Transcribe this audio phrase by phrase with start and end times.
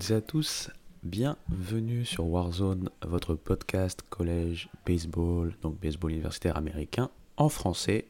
[0.00, 0.70] Toutes à tous,
[1.02, 8.08] bienvenue sur Warzone, votre podcast collège baseball, donc baseball universitaire américain en français.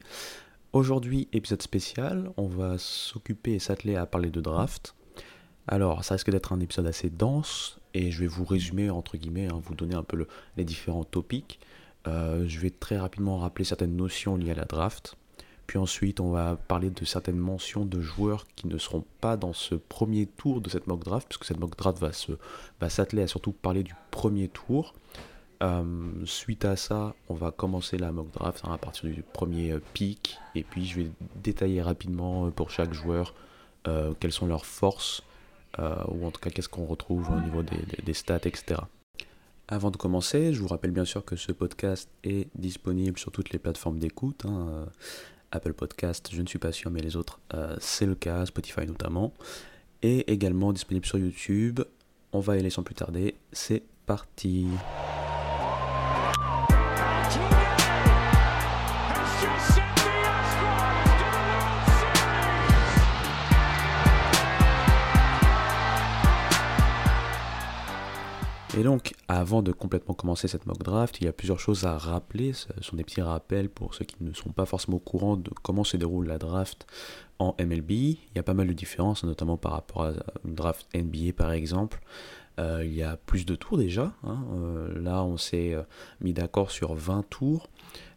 [0.71, 4.95] Aujourd'hui, épisode spécial, on va s'occuper et s'atteler à parler de draft.
[5.67, 9.47] Alors, ça risque d'être un épisode assez dense et je vais vous résumer, entre guillemets,
[9.47, 11.59] hein, vous donner un peu les différents topics.
[12.07, 15.17] Euh, je vais très rapidement rappeler certaines notions liées à la draft.
[15.71, 19.53] Puis ensuite, on va parler de certaines mentions de joueurs qui ne seront pas dans
[19.53, 22.33] ce premier tour de cette mock draft, puisque cette mock draft va, se,
[22.81, 24.93] va s'atteler à surtout parler du premier tour.
[25.63, 29.71] Euh, suite à ça, on va commencer la mock draft hein, à partir du premier
[29.71, 31.11] euh, pick, et puis je vais
[31.41, 33.33] détailler rapidement pour chaque joueur
[34.19, 35.23] quelles sont leurs forces,
[35.79, 38.81] ou en tout cas qu'est-ce qu'on retrouve au niveau des, stats, etc.
[39.69, 43.51] Avant de commencer, je vous rappelle bien sûr que ce podcast est disponible sur toutes
[43.51, 44.43] les plateformes d'écoute.
[44.45, 44.89] Hein,
[45.51, 48.85] Apple Podcast, je ne suis pas sûr, mais les autres, euh, c'est le cas, Spotify
[48.85, 49.33] notamment.
[50.01, 51.81] Et également disponible sur YouTube.
[52.33, 53.35] On va y aller sans plus tarder.
[53.51, 54.67] C'est parti.
[68.77, 71.97] Et donc, avant de complètement commencer cette mock draft, il y a plusieurs choses à
[71.97, 72.53] rappeler.
[72.53, 75.51] Ce sont des petits rappels pour ceux qui ne sont pas forcément au courant de
[75.61, 76.87] comment se déroule la draft
[77.37, 77.91] en MLB.
[77.91, 80.13] Il y a pas mal de différences, notamment par rapport à
[80.45, 81.99] une draft NBA par exemple.
[82.59, 84.13] Euh, il y a plus de tours déjà.
[84.23, 84.45] Hein.
[84.53, 85.83] Euh, là, on s'est euh,
[86.19, 87.69] mis d'accord sur 20 tours.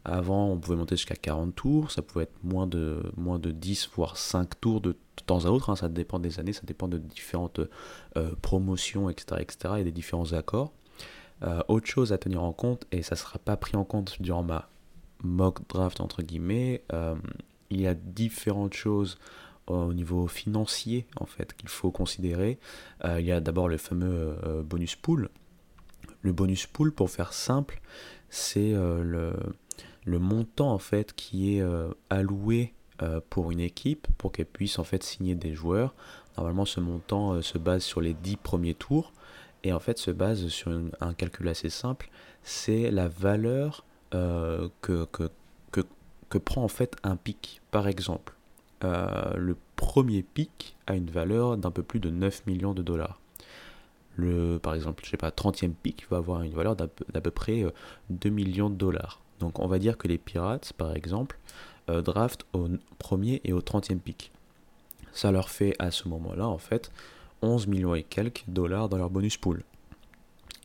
[0.04, 1.90] Avant, on pouvait monter jusqu'à 40 tours.
[1.90, 4.96] Ça pouvait être moins de, moins de 10, voire 5 tours de
[5.26, 5.70] temps à autre.
[5.70, 5.76] Hein.
[5.76, 7.60] Ça dépend des années, ça dépend de différentes
[8.42, 9.74] promotions, etc., etc.
[9.78, 10.72] et des différents accords.
[11.68, 14.42] autre chose à tenir en compte, et ça ne sera pas pris en compte durant
[14.42, 14.68] ma
[15.22, 16.82] mock draft, entre guillemets,
[17.70, 19.18] il y a différentes choses
[19.66, 22.58] au niveau financier en fait qu'il faut considérer.
[23.04, 25.30] Euh, il y a d'abord le fameux euh, bonus pool.
[26.22, 27.80] Le bonus pool, pour faire simple,
[28.30, 29.34] c'est euh,
[30.06, 31.64] le, montant en fait qui est
[32.10, 32.72] alloué
[33.28, 35.94] pour une équipe pour qu'elle puisse en fait signer des joueurs.
[36.36, 39.12] Normalement, ce montant se base sur les 10 premiers tours
[39.64, 40.70] et en fait se base sur
[41.00, 42.10] un calcul assez simple.
[42.42, 45.06] C'est la valeur que,
[46.30, 47.60] que prend en fait un pic.
[47.70, 48.33] Par exemple,
[48.84, 53.20] euh, le premier pic a une valeur d'un peu plus de 9 millions de dollars.
[54.16, 57.64] Le, par exemple, je sais pas, 30e pic va avoir une valeur d'à peu, près
[58.10, 59.20] 2 euh, millions de dollars.
[59.40, 61.38] Donc on va dire que les pirates, par exemple,
[61.88, 62.68] euh, draftent au
[62.98, 64.30] premier et au 30e pic.
[65.12, 66.92] Ça leur fait à ce moment-là, en fait,
[67.42, 69.64] 11 millions et quelques dollars dans leur bonus pool.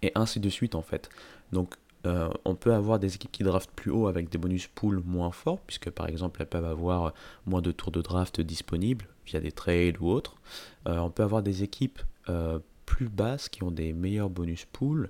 [0.01, 1.09] Et ainsi de suite, en fait.
[1.51, 5.01] Donc euh, on peut avoir des équipes qui draftent plus haut avec des bonus pool
[5.05, 7.13] moins forts, puisque par exemple elles peuvent avoir
[7.45, 10.35] moins de tours de draft disponibles via des trades ou autres.
[10.87, 11.99] Euh, on peut avoir des équipes
[12.29, 15.09] euh, plus basses qui ont des meilleurs bonus pools,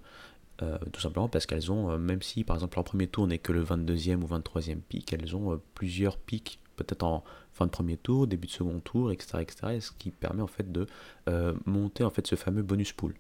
[0.92, 3.64] tout simplement parce qu'elles ont, même si par exemple leur premier tour n'est que le
[3.64, 7.24] 22e ou 23e pick, elles ont plusieurs picks, peut-être en
[7.54, 9.38] fin de premier tour, début de second tour, etc.
[9.40, 9.80] etc.
[9.80, 10.86] ce qui permet en fait de
[11.66, 13.14] monter en fait ce fameux bonus pool.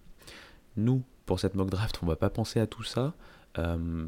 [0.75, 3.13] Nous, pour cette mock draft, on va pas penser à tout ça.
[3.57, 4.05] Euh,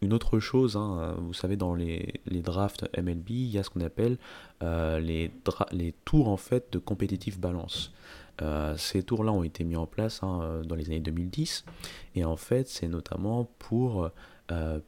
[0.00, 3.80] une autre chose, hein, vous savez, dans les, drafts MLB, il y a ce qu'on
[3.80, 4.18] appelle
[4.62, 5.30] euh, les,
[5.70, 7.92] les, tours en fait de compétitive balance.
[8.40, 11.64] Euh, ces tours-là ont été mis en place hein, dans les années 2010
[12.14, 14.10] et en fait c'est notamment pour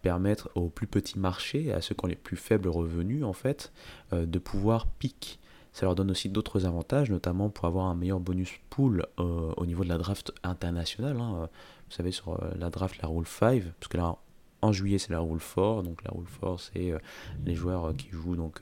[0.02, 3.72] permettre aux plus petits marchés, à ceux qui ont les plus faibles revenus en fait,
[4.12, 5.38] de pouvoir piquer.
[5.72, 9.82] Ça leur donne aussi d'autres avantages, notamment pour avoir un meilleur bonus pool au niveau
[9.82, 11.18] de la draft internationale.
[11.18, 11.48] Hein
[11.88, 14.16] vous savez, sur euh, la draft, la Rule 5, parce que là,
[14.62, 15.82] en juillet, c'est la Rule 4.
[15.82, 16.98] Donc la Rule 4, c'est euh,
[17.44, 18.60] les joueurs euh, qui jouent donc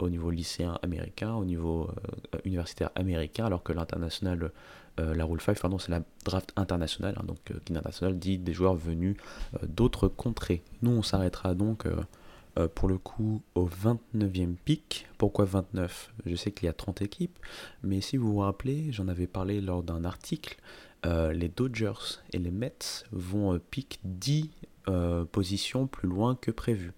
[0.00, 1.88] au niveau lycéen américain, au niveau
[2.44, 4.50] universitaire américain, alors que l'international,
[4.98, 8.74] la Rule 5, pardon, c'est la draft internationale, hein, donc qui international dit des joueurs
[8.74, 9.16] venus
[9.62, 10.64] d'autres contrées.
[10.82, 11.86] Nous, on s'arrêtera donc
[12.74, 15.06] pour le coup au 29e pic.
[15.16, 17.38] Pourquoi 29 Je sais qu'il y a 30 équipes,
[17.84, 20.56] mais si vous vous rappelez, j'en avais parlé lors d'un article,
[21.04, 24.50] les Dodgers et les Mets vont euh, piquer 10
[24.88, 26.92] euh, positions plus loin que prévu.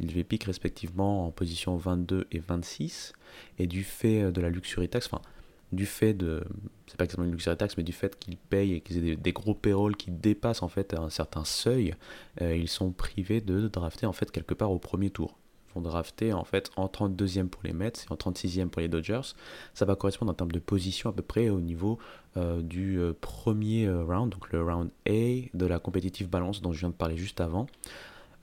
[0.00, 3.12] Ils devaient piquer respectivement en position 22 et 26,
[3.58, 5.22] et du fait de la luxury tax, enfin,
[5.70, 6.42] du fait de,
[6.86, 9.32] c'est pas exactement une luxury tax, mais du fait qu'ils payent et qu'ils aient des,
[9.32, 11.94] gros payrolls qui dépassent en fait un certain seuil,
[12.40, 15.38] ils sont privés de drafter en fait quelque part au premier tour
[15.74, 19.34] vont drafter en fait en 32e pour les Mets et en 36e pour les Dodgers.
[19.74, 21.98] Ça va correspondre en termes de position à peu près au niveau
[22.36, 26.72] euh, du euh, premier euh, round, donc le round A de la compétitive balance dont
[26.72, 27.66] je viens de parler juste avant.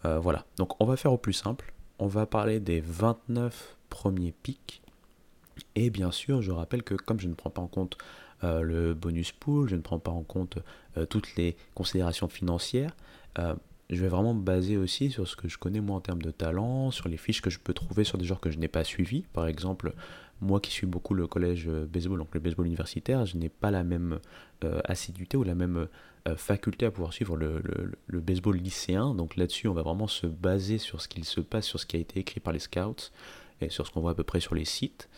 [0.04, 1.74] voilà, donc on va faire au plus simple.
[2.00, 4.82] On va parler des 29 premiers pics.
[5.76, 7.98] Et bien sûr, je rappelle que comme je ne prends pas en compte
[8.42, 10.58] le bonus pool, je ne prends pas en compte
[11.10, 12.96] toutes les considérations financières.
[13.38, 16.32] je vais vraiment me baser aussi sur ce que je connais moi en termes de
[16.32, 18.84] talent, sur les fiches que je peux trouver sur des joueurs que je n'ai pas
[18.84, 19.24] suivis.
[19.34, 19.94] Par exemple,
[20.42, 23.84] moi qui suis beaucoup le collège baseball, donc le baseball universitaire, je n'ai pas la
[23.84, 24.20] même
[24.86, 25.88] assiduité ou la même
[26.36, 27.62] faculté à pouvoir suivre le,
[28.08, 29.14] le baseball lycéen.
[29.16, 31.96] Donc là-dessus, on va vraiment se baser sur ce qu'il se passe, sur ce qui
[31.96, 33.12] a été écrit par les scouts
[33.62, 35.10] et sur ce qu'on voit à peu près sur les sites.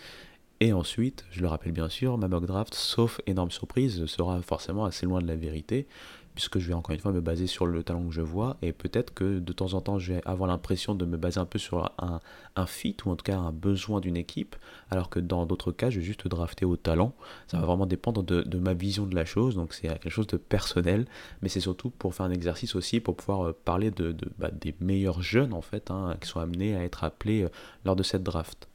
[0.59, 4.85] Et ensuite, je le rappelle bien sûr, ma mock draft, sauf énorme surprise, sera forcément
[4.85, 5.87] assez loin de la vérité,
[6.35, 8.74] puisque je vais encore une fois me baser sur le talent que je vois, et
[8.74, 11.59] peut-être que de temps en temps, je vais avoir l'impression de me baser un peu
[11.59, 12.19] sur un,
[12.56, 14.56] un fit, ou en tout cas un besoin d'une équipe,
[14.89, 17.13] alors que dans d'autres cas, je vais juste drafter au talent.
[17.47, 20.38] Ça va vraiment dépendre de, ma vision de la chose, donc c'est quelque chose de
[20.38, 21.06] personnel,
[21.41, 24.75] mais c'est surtout pour faire un exercice aussi, pour pouvoir euh, parler de, bah, des
[24.80, 27.50] meilleurs jeunes, en fait, hein, qui sont amenés à être appelés euh,
[27.85, 28.68] lors de cette draft.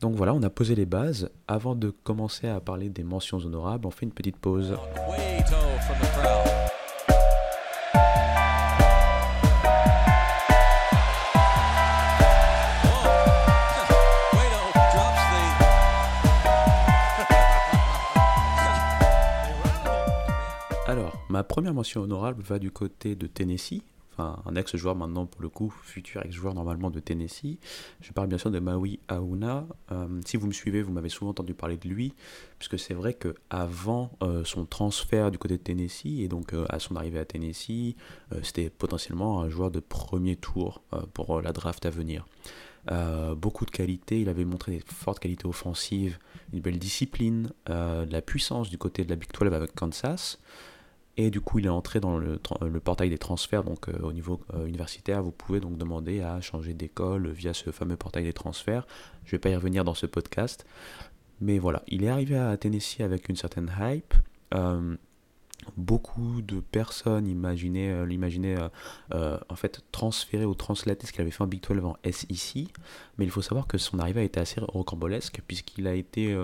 [0.00, 1.30] Donc voilà, on a posé les bases.
[1.46, 4.74] Avant de commencer à parler des mentions honorables, on fait une petite pause.
[20.86, 23.82] Alors, ma première mention honorable va du côté de Tennessee,
[24.20, 27.58] un ex-joueur maintenant pour le coup, futur ex-joueur normalement de Tennessee.
[28.00, 29.66] Je parle bien sûr de Maui Aouna.
[29.92, 32.14] Euh, si vous me suivez, vous m'avez souvent entendu parler de lui,
[32.58, 36.66] puisque c'est vrai que avant euh, son transfert du côté de Tennessee et donc euh,
[36.68, 37.96] à son arrivée à Tennessee,
[38.42, 40.82] c'était potentiellement un joueur de premier tour
[41.14, 42.26] pour la draft à venir.
[43.36, 46.18] beaucoup de qualités, il avait montré des fortes qualités offensives,
[46.52, 50.38] une belle discipline, de la puissance du côté de la Big 12 avec Kansas.
[51.16, 52.38] Et du coup, il est entré dans le,
[52.82, 53.64] portail des transferts.
[53.64, 57.70] Donc, euh, au niveau euh, universitaire, vous pouvez donc demander à changer d'école via ce
[57.72, 58.86] fameux portail des transferts.
[59.24, 60.64] Je ne vais pas y revenir dans ce podcast.
[61.40, 64.14] Mais voilà, il est arrivé à Tennessee avec une certaine hype.
[64.54, 64.96] Euh,
[65.76, 68.56] beaucoup de personnes imaginaient, l'imaginaient
[69.12, 72.68] en fait transférer ou translater ce qu'il avait fait en Big 12 en SEC.
[73.18, 76.34] Mais il faut savoir que son arrivée a été assez rocambolesque puisqu'il a été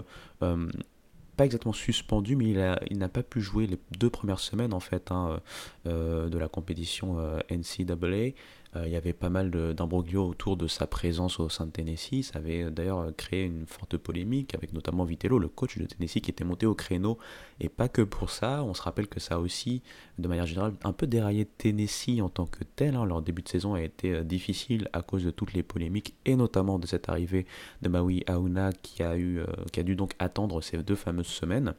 [1.36, 2.46] pas exactement suspendu, mais
[2.90, 5.40] il, n'a pas pu jouer les deux premières semaines en fait hein,
[5.86, 8.34] euh, de la compétition euh, NCAA.
[8.76, 12.22] Euh, il y avait pas mal d'imbroglio autour de sa présence au sein de Tennessee.
[12.22, 15.86] Ça avait euh, d'ailleurs euh, créé une forte polémique avec notamment Vitello, le coach de
[15.86, 17.18] Tennessee, qui était monté au créneau.
[17.60, 19.82] Et pas que pour ça, on se rappelle que ça a aussi,
[20.18, 22.96] de manière générale, un peu déraillé Tennessee en tant que tel.
[22.96, 23.06] Hein.
[23.06, 26.78] Leur début de saison a été difficile à cause de toutes les polémiques et notamment
[26.78, 27.46] de cette arrivée
[27.82, 29.40] de Maui Aouna qui a, eu,
[29.72, 31.74] qui a dû donc attendre ces deux fameuses semaines.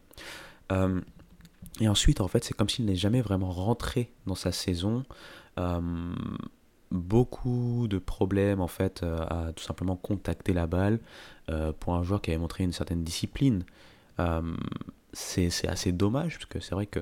[1.79, 5.03] et ensuite, en fait, c'est comme s'il n'est jamais vraiment rentré dans sa saison
[6.91, 10.99] beaucoup de problèmes en fait euh, à tout simplement contacter la balle
[11.49, 13.63] euh, pour un joueur qui avait montré une certaine discipline.
[14.19, 14.55] Euh,
[15.13, 16.99] c'est assez dommage parce que c'est vrai que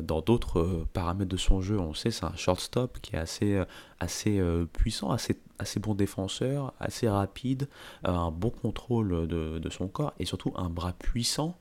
[0.00, 3.62] dans d'autres paramètres de son jeu, on sait c'est un shortstop qui est assez,
[3.98, 4.42] assez
[4.72, 7.68] puissant, assez, assez bon défenseur, assez rapide,
[8.04, 11.56] un bon contrôle de, de, son corps et surtout un bras puissant.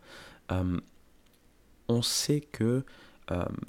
[1.88, 2.84] on sait que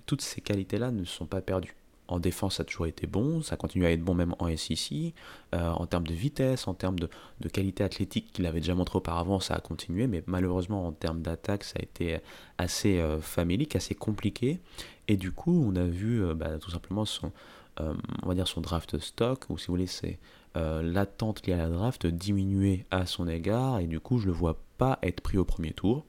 [0.06, 1.76] toutes ces qualités-là ne sont pas perdues
[2.08, 5.14] en défense, ça a toujours été bon, ça continue à être bon même en SEC.
[5.54, 7.08] Euh, en termes de vitesse, en termes de,
[7.52, 11.64] qualité athlétique qu'il avait déjà montré auparavant, ça a continué, mais malheureusement en termes d'attaque,
[11.64, 12.18] ça a été
[12.58, 14.60] assez euh, famélique, assez compliqué.
[15.08, 17.32] Et du coup, on a vu euh, bah, tout simplement son,
[17.78, 20.18] on va dire son draft stock, ou si vous voulez, c'est
[20.54, 24.58] l'attente liée à la draft diminuer à son égard, et du coup, je le vois
[24.78, 26.06] pas être pris au premier tour.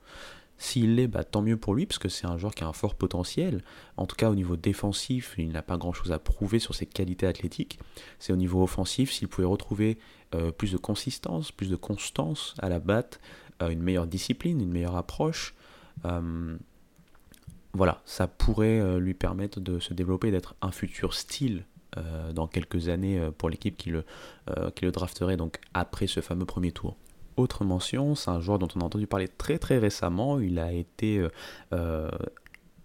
[0.58, 2.74] S'il l'est, bah, tant mieux pour lui, parce que c'est un joueur qui a un
[2.74, 3.64] fort potentiel.
[3.96, 7.28] En tout cas, au niveau défensif, il n'a pas grand-chose à prouver sur ses qualités
[7.28, 7.80] athlétiques.
[8.20, 10.00] C'est au niveau offensif, s'il pouvait retrouver
[10.34, 13.20] euh, plus de consistance, plus de constance à la batte,
[13.62, 15.54] euh, une meilleure discipline, une meilleure approche,
[16.06, 16.58] euh,
[17.74, 21.64] voilà, ça pourrait lui permettre de se développer, d'être un futur style
[22.34, 24.04] dans quelques années pour l'équipe qui le,
[24.74, 26.96] qui le drafterait donc après ce fameux premier tour.
[27.38, 30.40] Autre mention, c'est un joueur dont on a entendu parler très très récemment.
[30.40, 31.30] Il a été euh,
[31.72, 32.10] euh,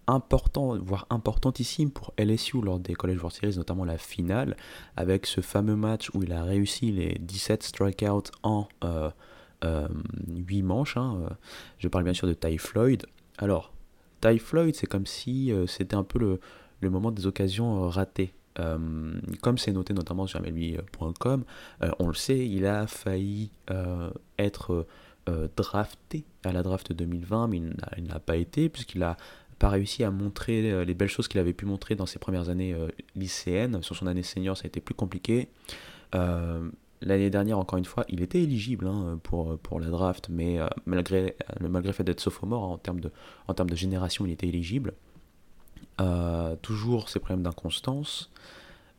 [0.05, 4.55] important, voire importantissime pour LSU lors des College World Series, notamment la finale,
[4.95, 10.97] avec ce fameux match où il a réussi les 17 strikeouts en 8 euh, manches.
[10.97, 11.29] Hein.
[11.79, 13.07] Je parle bien sûr de Ty Floyd.
[13.39, 13.73] Alors,
[14.21, 16.19] Ty Floyd, c'est comme si c'était un peu
[16.81, 18.35] le, moment des occasions ratées.
[18.59, 18.77] Euh,
[19.41, 21.43] comme c'est noté notamment sur MLB.com,
[21.81, 24.85] euh, on le sait, il a failli euh, être
[25.55, 27.61] drafté à la draft 2020, mais
[27.97, 29.15] il n'a pas été, puisqu'il n'a
[29.57, 32.75] pas réussi à montrer les belles choses qu'il avait pu montrer dans ses premières années
[33.15, 33.81] lycéennes.
[33.83, 35.47] Sur son année senior, ça a été plus compliqué.
[36.11, 41.37] l'année dernière, encore une fois, il était éligible hein, pour, pour la draft, mais malgré,
[41.61, 43.09] malgré le fait d'être sophomore, en termes, de,
[43.47, 44.93] en termes de génération, il était éligible.
[46.61, 48.31] Toujours ses problèmes d'inconstance.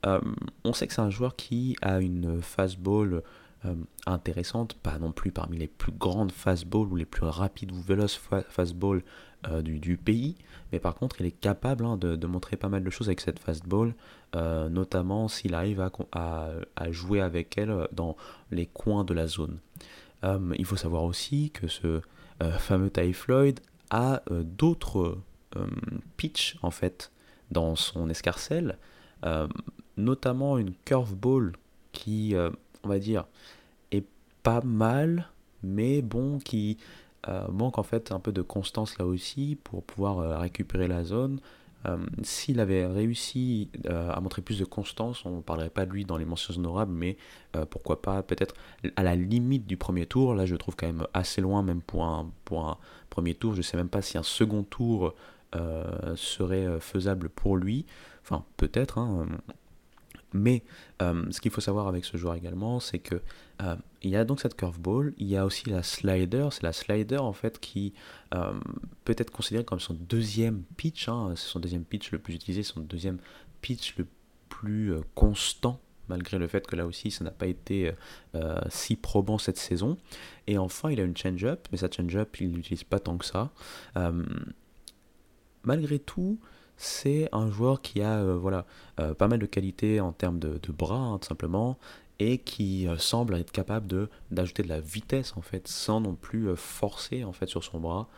[0.04, 3.22] on sait que c'est un joueur qui a une fastball
[3.66, 3.74] euh,
[4.06, 8.20] intéressante, pas non plus parmi les plus grandes fastballs ou les plus rapides ou véloces
[8.50, 9.02] fastballs
[9.48, 10.36] euh, du, pays,
[10.70, 13.38] mais par contre il est capable hein, de, montrer pas mal de choses avec cette
[13.38, 13.94] fastball,
[14.36, 15.90] euh, notamment s'il arrive à,
[16.76, 18.16] à, jouer avec elle dans
[18.50, 19.58] les coins de la zone.
[20.22, 22.02] il faut savoir aussi que ce
[22.58, 25.16] fameux Ty Floyd a d'autres
[26.16, 27.10] pitch en fait
[27.50, 28.78] dans son escarcelle,
[29.96, 31.52] notamment une curveball
[31.92, 32.34] qui
[32.84, 33.24] on va dire,
[33.90, 34.06] est
[34.42, 35.28] pas mal,
[35.62, 36.78] mais bon, qui
[37.28, 41.04] euh, manque en fait un peu de constance là aussi pour pouvoir euh, récupérer la
[41.04, 41.40] zone.
[41.86, 46.06] Euh, s'il avait réussi à montrer plus de constance, on ne parlerait pas de lui
[46.06, 47.18] dans les mentions honorables, mais
[47.68, 48.54] pourquoi pas peut-être
[48.96, 50.34] à la limite du premier tour.
[50.34, 52.78] Là, je trouve quand même assez loin, même pour un, pour un
[53.10, 53.52] premier tour.
[53.52, 55.14] Je ne sais même pas si un second tour
[56.16, 57.86] serait faisable pour lui.
[58.22, 58.98] Enfin, peut-être.
[58.98, 59.26] Hein,
[60.34, 60.64] mais
[61.00, 63.22] euh, ce qu'il faut savoir avec ce joueur également, c'est que
[63.62, 66.48] euh, il y a donc cette curveball, il y a aussi la slider.
[66.50, 67.94] C'est la slider en fait qui
[68.34, 68.52] euh,
[69.04, 71.08] peut être considérée comme son deuxième pitch.
[71.08, 73.18] Hein, c'est son deuxième pitch le plus utilisé, son deuxième
[73.62, 74.06] pitch le
[74.48, 77.92] plus constant malgré le fait que là aussi ça n'a pas été
[78.68, 79.96] si probant cette saison.
[80.46, 83.50] Et enfin, il a une change-up, mais sa change-up, il l'utilise pas tant que ça.
[85.64, 86.38] Malgré tout,
[86.76, 88.66] c'est un joueur qui a euh, voilà,
[89.00, 91.78] euh, pas mal de qualités en termes de, bras, hein, tout simplement,
[92.18, 96.54] et qui euh, semble être capable d'ajouter de la vitesse, en fait, sans non plus
[96.56, 98.08] forcer, en fait, sur son bras.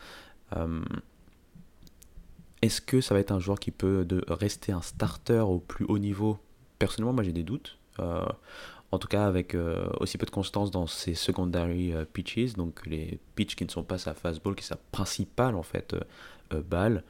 [2.62, 5.84] est-ce que ça va être un joueur qui peut de rester un starter au plus
[5.86, 6.38] haut niveau?
[6.78, 7.78] Personnellement, moi j'ai des doutes.
[7.98, 9.56] en tout cas, avec
[10.00, 13.98] aussi peu de constance dans ses secondary pitches, donc les pitches qui ne sont pas
[13.98, 15.94] sa fastball, qui est sa principale en fait
[16.50, 17.02] balle.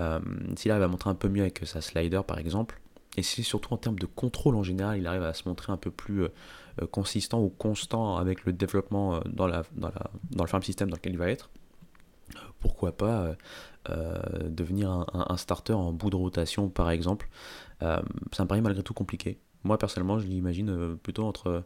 [0.00, 0.20] Euh,
[0.56, 2.80] s'il arrive à montrer un peu mieux avec sa slider par exemple,
[3.16, 5.76] et c'est surtout en termes de contrôle en général, il arrive à se montrer un
[5.76, 6.28] peu plus euh,
[6.90, 10.88] consistant ou constant avec le développement euh, dans, la, dans, la, dans le farm system
[10.88, 11.50] dans lequel il va être,
[12.60, 13.34] pourquoi pas
[14.44, 17.28] devenir un, starter en bout de rotation par exemple.
[17.80, 18.02] ça
[18.40, 19.40] me paraît malgré tout compliqué.
[19.64, 21.64] Moi personnellement, je l'imagine plutôt entre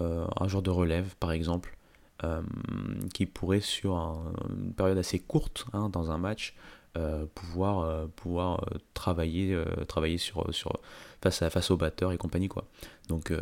[0.00, 1.76] un genre de relève par exemple,
[3.14, 3.94] qui pourrait sur
[4.48, 6.56] une période assez courte hein, dans un match
[6.98, 9.56] euh, pouvoir, euh, pouvoir euh, travailler,
[9.86, 10.80] travailler sur, sur,
[11.22, 12.48] face, à, face au batteur et compagnie.
[12.48, 12.64] Quoi.
[13.08, 13.32] Donc,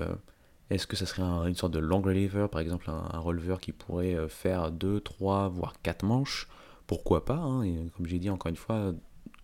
[0.68, 4.28] est-ce que ça serait une sorte de long reliever, par exemple, un, releveur qui pourrait
[4.28, 6.48] faire 2, 3, voire 4 manches?
[6.86, 7.64] Pourquoi pas hein,
[7.96, 8.92] Comme j'ai dit encore une fois,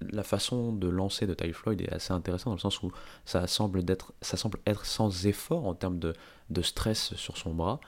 [0.01, 2.93] la façon de lancer de Ty Floyd est assez intéressante dans le sens où
[3.25, 6.13] ça semble, être, ça semble être sans effort en termes de,
[6.51, 7.81] de stress sur son bras.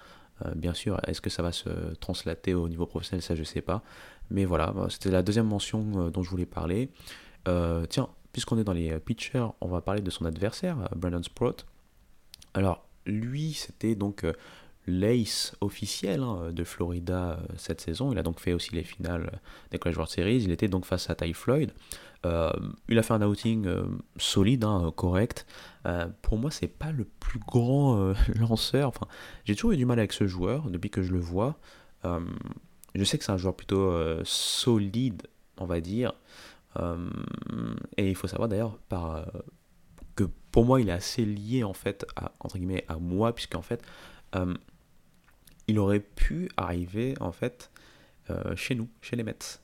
[0.57, 3.83] Bien sûr, est-ce que ça va se translater au niveau professionnel Ça, je sais pas.
[4.31, 6.91] Mais voilà, bah, c'était la deuxième mention euh, dont je voulais parler.
[7.49, 11.23] Euh, tiens, puisqu'on est dans les pitchers, on va parler de son adversaire, euh, Brandon
[11.23, 11.67] Sprout.
[12.55, 14.25] Alors, lui, c'était donc
[14.87, 18.13] l'ace officiel hein, de Florida cette saison.
[18.13, 20.43] Il a donc fait aussi les finales des College World Series.
[20.43, 21.73] Il était donc face à Ty Floyd.
[22.25, 23.67] il a fait un outing
[24.17, 25.47] solide, hein, correct.
[26.23, 28.89] pour moi, c'est pas le plus grand lanceur.
[28.89, 29.07] Enfin,
[29.45, 31.59] j'ai toujours eu du mal avec ce joueur depuis que je le vois.
[32.95, 35.27] Je sais que c'est un joueur plutôt euh, solide,
[35.59, 36.13] on va dire.
[36.77, 37.09] Euh,
[37.97, 39.25] et il faut savoir d'ailleurs euh,
[40.15, 43.63] que pour moi, il est assez lié en fait à, entre guillemets, à moi, puisqu'en
[43.63, 43.83] fait,
[45.69, 47.71] il aurait pu arriver en fait
[48.57, 49.61] chez nous, chez les Mets.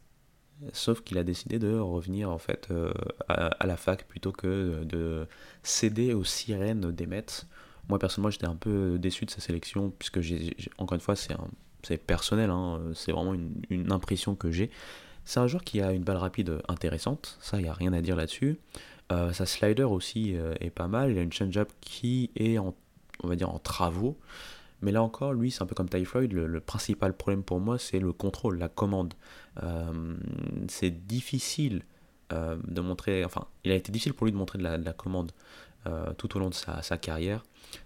[0.75, 2.69] Sauf qu'il a décidé de revenir en fait
[3.29, 5.27] à, la fac plutôt que de
[5.63, 7.47] céder aux sirènes des Mets.
[7.89, 10.21] Moi personnellement j'étais un peu déçu de sa sélection puisque
[10.79, 11.17] encore une fois
[11.83, 14.71] c'est personnel, hein, c'est vraiment une, impression que j'ai.
[15.25, 18.01] C'est un joueur qui a une balle rapide intéressante, ça, il n'y a rien à
[18.01, 18.59] dire là-dessus.
[19.13, 22.75] Euh, sa slider aussi euh, est pas mal, il a une change-up qui est, on
[23.25, 24.19] va dire, en travaux.
[24.83, 27.79] Mais là encore, lui, c'est un peu comme Ty Floyd, le, principal problème pour moi,
[27.79, 29.15] c'est le contrôle, la commande.
[29.63, 30.17] Euh,
[30.69, 31.83] c'est difficile
[32.33, 35.33] de montrer, enfin, il a été difficile pour lui de montrer de la, commande
[36.17, 37.43] tout au long de sa, carrière.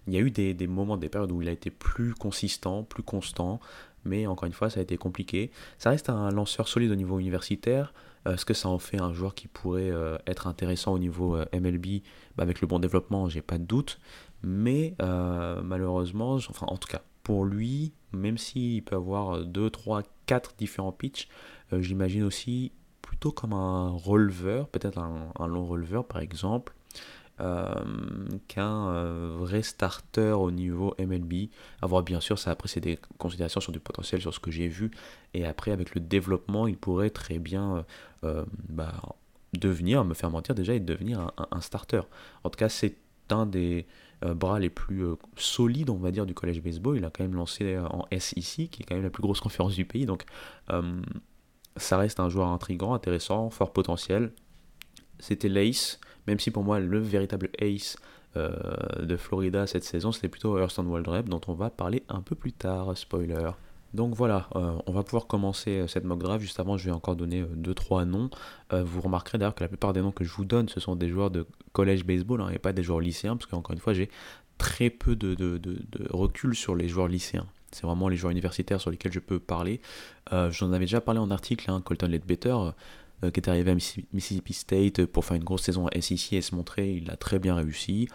[0.06, 3.02] Il y a eu des, moments, des périodes où il a été plus consistant, plus
[3.02, 3.58] constant,
[4.04, 5.50] mais encore une fois, ça a été compliqué.
[5.78, 7.94] Ça reste un lanceur solide au niveau universitaire.
[8.26, 11.36] Euh, est-ce que ça en fait un joueur qui pourrait euh, être intéressant au niveau
[11.36, 12.02] euh, MLB
[12.36, 13.98] bah, Avec le bon développement, j'ai pas de doute.
[14.44, 20.54] Mais malheureusement, enfin en tout cas, pour lui, même s'il peut avoir 2, 3, 4
[20.58, 21.28] différents pitchs,
[21.72, 22.72] j'imagine aussi
[23.02, 26.74] plutôt comme un releveur, peut-être un, long releveur par exemple,
[28.48, 29.04] qu'un
[29.38, 31.48] vrai starter au niveau MLB.
[31.80, 34.68] Avoir bien sûr, ça après c'est des considérations sur du potentiel, sur ce que j'ai
[34.68, 34.90] vu,
[35.32, 37.84] et après avec le développement, il pourrait très bien
[38.68, 38.92] bah,
[39.58, 42.02] devenir, me faire mentir déjà, et devenir un, starter.
[42.44, 42.96] En tout cas, c'est
[43.30, 43.86] un des
[44.22, 45.04] bras les plus
[45.36, 46.96] solides, on va dire, du collège baseball.
[46.96, 49.74] Il a quand même lancé en SEC, qui est quand même la plus grosse conférence
[49.74, 50.24] du pays, donc
[51.76, 54.32] ça reste un joueur intrigant, intéressant, fort potentiel.
[55.18, 57.96] C'était l'ace, même si pour moi le véritable ace
[58.36, 62.34] euh, de Florida cette saison, c'était plutôt Hurston Waldrep, dont on va parler un peu
[62.34, 63.50] plus tard, spoiler.
[63.94, 66.40] Donc voilà, euh, on va pouvoir commencer euh, cette mock draft.
[66.40, 68.30] Juste avant, je vais encore donner 2-3 noms.
[68.72, 71.08] vous remarquerez d'ailleurs que la plupart des noms que je vous donne, ce sont des
[71.08, 74.10] joueurs de collège baseball hein, et pas des joueurs lycéens, parce qu'encore une fois, j'ai
[74.58, 75.58] très peu de,
[76.10, 77.46] recul sur les joueurs lycéens.
[77.72, 79.80] C'est vraiment les joueurs universitaires sur lesquels je peux parler.
[80.30, 82.54] J'en avais déjà parlé en article, hein, Colton Ledbetter
[83.24, 86.42] euh, qui est arrivé à Mississippi State pour faire une grosse saison à SEC et
[86.42, 88.08] se montrer, il a très bien réussi.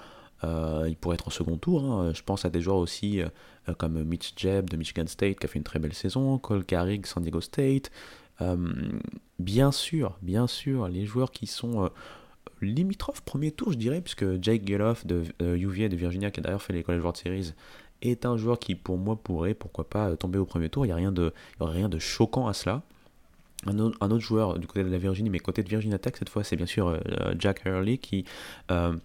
[0.44, 1.84] Euh, il pourrait être en second tour.
[1.84, 2.12] Hein.
[2.14, 3.30] Je pense à des joueurs aussi euh,
[3.78, 7.08] comme Mitch Jebb de Michigan State qui a fait une très belle saison, Cole Carrick,
[7.08, 7.92] San Diego State.
[9.40, 11.90] bien sûr, bien sûr, les joueurs qui sont
[12.62, 16.62] limitrophes premier tour, je dirais, puisque Jake Geloff de UVA de Virginia, qui a d'ailleurs
[16.62, 17.54] fait les College World Series,
[18.02, 20.86] est un joueur qui pour moi pourrait, pourquoi pas, tomber au premier tour.
[20.86, 22.82] Il n'y a rien de, rien de choquant à cela.
[23.66, 26.46] Un autre, joueur du côté de la Virginie, mais côté de Virginia Tech cette fois,
[26.46, 27.00] c'est bien sûr euh,
[27.38, 28.24] Jack Hurley qui
[28.72, 28.96] euh,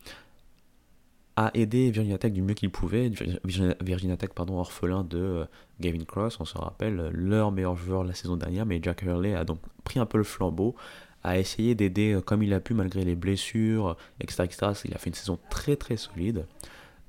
[1.37, 3.11] a aidé Virginia Tech du mieux qu'il pouvait.
[3.45, 5.45] Virginia, Tech, pardon, orphelin de euh,
[5.81, 9.45] Gavin Cross, on se rappelle, leur meilleur joueur la saison dernière, mais Jack Hurley a
[9.45, 10.77] donc pris un peu le flambeau,
[11.25, 14.73] a essayé d'aider comme il a pu malgré les blessures, etc., etc.
[14.85, 16.47] Il a fait une saison très très solide.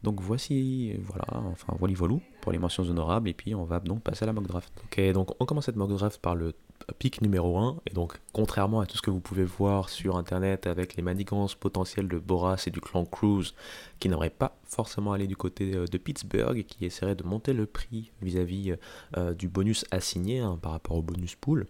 [0.06, 1.96] Donc voici, voilà, enfin voilà,
[2.40, 4.72] pour les mentions honorables, et puis on va donc passer à la mock draft.
[4.84, 6.54] Ok, donc on commence cette mock draft par le
[7.00, 7.78] pic numéro 1.
[7.90, 11.56] Et donc, contrairement à tout ce que vous pouvez voir sur internet avec les manigances
[11.56, 13.56] potentielles de Boras et du clan Cruz,
[14.00, 17.54] qui n'auraient pas forcément allé du côté euh, de Pittsburgh et qui essaieraient de monter
[17.54, 18.76] le prix vis-à-vis
[19.18, 21.66] euh, du bonus assigné hein, par rapport au bonus pool,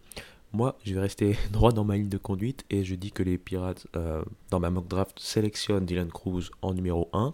[0.52, 3.38] moi, je vais rester droit dans ma ligne de conduite et je dis que les
[3.38, 7.32] Pirates, euh, dans ma mock draft, sélectionnent Dylan Cruz en numéro 1.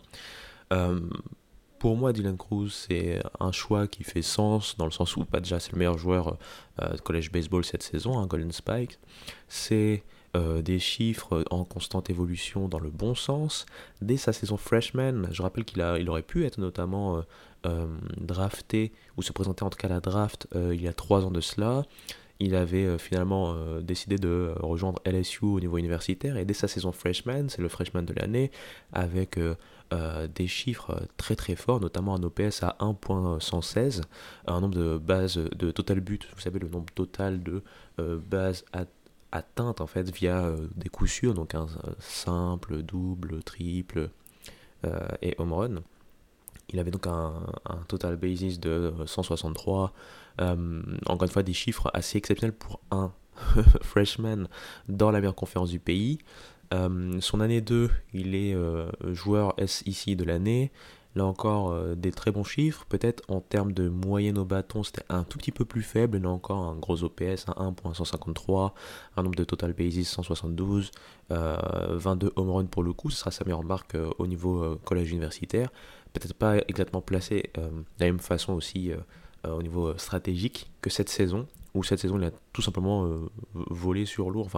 [1.81, 5.39] Pour moi, Dylan Cruz, c'est un choix qui fait sens, dans le sens où, pas
[5.39, 6.37] déjà, c'est le meilleur joueur
[6.79, 8.99] euh, de college baseball cette saison, hein, Golden Spike.
[9.47, 10.03] C'est
[10.35, 13.65] euh, des chiffres en constante évolution dans le bon sens.
[13.99, 17.23] Dès sa saison freshman, je rappelle qu'il il aurait pu être notamment
[17.65, 21.25] euh, drafté, ou se présenter en tout cas à la draft, il y a trois
[21.25, 21.81] ans de cela
[22.43, 27.49] il avait finalement décidé de rejoindre LSU au niveau universitaire et dès sa saison freshman,
[27.49, 28.49] c'est le freshman de l'année,
[28.93, 29.37] avec
[29.93, 34.01] euh, des chiffres très très forts, notamment un OPS à 1.116,
[34.47, 37.61] un nombre de bases de total but, vous savez le nombre total de
[37.99, 38.63] euh, bases
[39.33, 41.67] atteintes en fait via euh, des coups sûrs, donc un
[41.99, 44.09] simple, double, triple
[45.21, 45.75] et home run.
[46.69, 47.33] Il avait donc un,
[47.87, 49.93] total basis de 163.
[50.39, 53.11] encore une fois, des chiffres assez exceptionnels pour un
[53.81, 54.47] freshman
[54.87, 56.19] dans la meilleure conférence du pays.
[56.73, 60.71] Euh, son année 2, il est euh, joueur SEC de l'année.
[61.13, 62.85] Là encore, euh, des très bons chiffres.
[62.87, 66.17] Peut-être en termes de moyenne au bâton, c'était un tout petit peu plus faible.
[66.19, 68.71] Là encore, un gros OPS, un 1.153,
[69.17, 70.91] un nombre de total bases 172,
[71.29, 73.09] 22 home runs pour le coup.
[73.09, 75.69] Ce sera sa meilleure marque au niveau collège universitaire.
[76.13, 78.91] Peut-être pas exactement placé de la même façon aussi
[79.45, 81.45] au niveau stratégique que cette saison.
[81.73, 83.09] Où cette saison, il a tout simplement
[83.53, 84.49] volé sur lourd.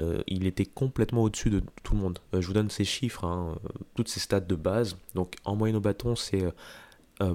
[0.00, 2.18] Euh, il était complètement au-dessus de tout le monde.
[2.34, 4.96] Euh, je vous donne ces chiffres, hein, euh, toutes ces stats de base.
[5.14, 6.44] Donc en moyenne au bâton, c'est
[7.20, 7.34] euh,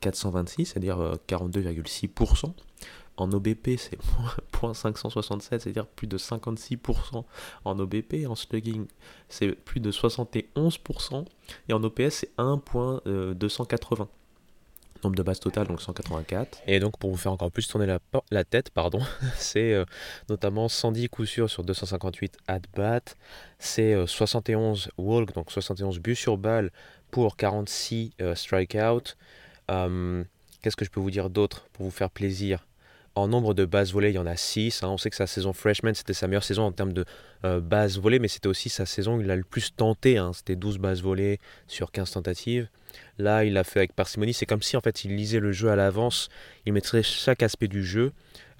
[0.00, 0.98] 426, c'est-à-dire
[1.28, 2.52] 42,6%.
[3.16, 3.98] En OBP, c'est
[4.74, 7.24] 567, c'est-à-dire plus de 56%
[7.64, 8.26] en OBP.
[8.28, 8.86] En slugging,
[9.28, 11.24] c'est plus de 71%.
[11.68, 14.08] Et en OPS, c'est 1.280
[15.04, 16.62] nombre de bases totales, donc 184.
[16.66, 17.86] Et donc pour vous faire encore plus tourner
[18.30, 19.00] la, tête, pardon,
[19.36, 19.84] c'est euh,
[20.28, 23.00] notamment 110 coups sûrs sur 258 at-bat,
[23.58, 26.70] c'est 71 euh, walk, donc 71 buts sur balle
[27.10, 29.14] pour 46 euh, strikeouts.
[29.68, 32.66] Qu'est-ce que je peux vous dire d'autre pour vous faire plaisir?
[33.16, 34.82] En nombre de bases volées, il y en a 6.
[34.82, 34.88] Hein.
[34.88, 37.04] On sait que sa saison freshman, c'était sa meilleure saison en termes de
[37.60, 40.18] bases volées, mais c'était aussi sa saison où il a le plus tenté.
[40.18, 40.32] Hein.
[40.32, 41.38] C'était 12 bases volées
[41.68, 42.68] sur 15 tentatives.
[43.18, 44.34] Là, il l'a fait avec parcimonie.
[44.34, 46.28] C'est comme si en fait il lisait le jeu à l'avance.
[46.66, 48.12] Il mettrait chaque aspect du jeu.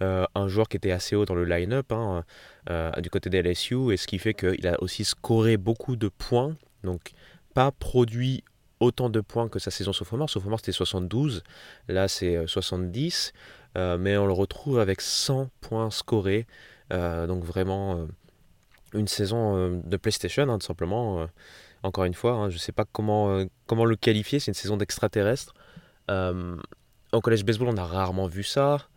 [0.02, 2.24] Euh, un joueur qui était assez haut dans le line-up hein,
[2.68, 6.08] euh, du côté des LSU, et ce qui fait qu'il a aussi scoré beaucoup de
[6.08, 6.54] points.
[6.82, 7.12] Donc,
[7.54, 8.42] pas produit
[8.80, 10.28] autant de points que sa saison sophomore.
[10.28, 11.42] Sophomore, c'était 72.
[11.88, 13.32] Là, c'est 70.
[13.76, 16.46] Euh, mais on le retrouve avec 100 points scorés.
[16.90, 18.06] donc, vraiment
[18.92, 21.26] une saison de PlayStation, hein, tout simplement
[21.84, 22.32] encore une fois.
[22.32, 25.54] Hein, je ne sais pas comment, comment le qualifier, c'est une saison d'extraterrestre.
[26.08, 28.88] au collège baseball, on a rarement vu ça.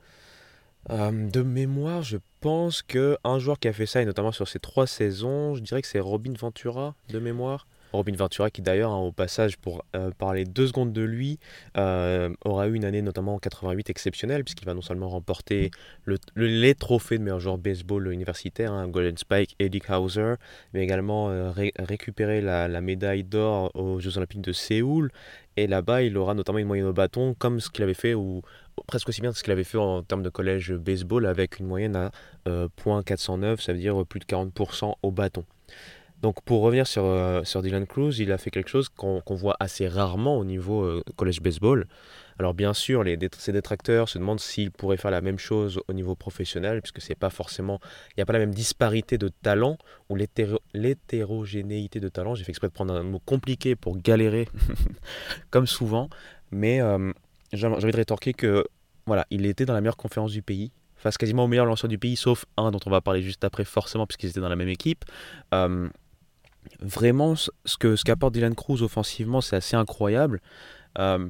[0.90, 4.88] de mémoire, je pense qu'un joueur qui a fait ça, et notamment sur ces trois
[4.88, 7.68] saisons, je dirais que c'est Robin Ventura, de mémoire.
[7.94, 11.40] Robin Ventura, qui d'ailleurs, hein, au passage, pour euh, parler deux secondes de lui,
[11.78, 15.72] euh, aura eu une année notamment en 88 exceptionnelle, puisqu'il va non seulement remporter
[16.06, 20.36] le, les trophées de meilleur joueur baseball universitaire, hein, Golden Spike et Dick Hauser,
[20.74, 25.12] mais également euh, récupérer la, médaille d'or aux Jeux Olympiques de Séoul.
[25.56, 28.44] Et là-bas, il aura notamment une moyenne au bâton, comme ce qu'il avait fait, ou
[28.86, 31.96] presque aussi bien ce qu'il avait fait en termes de collège baseball, avec une moyenne
[31.96, 32.12] à
[32.46, 35.44] .409, ça veut dire plus de 40% au bâton.
[36.22, 39.56] Donc pour revenir sur, euh, sur Dylan Cruz, il a fait quelque chose qu'on voit
[39.60, 41.88] assez rarement au niveau euh, college baseball.
[42.40, 45.94] Alors bien sûr, les, ses détracteurs se demandent s'il pourrait faire la même chose au
[45.94, 47.80] niveau professionnel, puisque c'est pas forcément,
[48.12, 49.78] il n'y a pas la même disparité de talent
[50.10, 52.36] ou l'hétérogénéité de talent.
[52.36, 54.48] J'ai fait exprès de prendre un mot compliqué pour galérer,
[55.52, 56.10] comme souvent,
[56.52, 57.12] mais euh,
[57.54, 58.66] j'ai envie de rétorquer que
[59.06, 61.98] voilà, il était dans la meilleure conférence du pays, face quasiment au meilleur lanceur du
[61.98, 64.68] pays, sauf un dont on va parler juste après forcément, puisqu'ils étaient dans la même
[64.70, 65.06] équipe
[66.80, 70.42] vraiment, ce que ce qu'apporte Dylan Cruz offensivement, c'est assez incroyable.
[71.00, 71.28] Euh,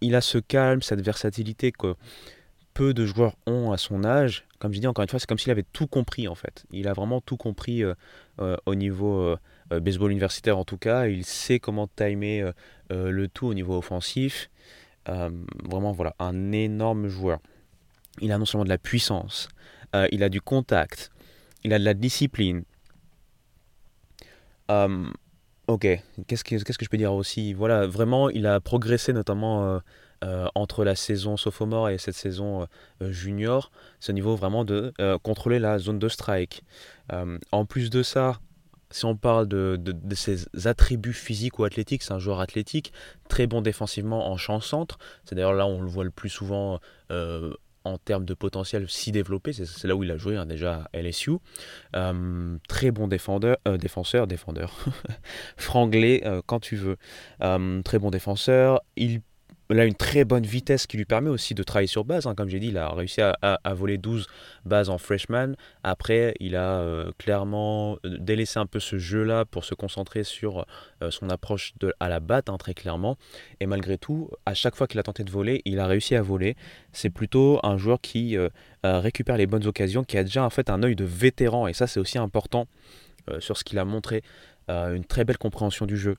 [0.00, 1.94] il a ce calme, cette versatilité que
[2.74, 4.44] peu de joueurs ont à son âge.
[4.58, 6.64] Comme je dis encore une fois, c'est comme s'il avait tout compris en fait.
[6.70, 7.94] Il a vraiment tout compris euh,
[8.40, 9.36] euh, au niveau
[9.70, 11.06] baseball universitaire en tout cas.
[11.06, 12.50] Il sait comment timer
[12.90, 14.50] le tout au niveau offensif.
[15.06, 17.40] vraiment voilà, un énorme joueur.
[18.20, 19.48] Il a non seulement de la puissance,
[20.10, 21.10] il a du contact,
[21.64, 22.64] il a de la discipline,
[24.70, 25.04] euh,
[25.66, 25.86] ok,
[26.26, 27.52] qu'est-ce que, qu'est-ce que je peux dire aussi?
[27.52, 29.78] Voilà, vraiment, il a progressé notamment euh,
[30.24, 32.66] euh, entre la saison sophomore et cette saison
[33.00, 33.70] junior.
[34.00, 36.62] C'est au niveau vraiment de contrôler la zone de strike.
[37.52, 38.40] en plus de ça,
[38.90, 42.92] si on parle de, de, ses attributs physiques ou athlétiques, c'est un joueur athlétique,
[43.26, 44.98] très bon défensivement en champ centre.
[45.24, 46.78] C'est d'ailleurs là où on le voit le plus souvent
[47.84, 50.98] en termes de potentiel si développé, c'est là où il a joué hein, déjà à
[50.98, 51.32] LSU.
[51.96, 54.76] Euh, très bon défendeur, euh, défenseur, défendeur,
[55.56, 56.96] franglais euh, quand tu veux.
[57.84, 59.20] très bon défenseur, il
[59.70, 62.26] il a une très bonne vitesse qui lui permet aussi de travailler sur base.
[62.26, 62.34] Hein.
[62.34, 64.26] Comme j'ai dit, il a réussi à, voler 12
[64.64, 65.54] bases en freshman.
[65.82, 70.66] Après, il a euh, clairement euh, délaissé un peu ce jeu-là pour se concentrer sur
[71.02, 73.16] euh, son approche à la batte, hein, très clairement.
[73.60, 76.22] Et malgré tout, à chaque fois qu'il a tenté de voler, il a réussi à
[76.22, 76.56] voler.
[76.92, 78.36] C'est plutôt un joueur qui
[78.84, 81.66] récupère les bonnes occasions, qui a déjà en fait un œil de vétéran.
[81.66, 82.66] Et ça, c'est aussi important
[83.38, 84.22] sur ce qu'il a montré.
[84.68, 86.16] une très belle compréhension du jeu.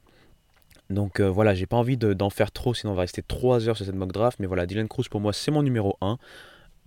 [0.90, 3.78] Donc euh, voilà, j'ai pas envie d'en faire trop, sinon on va rester 3 heures
[3.78, 4.40] sur cette mock draft.
[4.40, 6.18] Mais voilà, Dylan Cruz pour moi c'est mon numéro 1.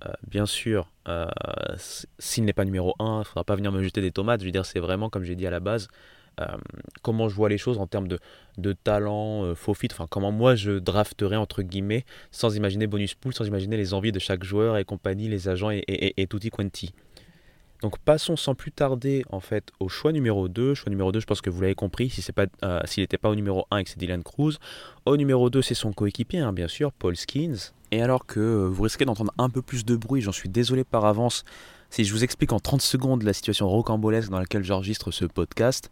[0.05, 1.27] Euh, bien sûr, euh,
[2.19, 4.41] s'il n'est pas numéro 1, il ne faudra pas venir me jeter des tomates.
[4.41, 5.89] Je veux dire, c'est vraiment, comme j'ai dit à la base,
[7.01, 10.73] comment je vois les choses en termes de, talent, faux fit, enfin comment moi je
[10.73, 14.85] drafterais entre guillemets, sans imaginer bonus pool, sans imaginer les envies de chaque joueur et
[14.85, 16.93] compagnie, les agents et, et, et tutti quanti.
[17.83, 20.75] Donc passons sans plus tarder en fait au choix numéro 2.
[20.75, 22.25] Choix numéro 2, je pense que vous l'avez compris, si
[22.63, 24.59] euh, s'il n'était pas au numéro 1 et que c'est Dylan Cruz.
[25.05, 27.73] Au numéro 2, c'est son coéquipier, hein, bien sûr, Paul Skins.
[27.93, 30.85] Et alors que euh, vous risquez d'entendre un peu plus de bruit, j'en suis désolé
[30.85, 31.45] par avance,
[31.91, 35.91] si je vous explique en 30 secondes la situation rocambolesque dans laquelle j'enregistre ce podcast,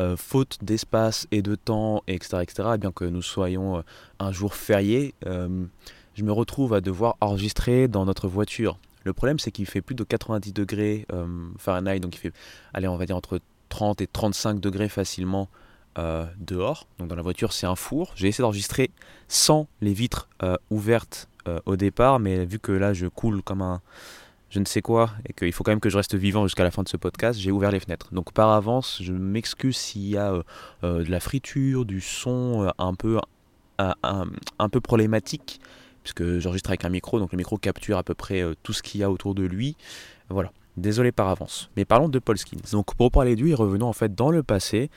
[0.00, 3.82] euh, faute d'espace et de temps, etc., etc., bien que nous soyons
[4.18, 8.78] un jour férié, je me retrouve à devoir enregistrer dans notre voiture.
[9.04, 11.26] Le problème, c'est qu'il fait plus de 90 degrés euh,
[11.58, 12.32] Fahrenheit, donc il fait,
[12.72, 15.48] allez, on va dire entre 30 et 35 degrés facilement
[15.98, 16.88] euh, dehors.
[16.98, 18.12] Donc dans la voiture, c'est un four.
[18.16, 18.90] J'ai essayé d'enregistrer
[19.28, 21.28] sans les vitres euh, ouvertes
[21.66, 23.82] au départ, mais vu que là, je coule comme un
[24.48, 26.70] je ne sais quoi et qu'il faut quand même que je reste vivant jusqu'à la
[26.70, 28.14] fin de ce podcast, j'ai ouvert les fenêtres.
[28.14, 30.42] Donc par avance, je m'excuse s'il y a
[30.82, 33.20] de la friture, du son un peu
[33.78, 33.94] un,
[34.58, 35.60] un peu problématique
[36.04, 38.82] puisque j'enregistre avec un micro, donc le micro capture à peu près euh, tout ce
[38.82, 39.76] qu'il y a autour de lui.
[40.28, 41.70] Voilà, désolé par avance.
[41.76, 42.70] Mais parlons de Paul Skins.
[42.70, 44.90] Donc pour parler de lui, revenons en fait dans le passé,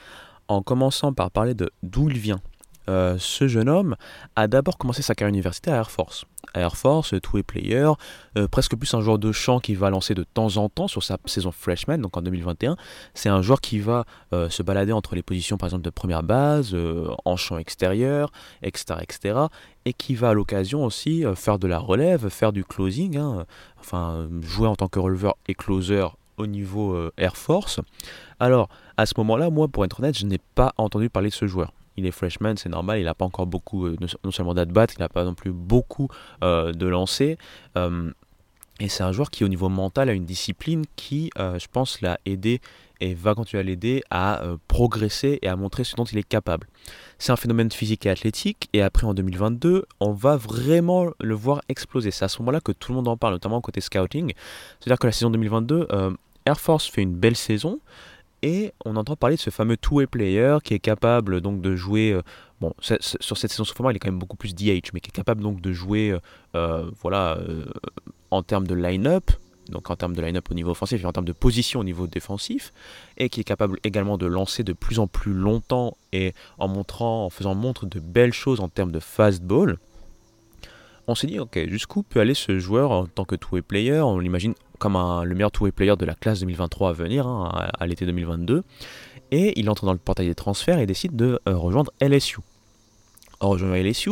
[0.48, 2.41] en commençant par parler de d'où il vient.
[2.89, 3.95] Euh, ce jeune homme
[4.36, 6.26] a d'abord commencé sa carrière universitaire à Air Force.
[6.54, 7.91] Air Force, two-way player,
[8.38, 11.04] euh, presque plus un joueur de champ qui va lancer de temps en temps sur
[11.04, 12.78] sa saison freshman, donc en 2021.
[13.13, 16.23] C'est un joueur qui va euh, se balader entre les positions par exemple de première
[16.23, 16.76] base,
[17.26, 19.39] en champ extérieur, etc., etc.
[19.86, 23.45] Et qui va à l'occasion aussi faire de la relève, faire du closing, hein,
[23.80, 26.06] enfin jouer en tant que releveur et closer
[26.38, 27.80] au niveau Air Force.
[28.39, 31.47] Alors, à ce moment-là, moi, pour être honnête, je n'ai pas entendu parler de ce
[31.47, 34.88] joueur il est freshman, c'est normal, il n'a pas encore beaucoup, euh, non seulement d'at-bat,
[34.96, 36.08] il n'a pas non plus beaucoup
[36.44, 37.38] euh, de lancers.
[37.76, 38.12] Euh,
[38.80, 42.20] et c'est un joueur qui, au niveau mental, a une discipline qui, je pense, l'a
[42.28, 42.62] aidé
[43.02, 46.68] et va continuer à l'aider à progresser et à montrer ce dont il est capable.
[47.18, 51.64] C'est un phénomène physique et athlétique, et après en 2022, on va vraiment le voir
[51.70, 52.12] exploser.
[52.12, 54.34] C'est à ce moment-là que tout le monde en parle, notamment côté scouting.
[54.80, 55.88] C'est-à-dire que la saison 2022,
[56.46, 57.80] Air Force fait une belle saison,
[58.43, 62.19] et on entend parler de ce fameux two-way player qui est capable donc de jouer
[62.60, 65.10] bon, sur cette saison sous format, il est quand même beaucoup plus DH, mais qui
[65.10, 66.19] est capable donc de jouer, euh,
[66.56, 67.65] euh, voilà, euh,
[68.32, 69.32] en termes de line-up,
[69.69, 72.08] donc en termes de line-up au niveau offensif et en termes de position au niveau
[72.08, 72.73] défensif,
[73.17, 77.26] et qui est capable également de lancer de plus en plus longtemps et en montrant,
[77.26, 79.78] en faisant montre de belles choses en termes de fastball.
[81.10, 84.02] On s'est dit, ok, jusqu'où peut aller ce joueur en tant que two-way player?
[84.02, 87.88] On l'imagine comme le meilleur two-way player de la classe 2023 à venir, hein, à,
[87.88, 88.63] l'été 2022
[89.32, 92.38] et il entre dans le portail des transferts et décide de euh, rejoindre LSU.
[93.40, 94.12] En rejoignant LSU,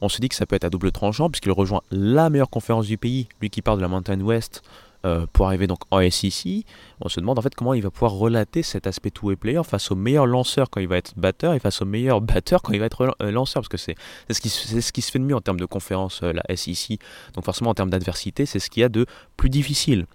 [0.00, 2.86] on se dit que ça peut être à double tranchant puisqu'il rejoint la meilleure conférence
[2.86, 4.62] du pays, lui qui part de la Mountain West
[5.04, 6.64] euh, pour arriver donc en SEC.
[7.00, 9.90] On se demande en fait comment il va pouvoir relater cet aspect two-way player face
[9.90, 12.80] au meilleur lanceur quand il va être batteur et face au meilleur batteur quand il
[12.80, 13.96] va être euh, lanceur parce que c'est
[14.30, 16.98] ce, qui, ce qui se fait de mieux en termes de conférence, la SEC.
[17.34, 20.06] Donc forcément en termes d'adversité, c'est ce qu'il y a de plus difficile.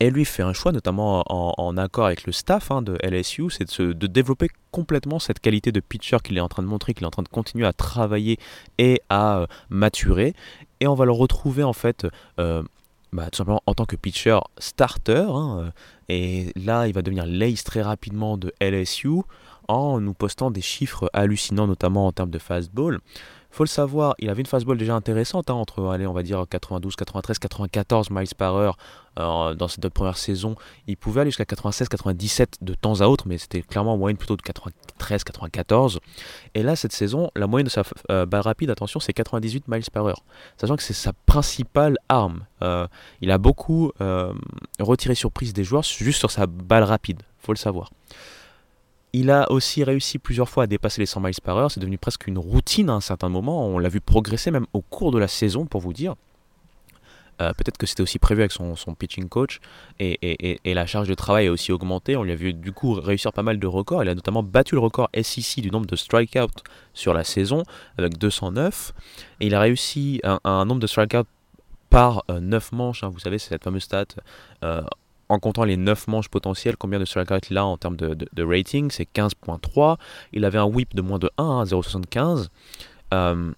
[0.00, 3.80] Et lui fait un choix, notamment en, accord avec le staff hein, de LSU, c'est
[3.80, 7.06] de, développer complètement cette qualité de pitcher qu'il est en train de montrer, qu'il est
[7.06, 8.38] en train de continuer à travailler
[8.78, 10.34] et à euh, maturer.
[10.80, 12.06] Et on va le retrouver en fait
[12.38, 12.62] euh,
[13.12, 15.26] bah, tout simplement en tant que pitcher starter.
[15.28, 15.70] Hein, euh,
[16.08, 19.22] et là, il va devenir l'ace très rapidement de LSU
[19.68, 23.00] en nous postant des chiffres hallucinants, notamment en termes de fastball
[23.50, 26.96] faut le savoir, il avait une fastball déjà intéressante, hein, entre, on va dire 92,
[26.96, 28.76] 93, 94 miles par heure
[29.18, 30.54] euh, dans cette première saison.
[30.86, 34.18] Il pouvait aller jusqu'à 96, 97 de temps à autre, mais c'était clairement en moyenne
[34.18, 35.98] plutôt de 93, 94.
[36.54, 39.82] Et là, cette saison, la moyenne de sa euh, balle rapide, attention, c'est 98 miles
[39.92, 40.22] par heure.
[40.58, 42.44] Sachant que c'est sa principale arme.
[42.62, 42.86] Euh,
[43.22, 43.92] il a beaucoup
[44.78, 47.90] retiré surprise des joueurs juste sur sa balle rapide, faut le savoir.
[49.12, 51.70] Il a aussi réussi plusieurs fois à dépasser les 100 miles par heure.
[51.70, 53.66] C'est devenu presque une routine à un certain moment.
[53.66, 56.14] On l'a vu progresser même au cours de la saison, pour vous dire.
[57.40, 59.60] Euh, peut-être que c'était aussi prévu avec son, pitching coach
[60.00, 62.16] et, la charge de travail a aussi augmenté.
[62.16, 64.02] On lui a vu du coup réussir pas mal de records.
[64.02, 66.62] Il a notamment battu le record SEC du nombre de strikeouts
[66.94, 67.62] sur la saison
[67.96, 68.92] avec 209.
[69.40, 71.28] Et il a réussi un, nombre de strikeouts
[71.90, 73.04] par 9 euh, manches.
[73.04, 73.08] Hein.
[73.08, 74.06] vous savez, c'est cette fameuse stat.
[74.64, 74.82] Euh,
[75.28, 78.90] en comptant les 9 manches potentielles, combien de strikeouts il a en termes de, rating
[78.90, 79.96] C'est 15.3.
[80.32, 82.48] Il avait un whip de moins de 1 à 0.75.
[83.14, 83.52] Euh,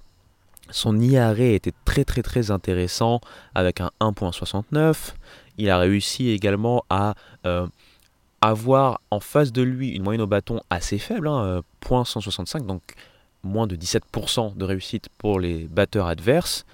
[0.71, 3.21] son IARE était très très très intéressant
[3.55, 5.15] avec un 1.69.
[5.59, 7.15] Il a réussi également à
[7.47, 7.67] euh,
[8.41, 12.83] avoir en face de lui une moyenne au bâton assez faible, hein, 0.165, euh, donc
[13.43, 16.65] moins de 17% de réussite pour les batteurs adverses.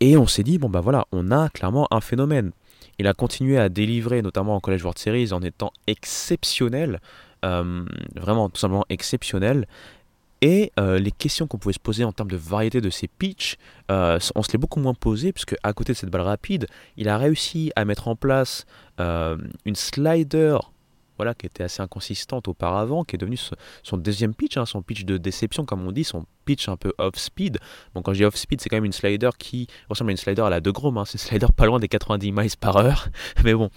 [0.00, 2.52] Et on s'est dit, bon bah voilà, on a clairement un phénomène.
[2.98, 7.00] Il a continué à délivrer, notamment en College World Series, en étant exceptionnel,
[7.44, 7.84] euh,
[8.16, 9.66] vraiment tout simplement exceptionnel.
[10.40, 13.56] Et euh, les questions qu'on pouvait se poser en termes de variété de ses pitchs,
[13.90, 17.08] euh, on se l'est beaucoup moins posé, puisque à côté de cette balle rapide, il
[17.08, 18.66] a réussi à mettre en place
[18.98, 20.58] une slider
[21.18, 23.38] voilà, qui était assez inconsistante auparavant, qui est devenue
[23.82, 26.94] son deuxième pitch, hein, son pitch de déception, comme on dit, son pitch un peu
[26.98, 27.58] off-speed.
[27.94, 30.42] Bon, quand je dis off-speed, c'est quand même une slider qui ressemble à une slider
[30.42, 31.04] à la De Grom, hein.
[31.04, 33.08] c'est une slider pas loin des 90 miles par heure,
[33.44, 33.68] mais bon,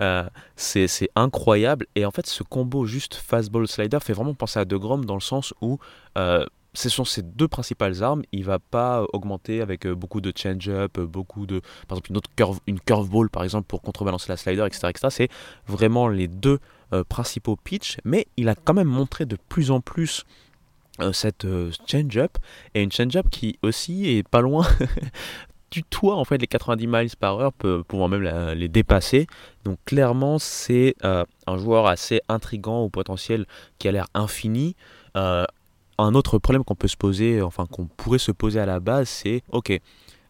[0.00, 1.86] euh, c'est incroyable.
[1.96, 5.20] Et en fait, ce combo juste fastball-slider fait vraiment penser à De Grom dans le
[5.20, 5.78] sens où
[6.18, 8.22] euh, ce sont ses deux principales armes.
[8.32, 12.30] Il va pas augmenter avec euh, beaucoup de change-up, beaucoup de, par exemple, une autre
[12.36, 14.92] curve, une curveball par exemple pour contrebalancer la slider, etc.
[15.10, 15.28] C'est
[15.66, 16.60] vraiment les deux
[16.92, 20.24] euh, principaux pitch, mais il a quand même montré de plus en plus
[21.00, 22.38] euh, cette euh, change-up,
[22.74, 24.66] et une change-up qui aussi est pas loin
[25.70, 28.22] du toit en fait les 90 miles par heure, pouvant même
[28.54, 29.28] les dépasser.
[29.64, 33.46] Donc clairement c'est un joueur assez intrigant au potentiel
[33.78, 34.74] qui a l'air infini.
[35.14, 39.08] un autre problème qu'on peut se poser, enfin qu'on pourrait se poser à la base,
[39.08, 39.80] c'est ok,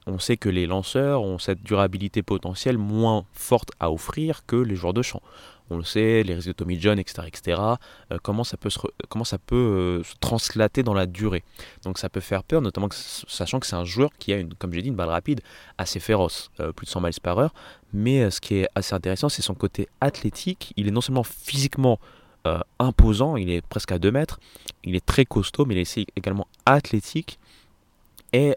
[0.06, 4.74] on sait que les lanceurs ont cette durabilité potentielle moins forte à offrir que les
[4.76, 5.22] joueurs de champ
[5.70, 7.60] on le sait, les risques de Tommy John, etc., etc.,
[8.12, 11.44] euh, comment ça peut, se, comment ça peut euh, se translater dans la durée.
[11.84, 14.72] Donc ça peut faire peur, notamment sachant que c'est un joueur qui a, une, comme
[14.72, 15.40] j'ai dit, une balle rapide
[15.78, 17.54] assez féroce, euh, plus de 100 miles par heure,
[17.92, 20.72] mais ce qui est assez intéressant, c'est son côté athlétique.
[20.76, 21.98] Il est non seulement physiquement
[22.78, 24.40] imposant, il est presque à 2 mètres,
[24.82, 27.38] il est très costaud, mais il est également athlétique.
[28.32, 28.54] Et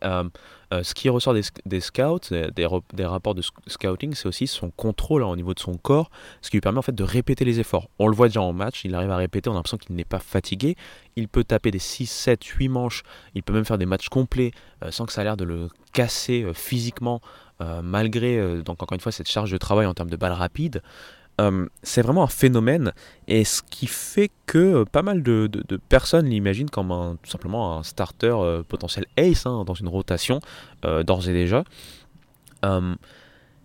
[0.73, 5.21] euh, ce qui ressort des, scouts, euh, des, rapports de scouting, c'est aussi son contrôle
[5.21, 6.09] hein, au niveau de son corps,
[6.41, 7.89] ce qui lui permet en fait de répéter les efforts.
[7.99, 10.03] On le voit déjà en match, il arrive à répéter, on a l'impression qu'il n'est
[10.03, 10.75] pas fatigué.
[11.15, 13.03] Il peut taper des 6, 7, 8 manches,
[13.35, 14.51] il peut même faire des matchs complets
[14.83, 17.21] euh, sans que ça a l'air de le casser physiquement,
[17.83, 20.81] malgré, donc encore une fois, cette charge de travail en termes de balles rapides.
[21.81, 22.93] C'est vraiment un phénomène
[23.27, 25.49] et ce qui fait que pas mal de,
[25.89, 28.35] personnes l'imaginent comme un, tout simplement un starter
[28.67, 30.39] potentiel ace hein, dans une rotation
[30.81, 31.63] d'ores et déjà.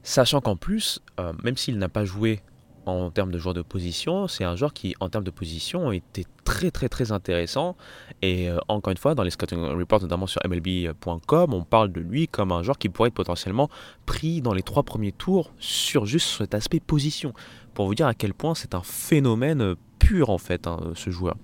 [0.03, 1.01] sachant qu'en plus,
[1.45, 2.41] même s'il n'a pas joué
[2.89, 6.25] en termes de joueur de position, c'est un joueur qui, en termes de position, était
[6.45, 7.77] très très très intéressant.
[8.23, 12.01] Et euh, encore une fois, dans les scouting reports, notamment sur MLB.com, on parle de
[12.01, 13.69] lui comme un joueur qui pourrait être potentiellement
[14.07, 17.35] pris dans les trois premiers tours sur juste cet aspect position.
[17.75, 21.37] Pour vous dire à quel point c'est un phénomène pur en fait, hein, ce joueur.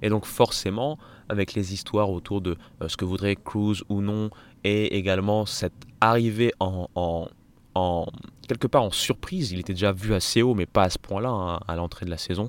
[0.00, 0.96] Et donc forcément,
[1.28, 4.30] avec les histoires autour de euh, ce que voudrait Cruz ou non,
[4.62, 7.26] et également cette arrivée en,
[8.46, 9.52] quelque part en surprise.
[9.52, 12.10] Il était déjà vu assez haut, mais pas à ce point-là hein, à l'entrée de
[12.10, 12.48] la saison.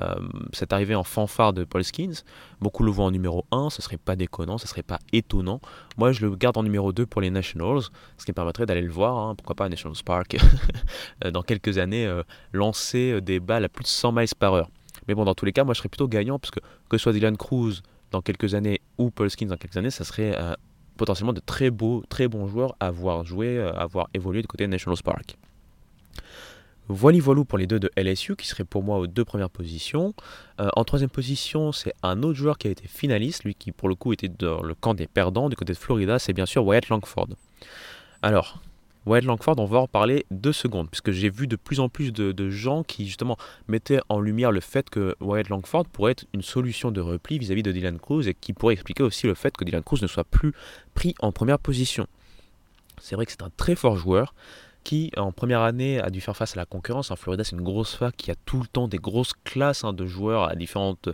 [0.00, 0.14] Euh,
[0.52, 2.22] c'est arrivé en fanfare de Paul Skins.
[2.60, 5.60] Beaucoup le voient en numéro 1, ce serait pas déconnant, ce serait pas étonnant.
[5.98, 7.82] Moi, je le garde en numéro 2 pour les Nationals,
[8.16, 10.36] ce qui me permettrait d'aller le voir, hein, pourquoi pas à Nationals Park,
[11.24, 12.22] euh, dans quelques années, euh,
[12.52, 14.70] lancer des balles à plus de 100 miles par heure.
[15.08, 17.02] Mais bon, dans tous les cas, moi, je serais plutôt gagnant, parce que que ce
[17.02, 20.36] soit Dylan Cruz dans quelques années ou Paul Skins dans quelques années, ça serait
[21.00, 24.48] potentiellement de très beaux, très bons joueurs à avoir joué, euh, à avoir évolué du
[24.48, 25.38] côté de Nationals Park.
[26.88, 30.12] Voilà voilou pour les deux de LSU qui seraient pour moi aux deux premières positions.
[30.60, 33.88] Euh, en troisième position, c'est un autre joueur qui a été finaliste, lui qui pour
[33.88, 36.66] le coup était dans le camp des perdants du côté de Florida, c'est bien sûr
[36.66, 37.28] Wyatt Langford.
[38.20, 38.60] Alors,
[39.06, 42.12] Wyatt Langford, on va en reparler deux secondes, puisque j'ai vu de plus en plus
[42.12, 43.36] de, gens qui justement
[43.68, 47.62] mettaient en lumière le fait que Wyatt Langford pourrait être une solution de repli vis-à-vis
[47.62, 50.24] de Dylan Cruz et qui pourrait expliquer aussi le fait que Dylan Cruz ne soit
[50.24, 50.52] plus
[50.94, 52.06] pris en première position.
[53.00, 54.34] C'est vrai que c'est un très fort joueur,
[54.84, 57.10] qui en première année a dû faire face à la concurrence.
[57.10, 59.92] En Florida, c'est une grosse fac qui a tout le temps des grosses classes hein,
[59.92, 61.08] de joueurs à différentes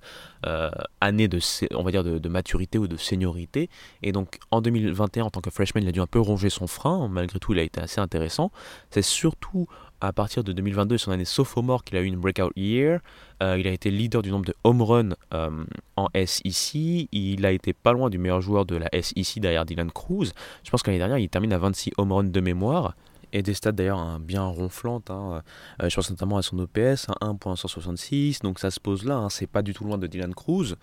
[0.46, 1.38] euh, années de,
[1.74, 3.68] on va dire de, maturité ou de seniorité.
[4.02, 6.66] Et donc en 2021, en tant que freshman, il a dû un peu ronger son
[6.66, 7.08] frein.
[7.08, 8.50] Malgré tout, il a été assez intéressant.
[8.90, 9.66] C'est surtout
[10.00, 13.00] à partir de 2022, son année sophomore, qu'il a eu une breakout year.
[13.42, 15.64] Euh, il a été leader du nombre de home runs euh,
[15.96, 17.08] en SEC.
[17.12, 20.32] Il a été pas loin du meilleur joueur de la SEC derrière Dylan Cruz.
[20.64, 22.94] Je pense qu'année dernière, il termine à 26 home runs de mémoire
[23.36, 25.10] et des stats d'ailleurs hein, bien ronflantes.
[25.10, 25.42] Hein.
[25.82, 29.28] Euh, je pense notamment à son OPS, 1.166, donc ça se pose là, hein.
[29.28, 30.76] c'est pas du tout loin de Dylan Cruz.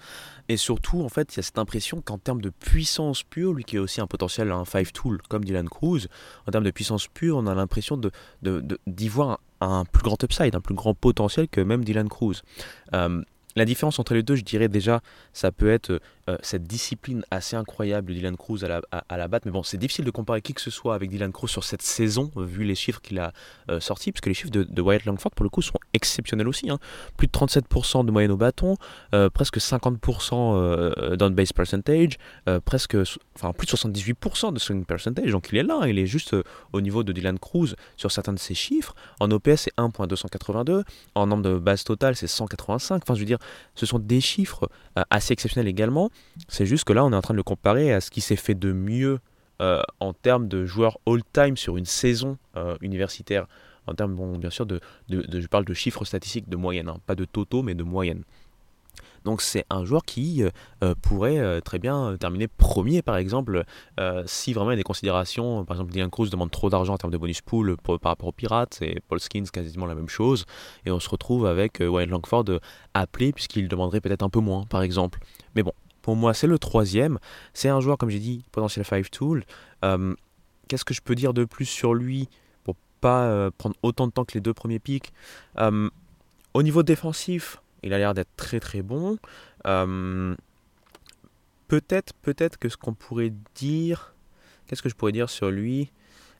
[0.49, 3.63] Et surtout, en fait, il y a cette impression qu'en termes de puissance pure, lui
[3.63, 6.07] qui est aussi un potentiel un 5 tool comme Dylan Cruz,
[6.47, 8.09] en termes de puissance pure, on a l'impression d'y
[8.43, 12.43] de, voir un, plus grand upside, un plus grand potentiel que même Dylan Cruz.
[12.93, 13.23] Euh,
[13.55, 17.55] la différence entre les deux, je dirais déjà, ça peut être euh, cette discipline assez
[17.55, 19.45] incroyable de Dylan Cruz à la, à, batte.
[19.45, 21.81] Mais bon, c'est difficile de comparer qui que ce soit avec Dylan Cruz sur cette
[21.81, 23.33] saison, vu les chiffres qu'il a
[23.69, 26.69] euh, sortis, puisque les chiffres de, Wyatt Langford, pour le coup, sont exceptionnels aussi.
[26.69, 26.79] Hein.
[27.17, 28.77] Plus de 37% de moyenne au bâton,
[29.13, 32.17] euh, presque 50% down base percentage,
[32.65, 32.97] presque,
[33.35, 35.31] enfin, plus de 78% de swing percentage.
[35.31, 36.35] Donc il est là, il est juste
[36.71, 38.95] au niveau de Dylan Cruz sur certains de ses chiffres.
[39.19, 40.83] En OPS, c'est 1.282.
[41.15, 43.01] En nombre de bases totales, c'est 185.
[43.03, 43.39] Enfin, je veux dire,
[43.75, 46.09] ce sont des chiffres euh, assez exceptionnels également.
[46.47, 48.35] C'est juste que là, on est en train de le comparer à ce qui s'est
[48.35, 49.19] fait de mieux
[49.61, 53.47] euh, en termes de joueurs all-time sur une saison euh, universitaire.
[53.85, 56.97] En termes, bien sûr, de, je parle de chiffres statistiques de moyenne, hein.
[57.05, 58.23] pas de totaux, mais de moyenne.
[59.25, 60.43] Donc c'est un joueur qui
[60.83, 63.63] euh, pourrait très bien terminer premier par exemple
[64.25, 65.63] si vraiment il y a des considérations.
[65.63, 68.33] Par exemple, Dylan Cruz demande trop d'argent en termes de bonus pool par rapport aux
[68.33, 70.45] Pirates et Paul Skins quasiment la même chose.
[70.85, 72.45] Et on se retrouve avec Wyatt Langford
[72.93, 75.19] appelé puisqu'il demanderait peut-être un peu moins par exemple.
[75.55, 75.71] Mais bon,
[76.03, 77.17] pour moi c'est le troisième.
[77.55, 79.43] C'est un joueur comme j'ai dit potentiel 5 tool.
[80.67, 82.29] Qu'est-ce que je peux dire de plus sur lui
[82.63, 85.11] pour pas prendre autant de temps que les deux premiers pics?
[86.53, 89.17] Au niveau défensif, il a l'air d'être très très bon.
[89.65, 90.35] Euh,
[91.67, 94.13] peut-être, peut-être que ce qu'on pourrait dire,
[94.67, 95.91] qu'est-ce que je pourrais dire sur lui?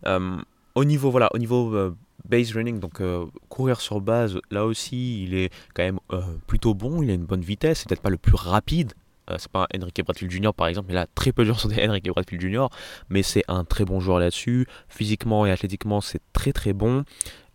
[0.05, 0.37] Euh,
[0.75, 1.95] Au niveau, voilà, au niveau euh,
[2.29, 3.01] base running, donc
[3.49, 5.99] courir sur base, là aussi, il est quand même
[6.47, 7.01] plutôt bon.
[7.01, 8.93] Il a une bonne vitesse, c'est peut-être pas le plus rapide.
[9.37, 10.53] C'est pas Enrique Bradfield Jr.
[10.55, 12.67] par exemple, mais là très peu de gens sont des Enrique Bradfield Jr.
[13.09, 14.67] Mais c'est un très bon joueur là-dessus.
[14.89, 17.03] Physiquement et athlétiquement, c'est très très bon.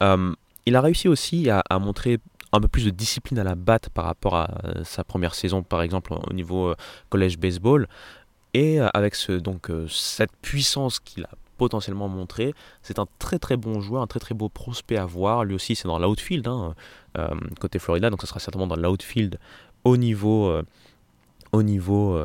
[0.01, 2.19] il a réussi aussi à montrer
[2.53, 5.63] un peu plus de discipline à la batte par rapport à euh, sa première saison,
[5.63, 6.75] par exemple au niveau euh,
[7.11, 7.89] collège baseball.
[8.55, 13.57] Et euh, avec ce, donc, cette puissance qu'il a potentiellement montré, c'est un très très
[13.57, 15.45] bon joueur, un très très beau prospect à voir.
[15.45, 16.75] Lui aussi, c'est dans l'outfield, hein,
[17.61, 19.41] côté Florida, donc ce sera certainement dans l'outfield
[19.83, 20.57] au niveau,
[21.53, 22.21] au niveau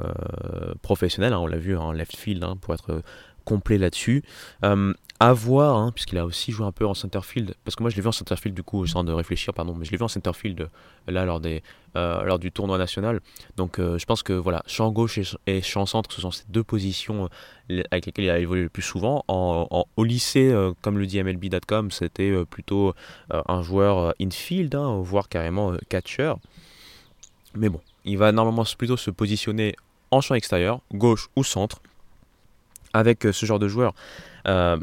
[0.81, 1.33] professionnel.
[1.33, 3.01] Hein, on l'a vu en left field, hein, pour être
[3.45, 4.23] complet là-dessus.
[5.19, 7.95] à voir, hein, puisqu'il a aussi joué un peu en centerfield, parce que moi je
[7.95, 10.09] l'ai vu en centerfield du coup, sans de réfléchir, pardon, mais je l'ai vu en
[10.09, 10.67] centerfield
[11.07, 11.63] là lors, des,
[11.95, 13.21] lors du tournoi national.
[13.55, 17.29] Donc je pense que voilà, champ gauche et, champ centre, ce sont ces deux positions
[17.69, 19.23] avec lesquelles il a évolué le plus souvent.
[19.29, 22.93] En, au lycée, comme le dit MLB.com, c'était plutôt
[23.29, 26.33] un joueur infield, hein, voire carrément catcher.
[27.55, 29.75] Mais bon, il va normalement plutôt se positionner
[30.11, 31.81] en champ extérieur, gauche ou centre.
[32.93, 33.93] Avec euh, ce genre de joueur,
[34.47, 34.77] euh,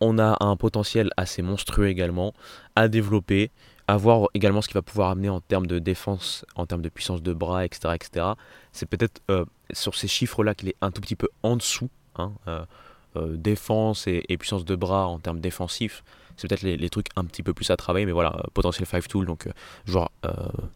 [0.00, 2.32] on a un potentiel assez monstrueux également
[2.74, 3.50] à développer,
[3.86, 6.88] à voir également ce qu'il va pouvoir amener en termes de défense, en termes de
[6.88, 7.94] puissance de bras, etc.
[7.94, 8.26] etc.
[8.72, 11.90] C'est peut-être euh, sur ces chiffres-là qu'il est un tout petit peu en dessous.
[12.16, 12.32] Hein,
[13.16, 16.04] défense et, puissance de bras en termes défensifs,
[16.40, 19.26] c'est peut-être les, trucs un petit peu plus à travailler, mais voilà, potentiel 5 tool,
[19.26, 19.48] donc
[19.84, 20.10] joueur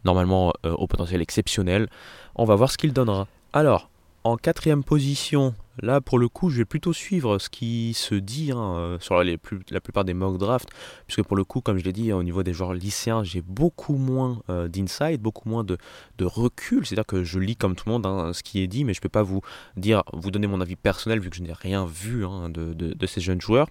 [0.04, 1.88] normalement au potentiel exceptionnel.
[2.34, 3.26] On va voir ce qu'il donnera.
[3.52, 3.88] Alors,
[4.26, 8.52] en quatrième position, là pour le coup, je vais plutôt suivre ce qui se dit
[8.52, 10.70] hein, euh, sur la plupart des mock drafts,
[11.06, 13.96] puisque pour le coup, comme je l'ai dit, au niveau des joueurs lycéens, j'ai beaucoup
[13.96, 15.76] moins euh, d'insight, beaucoup moins de,
[16.22, 16.86] recul.
[16.86, 19.00] C'est-à-dire que je lis comme tout le monde hein, ce qui est dit, mais je
[19.00, 19.42] ne peux pas vous
[19.76, 23.20] dire, vous donner mon avis personnel vu que je n'ai rien vu hein, de, ces
[23.20, 23.68] jeunes joueurs.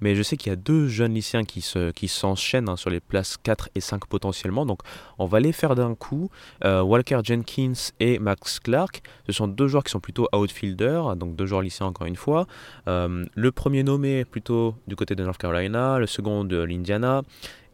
[0.00, 3.00] Mais je sais qu'il y a deux jeunes lycéens qui, se, qui s'enchaînent sur les
[3.00, 4.66] places 4 et 5 potentiellement.
[4.66, 4.80] Donc
[5.18, 6.30] on va les faire d'un coup.
[6.64, 11.36] Euh, Walker Jenkins et Max Clark, ce sont deux joueurs qui sont plutôt outfielders, donc
[11.36, 12.46] deux joueurs lycéens encore une fois.
[12.88, 17.22] Euh, le premier nommé plutôt du côté de North Carolina, le second de l'Indiana.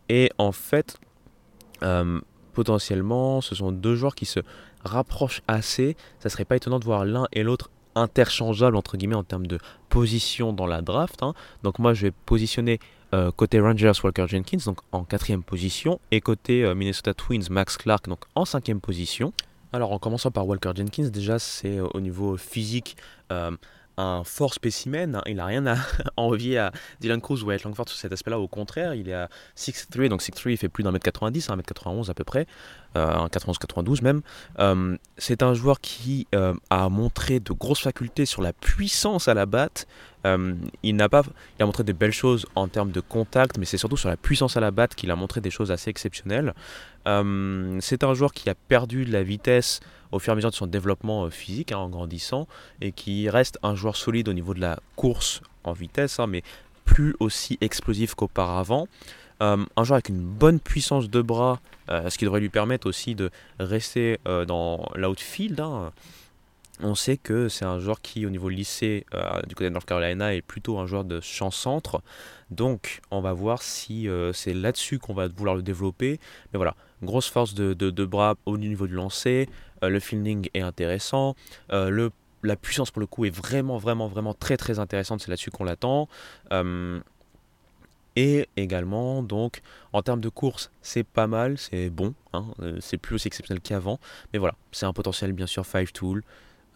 [0.09, 0.99] Et en fait,
[1.83, 2.21] euh,
[2.53, 4.41] potentiellement, ce sont deux joueurs qui se
[4.85, 5.97] rapprochent assez.
[6.21, 9.59] Ça serait pas étonnant de voir l'un et l'autre interchangeables entre guillemets en termes de
[9.89, 11.23] position dans la draft.
[11.23, 11.35] Hein.
[11.65, 12.79] Donc moi je vais positionner
[13.15, 18.09] euh, côté Rangers Walker Jenkins donc en quatrième position et côté Minnesota Twins Max Clark
[18.09, 19.33] donc en cinquième position.
[19.73, 22.97] Alors en commençant par Walker Jenkins, déjà c'est au niveau physique
[23.97, 25.17] un fort spécimen.
[25.17, 25.23] Hein.
[25.27, 25.77] Il n'a rien à
[26.17, 28.39] envier à Dylan Cruz ou à Langford sur cet aspect-là.
[28.39, 32.11] Au contraire, il est à 6'3, donc 6'3 il fait plus d'un mètre 90, 1m91
[32.11, 32.47] à peu près,
[32.97, 34.23] euh, 91-92 même.
[34.59, 39.35] Euh, c'est un joueur qui euh, a montré de grosses facultés sur la puissance à
[39.35, 39.87] la batte.
[40.83, 41.09] Il, a
[41.61, 44.61] montré des belles choses en termes de contact, mais c'est surtout sur la puissance à
[44.61, 46.53] la batte qu'il a montré des choses assez exceptionnelles.
[47.05, 49.79] c'est un joueur qui a perdu de la vitesse
[50.11, 52.49] au fur et à mesure de son développement physique hein, en grandissant
[52.81, 56.43] et qui reste un joueur solide au niveau de la course en vitesse, hein, mais
[56.85, 58.89] plus aussi explosif qu'auparavant.
[59.43, 61.61] Euh, un joueur avec une bonne puissance de bras,
[61.91, 65.61] euh, ce qui devrait lui permettre aussi de rester dans l'outfield.
[65.61, 65.93] Hein.
[66.83, 69.07] On sait que c'est un joueur qui, au niveau lycée
[69.49, 72.03] du côté de North Carolina, est plutôt un joueur de champ-centre.
[72.51, 76.21] Donc, on va voir si c'est là-dessus qu'on va vouloir le développer.
[76.53, 79.49] Mais voilà, grosse force de, bras au niveau du lancer,
[79.83, 81.35] euh, le fielding est intéressant,
[81.73, 82.11] euh,
[82.43, 85.65] la puissance pour le coup est vraiment, vraiment, vraiment très, très intéressante, c'est là-dessus qu'on
[85.65, 86.09] l'attend.
[86.53, 87.01] Euh,
[88.17, 89.61] et également, donc,
[89.93, 92.47] en termes de course, c'est pas mal, c'est bon, hein,
[92.81, 94.01] c'est plus aussi exceptionnel qu'avant,
[94.33, 96.23] mais voilà, c'est un potentiel bien sûr 5 tool,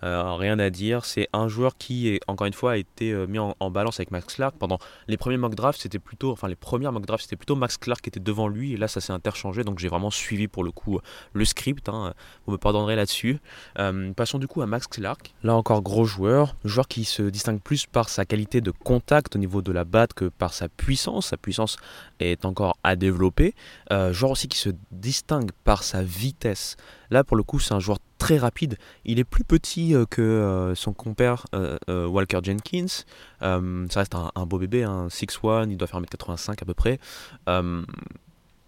[0.03, 1.05] euh, rien à dire.
[1.05, 4.35] C'est un joueur qui, encore une fois, a été euh, mis en, balance avec Max
[4.35, 4.55] Clark.
[4.59, 4.79] Pendant
[5.09, 8.01] les premiers mock drafts, c'était plutôt, enfin les premières mock drafts, c'était plutôt Max Clark
[8.01, 8.73] qui était devant lui.
[8.73, 9.65] Et là, ça s'est interchangé.
[9.65, 10.99] Donc j'ai vraiment suivi pour le coup
[11.33, 11.89] le script.
[11.89, 12.15] Hein.
[12.47, 13.39] Vous me pardonnerez là-dessus.
[13.79, 15.35] Euh, passons du coup à Max Clark.
[15.43, 16.57] Là encore, gros joueur.
[16.65, 20.15] Joueur qui se distingue plus par sa qualité de contact au niveau de la batte
[20.15, 21.29] que par sa puissance.
[21.29, 21.77] Sa puissance
[22.19, 23.55] est encore à développer.
[23.91, 26.77] joueur aussi qui se distingue par sa vitesse.
[27.11, 28.77] Là, pour le coup, c'est un joueur très rapide.
[29.05, 32.87] Il est plus petit euh, que euh, son compère euh, Walker Jenkins.
[33.41, 37.01] ça reste un, beau bébé, un 6'1, il doit faire 1m85 à peu près.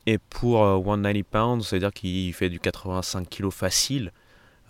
[0.06, 4.12] et pour 190 pounds, ça veut dire qu'il fait du 85 kg facile.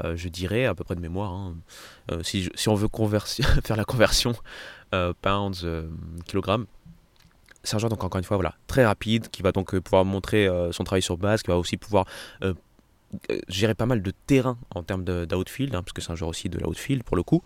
[0.02, 1.32] je dirais, à peu près de mémoire.
[1.32, 1.54] Hein.
[2.22, 2.88] Si, on veut
[3.64, 4.34] faire la conversion
[5.22, 5.66] pounds,
[6.26, 6.66] kilogrammes,
[7.64, 10.48] c'est un joueur donc encore une fois voilà très rapide qui va donc pouvoir montrer
[10.72, 12.06] son travail sur base, qui va aussi pouvoir
[13.48, 16.48] gérer pas mal de terrain en termes d'outfield, hein, parce que c'est un joueur aussi
[16.48, 17.42] de l'outfield pour le coup.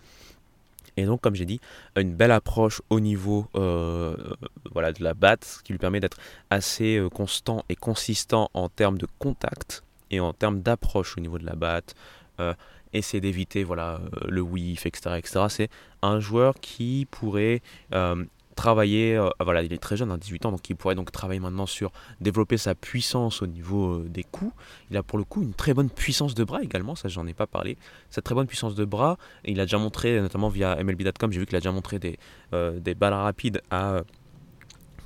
[0.96, 1.60] Et donc, comme j'ai dit,
[1.96, 4.16] une belle approche au niveau euh,
[4.72, 6.16] voilà, de la batte, ce qui lui permet d'être
[6.48, 11.38] assez euh, constant et consistant en termes de contact et en termes d'approche au niveau
[11.38, 11.94] de la batte.
[12.92, 15.16] essayer d'éviter voilà, le whiff, etc.
[15.18, 15.46] etc.
[15.48, 15.68] C'est
[16.00, 17.60] un joueur qui pourrait
[18.56, 21.38] travailler, euh, voilà, il est très jeune, 18 hein, ans, donc il pourrait donc travailler
[21.38, 24.52] maintenant sur développer sa puissance au niveau euh, des coups.
[24.90, 27.34] Il a pour le coup une très bonne puissance de bras également, ça j'en ai
[27.34, 27.76] pas parlé.
[28.10, 31.46] Cette très bonne puissance de bras, il a déjà montré, notamment via MLB.com, j'ai vu
[31.46, 32.18] qu'il a déjà montré des,
[32.54, 34.00] euh, des balles rapides à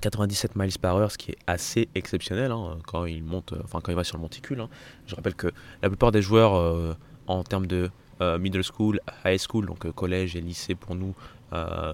[0.01, 3.93] 97 miles par heure, ce qui est assez exceptionnel hein, quand il monte, enfin quand
[3.93, 4.61] il va sur le monticule.
[4.61, 4.71] Hein.
[5.07, 5.49] Je rappelle que
[5.83, 6.97] la plupart des joueurs
[7.27, 7.91] en termes de
[8.39, 11.15] middle school, high school, donc collège et lycée pour nous,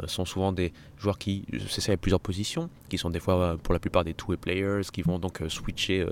[0.06, 3.80] sont souvent des joueurs qui s'essayent à plusieurs positions, qui sont des fois pour la
[3.80, 6.06] plupart des two-way players, qui vont donc switcher.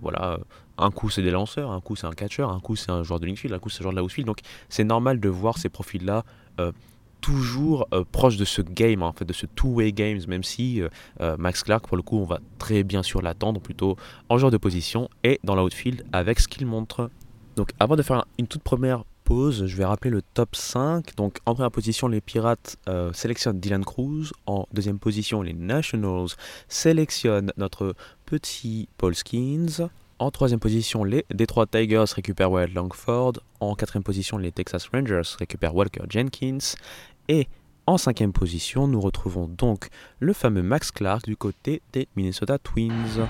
[0.00, 0.38] voilà,
[0.78, 3.20] un coup c'est des lanceurs, un coup c'est un catcher, un coup c'est un joueur
[3.20, 4.26] de linfield, un coup c'est un joueur de la outfield.
[4.26, 6.24] Donc c'est normal de voir ces profils-là
[7.20, 10.88] toujours euh, proche de ce game, en fait, de ce two-way games, même si euh,
[11.20, 13.96] euh, Max Clark, pour le coup, on va très bien sûr l'attendre plutôt
[14.28, 17.10] en joueur de position et dans l'outfield avec ce qu'il montre.
[17.56, 21.14] Donc avant de faire une toute première je vais rappeler le top 5.
[21.16, 22.76] Donc en première position, les Pirates
[23.12, 24.32] sélectionnent Dylan Cruz.
[24.46, 26.28] En deuxième position, les Nationals
[26.68, 29.88] sélectionnent notre petit Paul Skins.
[30.18, 33.34] En troisième position, les Detroit Tigers récupèrent Wyatt Langford.
[33.60, 36.74] En quatrième position, les Texas Rangers récupèrent Walker Jenkins.
[37.28, 37.48] Et
[37.86, 39.88] en cinquième position, nous retrouvons donc
[40.20, 43.28] le fameux Max Clark du côté des Minnesota Twins.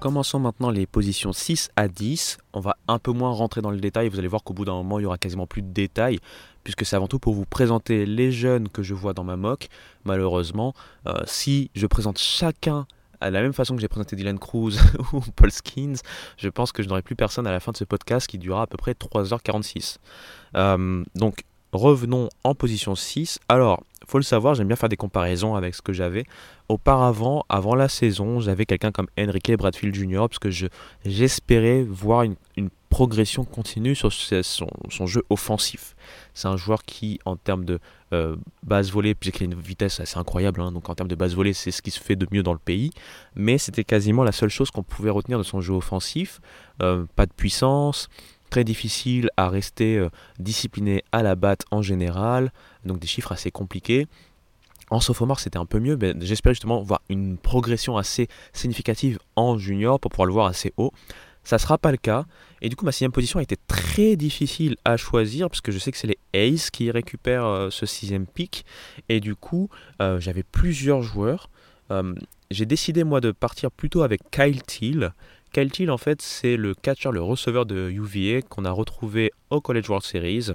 [0.00, 2.38] Commençons maintenant les positions 6 à 10.
[2.54, 4.08] On va un peu moins rentrer dans le détail.
[4.08, 6.20] Vous allez voir qu'au bout d'un moment, il y aura quasiment plus de détails,
[6.64, 9.68] puisque c'est avant tout pour vous présenter les jeunes que je vois dans ma mock.
[10.06, 10.72] Malheureusement,
[11.06, 12.86] euh, si je présente chacun
[13.20, 14.78] à la même façon que j'ai présenté Dylan Cruz
[15.12, 15.96] ou Paul Skins,
[16.38, 18.62] je pense que je n'aurai plus personne à la fin de ce podcast qui durera
[18.62, 19.98] à peu près 3h46.
[20.56, 23.38] Euh, donc, revenons en position 6.
[23.50, 26.24] Alors, faut le savoir, j'aime bien faire des comparaisons avec ce que j'avais.
[26.68, 30.26] Auparavant, avant la saison, j'avais quelqu'un comme Enrique Bradfield Jr.
[30.28, 30.50] parce que
[31.04, 32.36] j'espérais voir une,
[32.90, 35.94] progression continue sur son, jeu offensif.
[36.34, 37.78] C'est un joueur qui, en termes de
[38.12, 38.34] euh,
[38.64, 41.52] base volée, puisqu'il a une vitesse assez incroyable, hein, donc en termes de base volée,
[41.52, 42.90] c'est ce qui se fait de mieux dans le pays.
[43.36, 46.40] Mais c'était quasiment la seule chose qu'on pouvait retenir de son jeu offensif.
[46.82, 48.08] Euh, pas de puissance,
[48.50, 52.52] très difficile à rester euh, discipliné à la batte en général,
[52.84, 54.06] donc des chiffres assez compliqués.
[54.90, 59.56] En sophomore, c'était un peu mieux, mais j'espère justement voir une progression assez significative en
[59.56, 60.92] junior pour pouvoir le voir assez haut.
[61.44, 62.26] Ça ne sera pas le cas.
[62.60, 65.78] Et du coup, ma sixième position a été très difficile à choisir parce que je
[65.78, 68.66] sais que c'est les Ace qui récupèrent euh, ce sixième pick.
[69.08, 69.70] Et du coup,
[70.02, 71.48] euh, j'avais plusieurs joueurs.
[72.50, 75.12] J'ai décidé moi de partir plutôt avec Kyle Thiel,
[75.52, 79.60] Kyle Thiel, en fait, c'est le catcher, le receveur de UVA qu'on a retrouvé au
[79.60, 80.50] College World Series.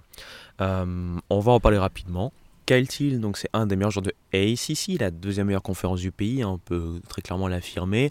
[0.61, 2.31] Euh, on va en parler rapidement.
[2.65, 6.11] Kyle Thiel, donc c'est un des meilleurs joueurs de ACC, la deuxième meilleure conférence du
[6.11, 8.07] pays, hein, on peut très clairement l'affirmer.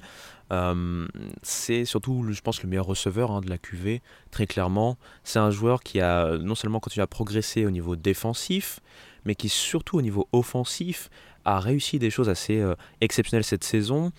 [0.53, 1.09] Euh,
[1.43, 4.99] c'est surtout, je pense, le meilleur receveur hein, de la QV, très clairement.
[5.25, 8.81] C'est un joueur qui a non seulement continué à progresser au niveau défensif,
[9.25, 11.09] mais qui surtout au niveau offensif
[11.47, 14.13] a réussi des choses assez euh, exceptionnelles cette saison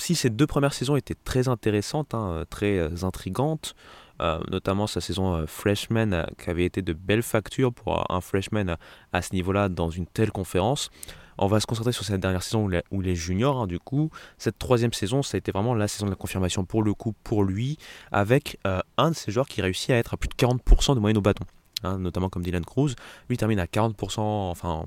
[0.00, 3.74] si ces deux premières saisons étaient très intéressantes, hein, euh, très euh, intrigantes,
[4.20, 8.76] euh, notamment sa saison freshman qui avait été de belle facture pour un freshman
[9.12, 10.90] à ce niveau-là dans une telle conférence.
[11.38, 14.10] On va se concentrer sur cette dernière saison où les, juniors, hein, du coup.
[14.36, 17.14] Cette troisième saison, ça a été vraiment la saison de la confirmation pour le coup,
[17.24, 17.78] pour lui,
[18.12, 18.58] avec
[18.98, 21.22] un de ces joueurs qui réussit à être à plus de 40% de moyenne au
[21.22, 21.46] bâton.
[21.82, 22.94] Hein, notamment comme Dylan Cruz.
[23.30, 24.84] Lui termine à 40%, enfin,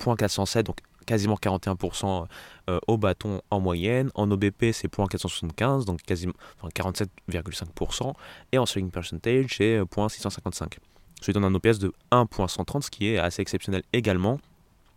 [0.00, 2.26] .407, donc quasiment 41%
[2.68, 4.10] euh, au bâton en moyenne.
[4.14, 8.12] En OBP, c'est .475, donc quasiment 47,5%.
[8.52, 10.64] Et en swing percentage, c'est .655.
[10.64, 10.68] Euh,
[11.22, 14.38] Je lui donne un OPS de 1.130, ce qui est assez exceptionnel également.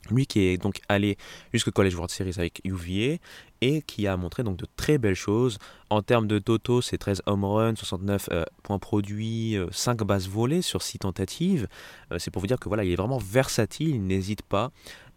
[0.10, 1.18] Lui qui est donc allé
[1.54, 3.18] jusqu'au College World Series avec UVA
[3.62, 5.60] et qui a montré donc de très belles choses.
[5.90, 10.62] En termes de toto, c'est 13 home runs, 69 euh, points produits, 5 bases volées
[10.62, 11.68] sur 6 tentatives.
[12.18, 14.72] c'est pour vous dire que voilà, il est vraiment versatile, il n'hésite pas.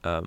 [0.06, 0.20] Euh,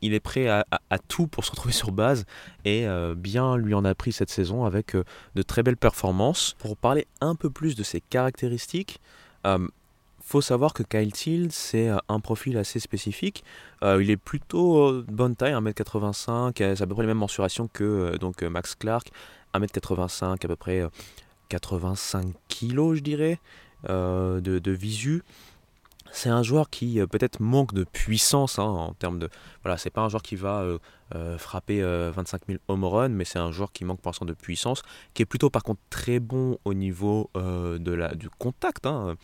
[0.00, 0.64] il est prêt à,
[1.08, 2.24] tout pour se retrouver sur base
[2.64, 5.04] et euh, bien lui en a pris cette saison avec euh,
[5.34, 6.54] de très belles performances.
[6.58, 9.00] Pour parler un peu plus de ses caractéristiques,
[10.24, 13.44] faut savoir que Kyle Thiel, c'est un profil assez spécifique.
[13.82, 18.42] il est plutôt bonne taille, 1m85, c'est à peu près les mêmes mensurations que donc,
[18.42, 19.10] Max Clark,
[19.52, 20.84] 1m85, à peu près
[21.48, 23.40] 85 kg, je dirais,
[23.88, 25.22] de, de visu
[26.12, 29.28] c'est un joueur qui euh, peut-être manque de puissance hein, en termes de.
[29.62, 30.78] Voilà, c'est pas un joueur qui va euh,
[31.14, 34.34] euh, frapper 25 000 home runs, mais c'est un joueur qui manque pour l'instant de
[34.34, 34.82] puissance,
[35.14, 38.86] qui est plutôt par contre très bon au niveau de la, du contact.
[38.86, 39.16] Hein,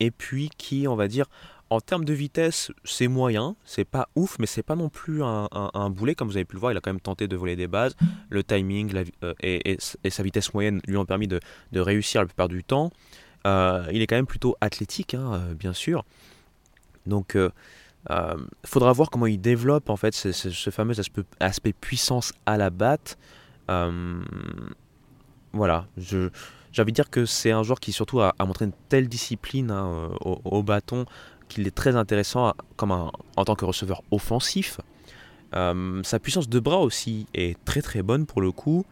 [0.00, 1.26] et puis qui, on va dire,
[1.70, 5.90] en termes de vitesse, c'est moyen, c'est pas ouf, mais c'est pas non plus un,
[5.90, 7.66] boulet, comme vous avez pu le voir, il a quand même tenté de voler des
[7.66, 7.96] bases.
[8.30, 8.94] Le timing
[9.42, 11.40] et, sa vitesse moyenne lui ont permis de,
[11.72, 12.92] de réussir la plupart du temps.
[13.48, 16.04] Euh, il est quand même plutôt athlétique, hein, euh, bien sûr.
[17.06, 17.50] Donc, il
[18.10, 20.94] euh, faudra voir comment il développe en fait ce, fameux
[21.40, 23.16] aspect, puissance à la batte.
[25.52, 26.30] voilà, j'ai
[26.78, 30.10] envie de dire que c'est un joueur qui surtout a, montré une telle discipline hein,
[30.20, 31.06] au, bâton
[31.48, 34.78] qu'il est très intéressant comme en tant que receveur offensif.
[35.52, 38.84] Sa puissance de bras aussi est très très bonne pour le coup.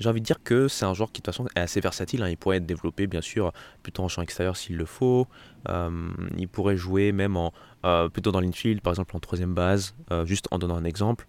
[0.00, 1.80] Euh, j'ai envie de dire que c'est un joueur qui de toute façon est assez
[1.80, 2.22] versatile.
[2.22, 2.28] Hein.
[2.28, 5.26] Il pourrait être développé bien sûr plutôt en champ extérieur s'il le faut.
[5.68, 7.52] Euh, il pourrait jouer même en,
[8.12, 9.94] plutôt dans l'infield, par exemple en troisième base,
[10.24, 11.26] juste en donnant un exemple.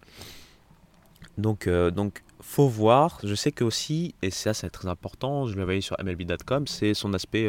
[1.38, 3.18] Donc, donc faut voir.
[3.24, 6.92] Je sais que aussi, et ça c'est très important, je l'ai voyé sur MLB.com, c'est
[6.92, 7.48] son aspect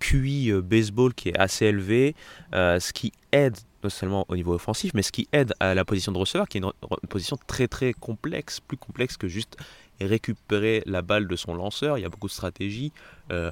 [0.00, 2.16] QI baseball qui est assez élevé,
[2.52, 6.12] ce qui aide non seulement au niveau offensif, mais ce qui aide à la position
[6.12, 6.72] de receveur, qui est une,
[7.08, 9.56] position très très complexe, plus complexe que juste
[10.00, 11.98] récupérer la balle de son lanceur.
[11.98, 12.92] Il y a beaucoup de stratégies,
[13.30, 13.50] euh,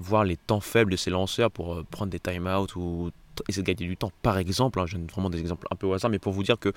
[0.00, 3.10] voir les temps faibles de ses lanceurs pour euh, prendre des time-out ou
[3.48, 4.12] essayer de gagner du temps.
[4.22, 6.42] Par exemple, hein, je donne vraiment des exemples un peu au hasard, mais pour vous
[6.42, 6.72] dire que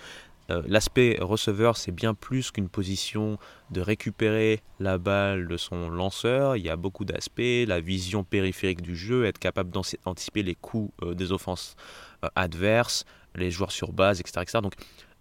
[0.67, 3.37] l'aspect receveur, c'est bien plus qu'une position
[3.71, 6.55] de récupérer la balle de son lanceur.
[6.55, 10.91] Il y a beaucoup d'aspects, la vision périphérique du jeu, être capable d'anticiper les coups
[11.15, 11.75] des offenses
[12.23, 14.45] euh, adverse, les joueurs sur base, etc.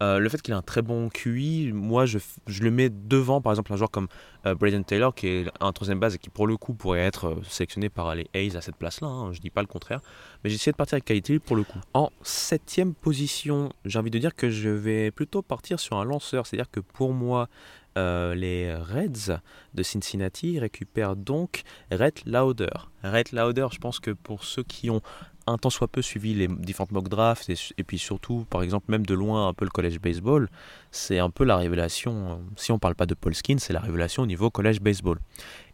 [0.00, 2.18] euh, le fait qu'il ait un très bon QI, moi je,
[2.60, 4.06] le mets devant par exemple un joueur comme
[4.46, 7.36] euh, Braden Taylor qui est un troisième base et qui pour le coup pourrait être
[7.48, 10.00] sélectionné par les A's à cette place-là, hein, je dis pas le contraire,
[10.42, 11.80] mais j'ai essayé de partir avec Kaiti pour le coup.
[11.94, 16.46] En septième position, j'ai envie de dire que je vais plutôt partir sur un lanceur,
[16.46, 17.48] c'est-à-dire que pour moi
[17.96, 19.40] les Reds
[19.74, 22.70] de Cincinnati récupèrent donc Rhett Lauder.
[23.02, 25.00] Rhett Lauder, je pense que pour ceux qui ont
[25.48, 29.06] un temps soit peu suivi les différentes mock drafts et, puis surtout, par exemple, même
[29.06, 30.48] de loin un peu le collège baseball,
[30.90, 32.12] c'est un peu la révélation.
[32.12, 35.18] Euh, si on parle pas de Paul Skin, c'est la révélation au niveau collège baseball.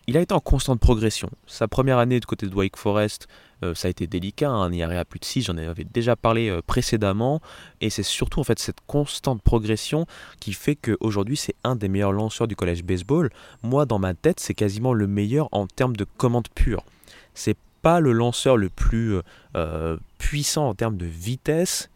[0.06, 1.30] Il a été en constante progression.
[1.46, 3.26] Sa première année de côté de Wake Forest,
[3.62, 6.14] euh, ça a été délicat, hein, un IRA à plus de 6, j'en avais déjà
[6.14, 7.40] parlé euh, précédemment,
[7.80, 10.06] et c'est surtout en fait cette constante progression
[10.40, 13.30] qui fait qu'aujourd'hui c'est un des meilleurs lanceurs du collège baseball.
[13.62, 16.84] Moi dans ma tête c'est quasiment le meilleur en termes de commande pure.
[17.32, 19.22] C'est pas le lanceur le plus euh,
[19.56, 21.90] euh, puissant en termes de vitesse,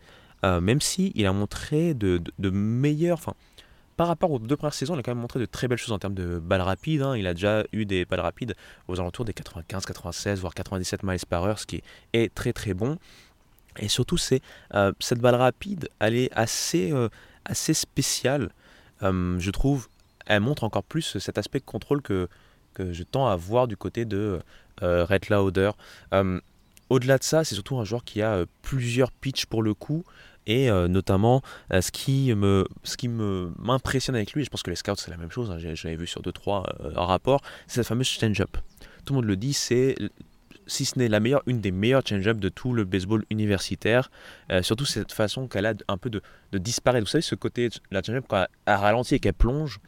[0.44, 2.20] euh, même si il a montré de,
[2.50, 3.16] meilleurs.
[3.16, 3.32] Enfin,
[3.96, 5.92] par rapport aux deux premières saisons, il a quand même montré de très belles choses
[5.92, 7.00] en termes de balles rapides.
[7.00, 7.16] Hein.
[7.16, 8.54] Il a déjà eu des balles rapides
[8.86, 11.82] aux alentours des 95, 96, voire 97 miles par heure, ce qui
[12.12, 12.98] est, très très bon.
[13.78, 14.42] Et surtout, c'est
[15.00, 16.92] cette balle rapide, elle est assez,
[17.46, 18.50] assez spéciale.
[19.00, 19.88] je trouve,
[20.26, 22.28] elle montre encore plus cet aspect de contrôle que,
[22.74, 24.40] que je tends à voir du côté de
[24.82, 25.70] Red Lauder.
[26.12, 26.40] Euh,
[26.90, 30.04] au-delà de ça, c'est surtout un joueur qui a euh, plusieurs pitches pour le coup
[30.50, 32.32] et notamment ce qui
[32.82, 35.50] ce qui m'impressionne avec lui et je pense que les scouts c'est la même chose
[35.50, 36.64] hein, j'avais vu sur 2 3
[36.94, 38.56] rapports c'est cette fameuse change-up
[39.04, 39.94] tout le monde le dit c'est
[40.66, 44.10] si ce n'est la meilleure une des meilleures change-up de tout le baseball universitaire
[44.62, 46.22] surtout cette façon qu'elle a un peu de,
[46.52, 49.80] de, disparaître vous savez ce côté la change-up quand elle ralentit et qu'elle plonge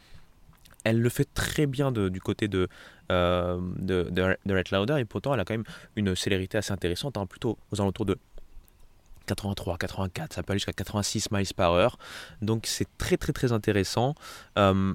[0.83, 2.67] elle le fait très bien du côté de,
[3.11, 5.65] euh, de, de, Red Lauder et pourtant elle a quand même
[5.97, 8.17] une célérité assez intéressante, hein, plutôt aux alentours de
[9.27, 11.97] 83, 84, ça peut aller jusqu'à 86 miles par heure.
[12.41, 14.15] Donc c'est très très très intéressant.
[14.57, 14.93] Euh,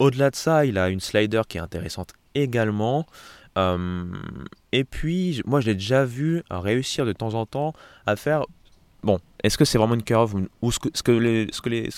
[0.00, 3.06] au-delà de ça, il a une slider qui est intéressante également.
[3.56, 4.04] Euh,
[4.72, 7.72] et puis, moi je l'ai déjà vu réussir de temps en temps
[8.06, 8.42] à faire.
[9.04, 11.68] Bon, est-ce que c'est vraiment une curve ou ce que, ce que, les, ce que
[11.68, 11.88] les,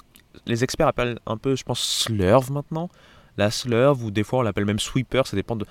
[0.45, 2.91] les experts appellent un peu, je pense, slurve maintenant?
[3.37, 5.67] La slurve, ou des fois on l'appelle même sweeper, ça dépend de,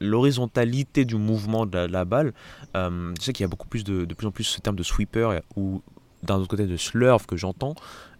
[0.00, 2.32] l'horizontalité du mouvement de la, balle.
[2.76, 4.76] Euh, je sais qu'il y a beaucoup plus de, de plus en plus ce terme
[4.76, 5.82] de sweeper ou
[6.22, 7.74] d'un autre côté de slurve que j'entends.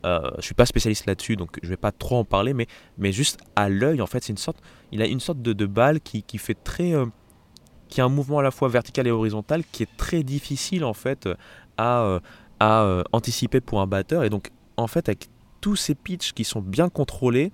[0.04, 2.66] Euh, je suis pas spécialiste là-dessus, donc je vais pas trop en parler, mais,
[2.98, 4.58] mais juste à l'œil, en fait, c'est une sorte,
[4.92, 7.06] il a une sorte de, balle qui, fait très, euh,
[7.88, 10.94] qui a un mouvement à la fois vertical et horizontal qui est très difficile en
[10.94, 11.28] fait
[11.76, 12.20] à, euh,
[12.60, 15.28] à anticiper pour un batteur, et donc en fait avec
[15.60, 17.50] tous ces pitches qui sont bien contrôlés,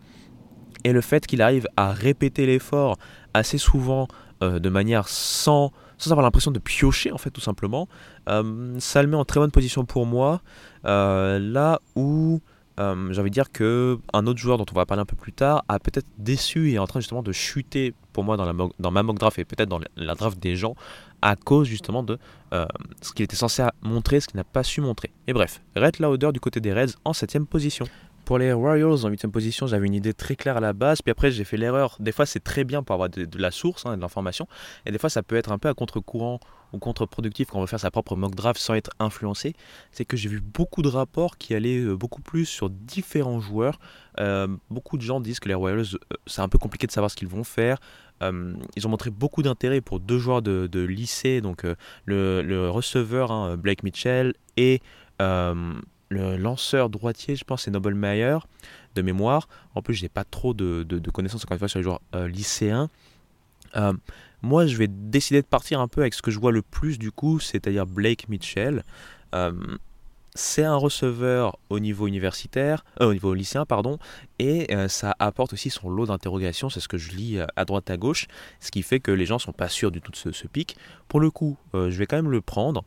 [0.84, 2.98] et le fait qu'il arrive à répéter l'effort
[3.32, 4.06] assez souvent
[4.42, 7.88] euh, de manière sans, sans avoir l'impression de piocher en fait tout simplement,
[8.28, 10.42] euh, ça le met en très bonne position pour moi.
[10.84, 12.40] Euh, là où
[12.76, 15.32] j'ai envie de dire que un autre joueur dont on va parler un peu plus
[15.32, 18.52] tard a peut-être déçu et est en train justement de chuter pour moi dans, la,
[18.80, 20.74] dans ma mock draft et peut-être dans la draft des gens
[21.22, 22.18] à cause justement de
[22.50, 25.12] ce qu'il était censé montrer, ce qu'il n'a pas su montrer.
[25.28, 27.86] Et bref, Red Lauder du côté des Reds en 7 position.
[28.24, 31.10] Pour les Royals en 8 position, j'avais une idée très claire à la base, puis
[31.10, 31.96] après j'ai fait l'erreur.
[32.00, 34.48] Des fois c'est très bien pour avoir de, la source, hein, de l'information,
[34.86, 36.40] et des fois ça peut être un peu à contre-courant
[36.72, 39.52] ou contre-productif quand on veut faire sa propre mock draft sans être influencé.
[39.92, 43.78] C'est que j'ai vu beaucoup de rapports qui allaient euh, beaucoup plus sur différents joueurs.
[44.20, 47.10] Euh, beaucoup de gens disent que les Royals, euh, c'est un peu compliqué de savoir
[47.10, 47.78] ce qu'ils vont faire.
[48.22, 51.66] ils ont montré beaucoup d'intérêt pour deux joueurs de, lycée, donc
[52.06, 54.80] le, receveur hein, Blake Mitchell et
[56.14, 58.38] le lanceur droitier, je pense, c'est Nobel Meyer.
[58.94, 59.48] de mémoire.
[59.74, 62.88] En plus, j'ai pas trop de, connaissances encore une fois sur les joueurs lycéens.
[64.42, 66.98] moi, je vais décider de partir un peu avec ce que je vois le plus
[66.98, 68.84] du coup, c'est-à-dire Blake Mitchell
[70.34, 73.98] c'est un receveur au niveau universitaire, euh, au niveau lycéen, pardon,
[74.38, 77.64] et euh, ça apporte aussi son lot d'interrogations, c'est ce que je lis euh, à
[77.64, 78.26] droite à gauche,
[78.60, 80.76] ce qui fait que les gens sont pas sûrs du tout de ce, ce pic.
[81.08, 82.84] Pour le coup, je vais quand même le prendre.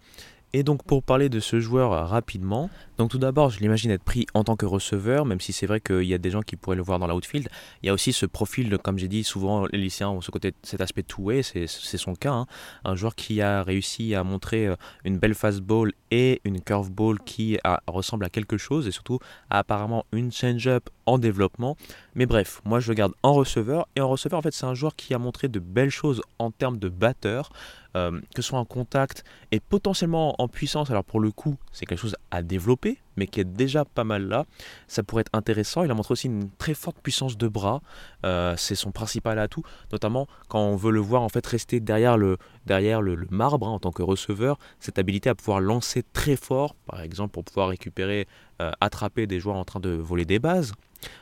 [0.54, 4.04] Et donc pour parler de ce joueur euh, rapidement, donc tout d'abord je l'imagine être
[4.04, 6.56] pris en tant que receveur, même si c'est vrai qu'il y a des gens qui
[6.56, 7.50] pourraient le voir dans l'outfield.
[7.84, 10.54] Il y a aussi ce profil, comme j'ai dit, souvent les lycéens ont ce côté,
[10.64, 12.32] cet aspect two-way, c'est son cas.
[12.32, 12.46] Hein.
[12.86, 17.58] Un joueur qui a réussi à montrer euh, une belle fastball et une curveball qui
[17.88, 19.20] ressemble à quelque chose et surtout
[19.50, 21.76] a apparemment une change-up en développement.
[22.16, 24.74] Mais bref, moi je le garde en receveur et en receveur en fait c'est un
[24.74, 27.52] joueur qui a montré de belles choses en termes de batteur.
[27.98, 30.90] Euh, que ce soit en contact et potentiellement en puissance.
[30.92, 34.28] Alors pour le coup, c'est quelque chose à développer, mais qui est déjà pas mal
[34.28, 34.46] là.
[34.88, 35.84] Ça pourrait être intéressant.
[35.84, 37.82] Il a montré aussi une très forte puissance de bras.
[38.26, 42.18] Euh, c'est son principal atout, notamment quand on veut le voir en fait rester derrière
[42.18, 44.60] le, derrière le, marbre hein, en tant que receveur.
[44.80, 48.28] Cette habilité à pouvoir lancer très fort, par exemple pour pouvoir récupérer,
[48.62, 50.74] euh, attraper des joueurs en train de voler des bases.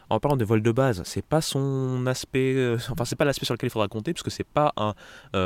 [0.10, 3.54] En parlant de vol de base, c'est pas son aspect, enfin c'est pas l'aspect sur
[3.54, 4.94] lequel il faudra compter puisque c'est pas un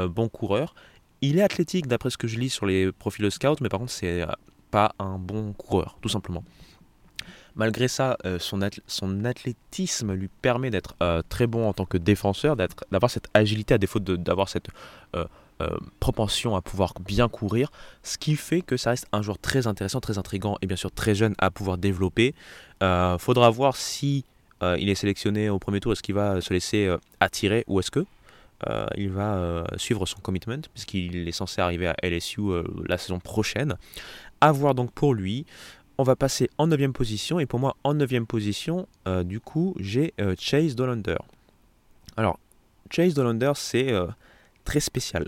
[0.07, 0.75] bon coureur.
[1.21, 3.91] Il est athlétique d'après ce que je lis sur les profils scout, mais par contre
[3.91, 4.27] c'est euh,
[4.71, 6.43] pas un bon coureur, tout simplement.
[7.55, 11.97] Malgré ça, euh, son, son, athlétisme lui permet d'être euh, très bon en tant que
[11.97, 14.69] défenseur, d'avoir cette agilité à défaut d'avoir cette
[15.99, 17.69] propension à pouvoir bien courir,
[18.01, 20.89] ce qui fait que ça reste un joueur très intéressant, très intrigant et bien sûr
[20.89, 22.33] très jeune à pouvoir développer.
[23.19, 24.23] faudra voir si
[24.61, 26.89] il est sélectionné au premier tour, est-ce qu'il va se laisser
[27.19, 28.05] attirer ou est-ce que
[28.67, 32.97] euh, il va euh, suivre son commitment puisqu'il est censé arriver à LSU euh, la
[32.97, 33.75] saison prochaine.
[34.41, 35.45] À voir donc pour lui.
[35.97, 38.87] On va passer en 9 position et pour moi en 9 position,
[39.25, 41.17] du coup, j'ai Chase Dolander.
[42.15, 42.39] Alors,
[42.89, 43.91] Chase Dolander, c'est
[44.63, 45.25] très spécial.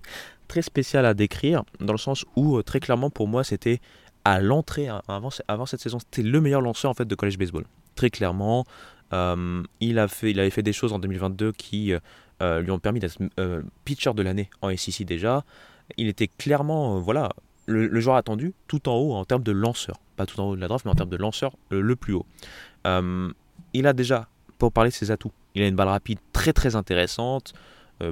[0.46, 3.80] très spécial à décrire dans le sens où très clairement pour moi c'était
[4.24, 7.38] à l'entrée hein, avant, avant cette saison c'était le meilleur lanceur en fait de college
[7.38, 7.64] baseball
[7.96, 8.64] très clairement
[9.80, 11.94] il, a fait, il avait fait des choses en 2022 qui
[12.42, 15.44] euh, lui ont permis d'être euh, pitcher de l'année en SEC déjà.
[15.96, 17.30] Il était clairement, euh, voilà,
[17.66, 20.00] le, joueur attendu tout en haut en termes de lanceur.
[20.16, 22.26] Pas tout en haut de la draft, mais en termes de lanceur le plus haut.
[22.84, 24.28] il a déjà,
[24.58, 27.52] pour parler de ses atouts, il a une balle rapide très très intéressante,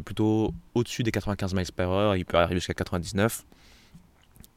[0.05, 3.45] plutôt au-dessus des 95 miles par heure, il peut arriver jusqu'à 99.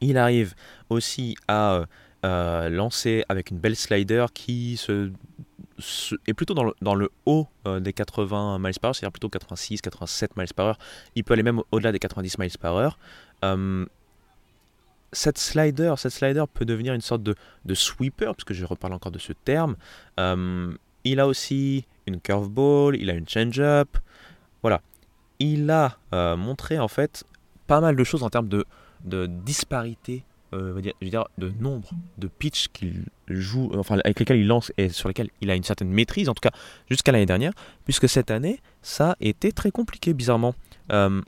[0.00, 0.54] Il arrive
[0.88, 1.84] aussi à
[2.22, 5.10] lancer avec une belle slider qui se
[6.26, 10.36] est plutôt dans le, haut euh, des 80 miles par heure, c'est-à-dire plutôt 86, 87
[10.36, 10.78] miles par heure.
[11.14, 12.98] Il peut aller même au-delà des 90 miles par heure.
[13.44, 13.86] Euh,
[15.12, 19.12] cette slider, cette slider peut devenir une sorte de, de sweeper, puisque je reparle encore
[19.12, 19.76] de ce terme.
[20.18, 20.72] Euh,
[21.04, 23.96] il a aussi une curveball, il a une change-up.
[24.62, 24.80] Voilà.
[25.38, 25.98] Il a
[26.36, 27.24] montré en fait
[27.66, 30.80] pas mal de choses en termes de disparité euh,
[31.38, 35.30] de nombre de pitch qu'il joue, euh, enfin avec lesquels il lance et sur lesquels
[35.40, 36.52] il a une certaine maîtrise, en tout cas
[36.88, 37.52] jusqu'à l'année dernière,
[37.84, 40.54] puisque cette année, ça a été très compliqué bizarrement.
[40.92, 41.20] Euh,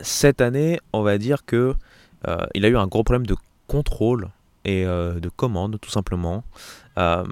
[0.00, 1.74] cette année, on va dire que
[2.54, 4.30] il a eu un gros problème de contrôle
[4.64, 6.42] et de commande, tout simplement.
[6.96, 7.26] voilà,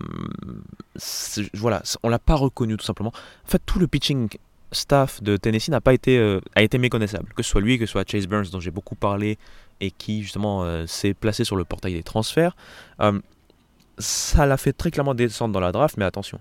[2.03, 3.13] on l'a pas reconnu tout simplement.
[3.47, 4.29] En fait, tout le pitching
[4.73, 7.93] staff de Tennessee n'a pas été a été méconnaissable, que ce soit lui, que ce
[7.93, 9.39] soit Chase Burns dont j'ai beaucoup parlé
[9.83, 12.57] et qui justement euh, s'est placé sur le portail des transferts,
[13.01, 13.21] euh,
[13.99, 16.39] ça l'a fait très clairement descendre dans la draft, mais attention,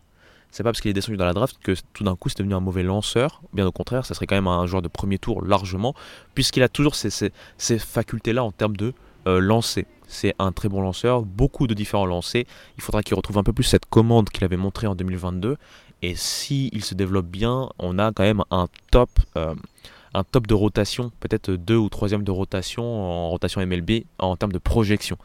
[0.51, 2.53] c'est pas parce qu'il est descendu dans la draft que tout d'un coup c'est devenu
[2.53, 3.41] un mauvais lanceur.
[3.51, 5.95] Bien au contraire, ça serait quand même un joueur de premier tour largement,
[6.35, 7.31] puisqu'il a toujours ces,
[7.79, 8.93] facultés-là en termes de
[9.27, 9.87] euh, lancer.
[10.07, 12.43] C'est un très bon lanceur, beaucoup de différents lancers.
[12.77, 15.57] Il faudra qu'il retrouve un peu plus cette commande qu'il avait montrée en 2022.
[16.01, 21.11] Et s'il se développe bien, on a quand même un top, un top de rotation,
[21.19, 25.17] peut-être deux ou troisième de rotation en rotation MLB en termes de projection.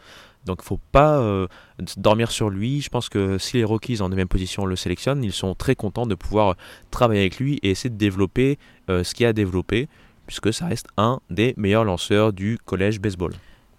[0.47, 1.49] Donc il ne faut pas euh,
[1.97, 2.81] dormir sur lui.
[2.81, 6.07] Je pense que si les Rockies en 9 position le sélectionnent, ils sont très contents
[6.07, 6.57] de pouvoir
[6.91, 8.59] travailler avec lui et essayer de développer
[8.89, 9.89] euh, ce qu'il a développé,
[10.27, 13.33] puisque ça reste un des meilleurs lanceurs du collège baseball.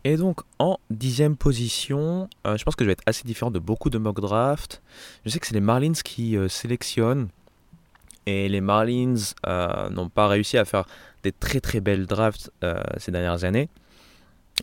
[0.04, 3.60] Et donc en dixième position, euh, je pense que je vais être assez différent de
[3.60, 4.82] beaucoup de mock draft.
[5.26, 7.30] Je sais que c'est les Marlins qui sélectionnent
[8.28, 9.16] et les Marlins
[9.48, 10.86] euh, n'ont pas réussi à faire
[11.24, 13.70] des très très belles drafts euh, ces dernières années.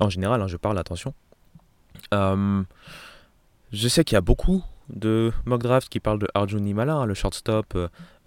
[0.00, 1.14] En général, hein, je parle, attention.
[2.12, 2.62] Euh,
[3.72, 7.06] je sais qu'il y a beaucoup de mock drafts qui parlent de Arjun Nimala, hein,
[7.06, 7.76] le shortstop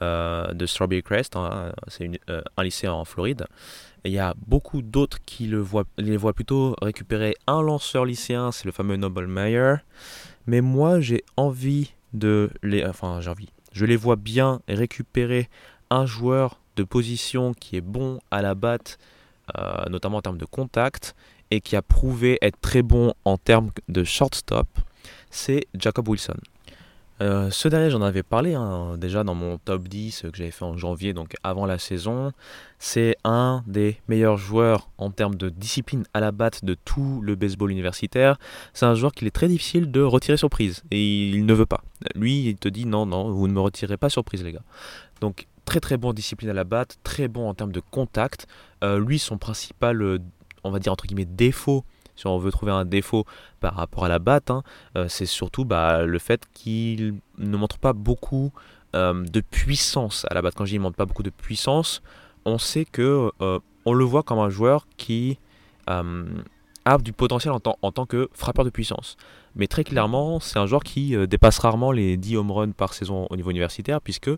[0.01, 1.36] de Strawberry Crest.
[1.36, 3.45] Hein, c'est un lycée en Floride.
[4.05, 8.51] Il y a beaucoup d'autres qui le voient, les voient plutôt récupérer un lanceur lycéen,
[8.51, 9.76] c'est le fameux Noble Meyer.
[10.45, 15.49] Mais moi, j'ai envie de les, enfin j'ai envie, je les vois bien récupérer
[15.89, 18.97] un joueur de position qui est bon à la batte,
[19.58, 21.16] euh, notamment en termes de contact,
[21.51, 24.68] et qui a prouvé être très bon en termes de shortstop,
[25.30, 26.38] c'est Jacob Wilson.
[27.20, 30.66] Euh, ce dernier, j'en avais parlé hein, déjà dans mon top 10 que j'avais fait
[30.66, 32.32] en janvier, donc avant la saison.
[32.78, 37.36] C'est un des meilleurs joueurs en termes de discipline à la batte de tout le
[37.36, 38.38] baseball universitaire.
[38.74, 41.84] C'est un joueur qu'il est très difficile de retirer surprise et il ne veut pas.
[42.14, 44.64] Lui, il te dit non, non, vous ne me retirez pas surprise, les gars.
[45.22, 48.46] Donc, très très bon discipline à la batte, très bon en termes de contact.
[48.84, 50.20] Euh, lui, son principal, euh,
[50.64, 51.84] on va dire entre guillemets, défaut
[52.18, 53.26] si on veut trouver un défaut
[53.59, 54.63] par rapport à la batte, hein,
[54.97, 58.51] euh, c'est surtout bah, le fait qu'il ne montre pas beaucoup
[58.95, 60.55] euh, de puissance à la batte.
[60.55, 62.01] Quand je dis ne montre pas beaucoup de puissance,
[62.45, 65.39] on sait que euh, on le voit comme un joueur qui
[65.88, 69.15] a du potentiel en, en, tant que frappeur de puissance.
[69.55, 73.26] Mais très clairement, c'est un joueur qui dépasse rarement les 10 home runs par saison
[73.30, 74.30] au niveau universitaire, puisque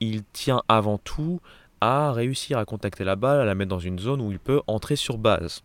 [0.00, 1.40] il tient avant tout
[1.80, 4.60] à réussir à contacter la balle, à la mettre dans une zone où il peut
[4.66, 5.62] entrer sur base.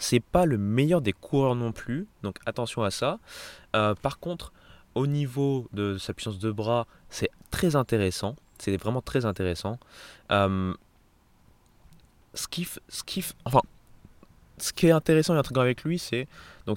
[0.00, 3.18] C'est pas le meilleur des coureurs non plus, donc attention à ça.
[3.76, 4.52] Euh, par contre,
[4.94, 8.34] au niveau de sa puissance de bras, c'est très intéressant.
[8.58, 9.78] C'est vraiment très intéressant.
[10.32, 10.74] Euh,
[12.34, 12.66] ce, qui,
[14.82, 16.26] est intéressant et intriguant avec lui, c'est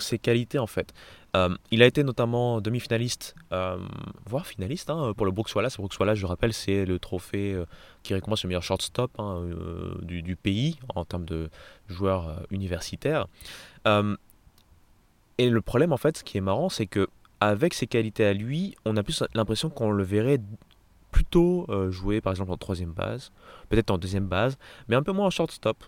[0.02, 0.94] ses qualités en fait.
[1.36, 3.78] Euh, il a été notamment demi-finaliste, euh,
[4.26, 5.78] voire finaliste hein, pour le Brooks Wallace.
[5.78, 7.66] Brooks Wallace, je rappelle, c'est le trophée euh,
[8.04, 9.42] qui récompense le meilleur shortstop hein,
[10.04, 11.50] du, pays en termes de
[11.88, 13.28] joueurs universitaires.
[13.86, 17.08] et le problème, en fait, ce qui est marrant, c'est que
[17.40, 20.40] avec ses qualités à lui, on a plus l'impression qu'on le verrait
[21.12, 23.32] plutôt jouer, par exemple, en troisième base,
[23.70, 24.58] peut-être en deuxième base,
[24.88, 25.84] mais un peu moins en shortstop.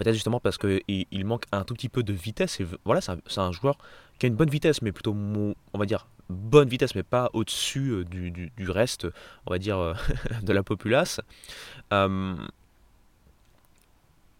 [0.00, 2.58] Peut-être justement parce qu'il il manque un tout petit peu de vitesse.
[2.86, 3.76] Voilà, c'est un, joueur
[4.18, 7.90] qui a une bonne vitesse, mais plutôt, on va dire, bonne vitesse, mais pas au-dessus
[7.90, 9.06] euh, du, reste,
[9.46, 9.92] on va dire, euh,
[10.42, 11.20] de la populace.
[11.92, 12.34] Euh,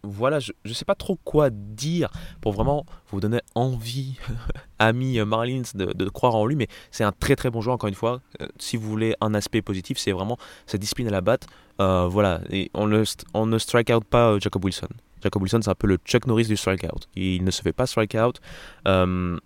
[0.01, 2.09] voilà, je ne sais pas trop quoi dire
[2.41, 4.17] pour vraiment vous donner envie,
[4.79, 7.93] amis Marlins, de, croire en lui, mais c'est un très très bon joueur, encore une
[7.93, 8.19] fois.
[8.57, 11.45] si vous voulez un aspect positif, c'est vraiment sa discipline à la batte.
[11.77, 14.89] voilà, et on ne strike out pas Jacob Wilson.
[15.21, 17.07] Jacob Wilson, c'est un peu le Chuck Norris du strikeout.
[17.15, 18.39] Il ne se fait pas strikeout.
[18.87, 19.37] Euh,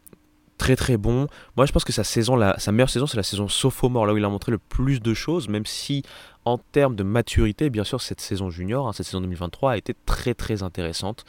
[0.57, 1.27] très très bon.
[1.57, 4.17] Moi je pense que sa saison, sa meilleure saison, c'est la saison sophomore, là où
[4.17, 6.03] il a montré le plus de choses, même si
[6.45, 9.95] en termes de maturité, bien sûr, cette saison junior, hein, cette saison 2023 a été
[10.05, 11.25] très très intéressante.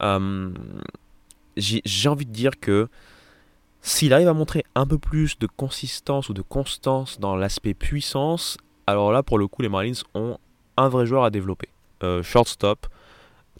[0.00, 0.50] Euh,
[1.56, 2.88] j'ai envie de dire que
[3.82, 8.56] s'il arrive à montrer un peu plus de consistance ou de constance dans l'aspect puissance,
[8.86, 10.38] alors là pour le coup les Marlins ont
[10.76, 11.68] un vrai joueur à développer.
[12.02, 12.86] Euh, shortstop,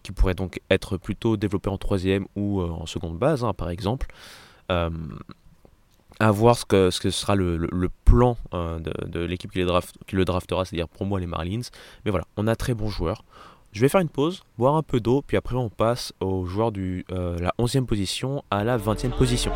[0.03, 3.69] qui pourrait donc être plutôt développé en troisième ou euh, en seconde base, hein, par
[3.69, 4.07] exemple.
[4.71, 4.89] Euh,
[6.19, 10.87] à voir ce que, ce sera le, plan euh, de, l'équipe qui, le draftera, c'est-à-dire
[10.87, 11.61] pour moi les Marlins.
[12.05, 13.23] Mais voilà, on a très bons joueurs.
[13.71, 16.71] Je vais faire une pause, boire un peu d'eau, puis après on passe aux joueurs
[16.71, 19.51] de la 11e position à la 20e position.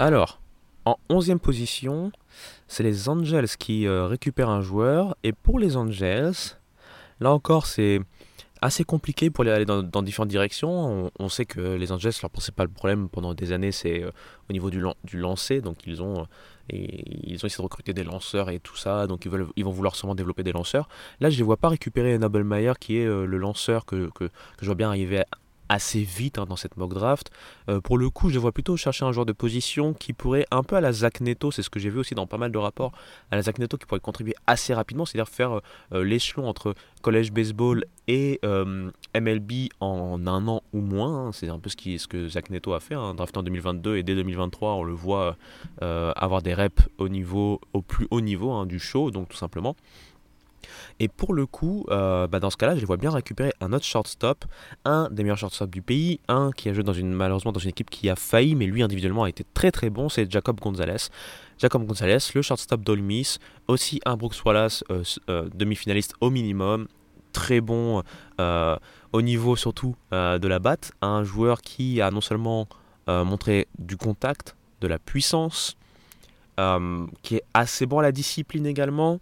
[0.00, 0.40] Alors,
[0.86, 2.10] en 11e position,
[2.68, 5.14] c'est les Angels qui euh, récupèrent un joueur.
[5.24, 6.32] Et pour les Angels,
[7.20, 8.00] là encore, c'est
[8.62, 11.10] assez compliqué pour aller dans, différentes directions.
[11.18, 14.10] On, sait que les Angels, leur principal problème pendant des années, c'est euh,
[14.48, 14.82] au niveau du,
[15.12, 15.60] lancer.
[15.60, 16.26] Donc ils ont,
[16.70, 19.06] et, ils ont essayé de recruter des lanceurs et tout ça.
[19.06, 20.88] Donc ils, vont vouloir sûrement développer des lanceurs.
[21.20, 24.08] Là, je ne les vois pas récupérer Nobelmeyer, qui est euh, le lanceur que,
[24.62, 25.24] je vois bien arriver
[25.70, 27.30] assez vite hein, dans cette mock draft.
[27.68, 30.64] Euh, pour le coup, je vois plutôt chercher un joueur de position qui pourrait, un
[30.64, 32.58] peu à la Zach Neto, c'est ce que j'ai vu aussi dans pas mal de
[32.58, 32.92] rapports,
[33.30, 35.60] à la Zach Neto qui pourrait contribuer assez rapidement, c'est-à-dire faire euh,
[35.94, 41.28] euh, l'échelon entre college baseball et MLB en un an ou moins.
[41.28, 41.32] Hein.
[41.32, 43.96] C'est un peu ce, qui, ce que Zach Neto a fait, hein, draft en 2022
[43.96, 45.36] et dès 2023, on le voit
[45.80, 49.76] avoir des reps au plus haut niveau hein, du show, donc tout simplement.
[50.98, 53.72] Et pour le coup, euh, bah, dans ce cas-là, je les vois bien récupérer un
[53.72, 54.44] autre shortstop,
[54.84, 57.70] un des meilleurs shortstops du pays, un qui a joué dans une, malheureusement dans une
[57.70, 61.08] équipe qui a failli, mais lui individuellement a été très très bon, c'est Jacob Gonzalez.
[61.58, 63.36] Jacob Gonzalez, le shortstop d'Olmis,
[63.68, 66.88] aussi un Brooks Wallace, euh, euh, demi-finaliste au minimum,
[67.32, 68.02] très bon
[69.12, 72.66] au niveau surtout de la batte, un joueur qui a non seulement
[73.06, 75.76] montré du contact, de la puissance,
[77.22, 79.20] qui est assez bon à la discipline également,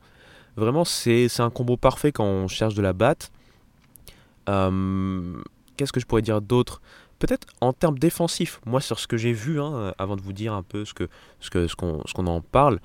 [0.59, 3.31] Vraiment, c'est un combo parfait quand on cherche de la batte.
[4.49, 5.41] Euh,
[5.77, 6.83] qu'est-ce que je pourrais dire d'autre?
[7.21, 10.53] Peut-être en termes défensifs, moi sur ce que j'ai vu, hein, avant de vous dire
[10.53, 12.81] un peu ce que ce que ce qu'on qu'on en parle,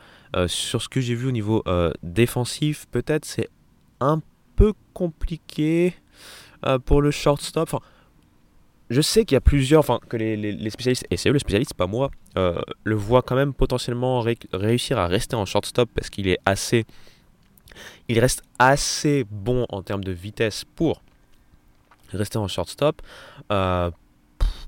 [0.48, 1.64] sur ce que j'ai vu au niveau
[2.04, 3.50] défensif, peut-être c'est
[4.00, 4.22] un
[4.56, 5.96] peu compliqué
[6.86, 7.76] pour le shortstop.
[8.90, 11.40] Je sais qu'il y a plusieurs, enfin que les, les, spécialistes, et c'est eux les
[11.40, 16.28] spécialistes, pas moi, le voient quand même potentiellement réussir à rester en shortstop parce qu'il
[16.28, 16.86] est assez,
[18.08, 21.02] il reste assez bon en termes de vitesse pour
[22.18, 23.02] rester en shortstop.
[23.52, 23.92] Euh,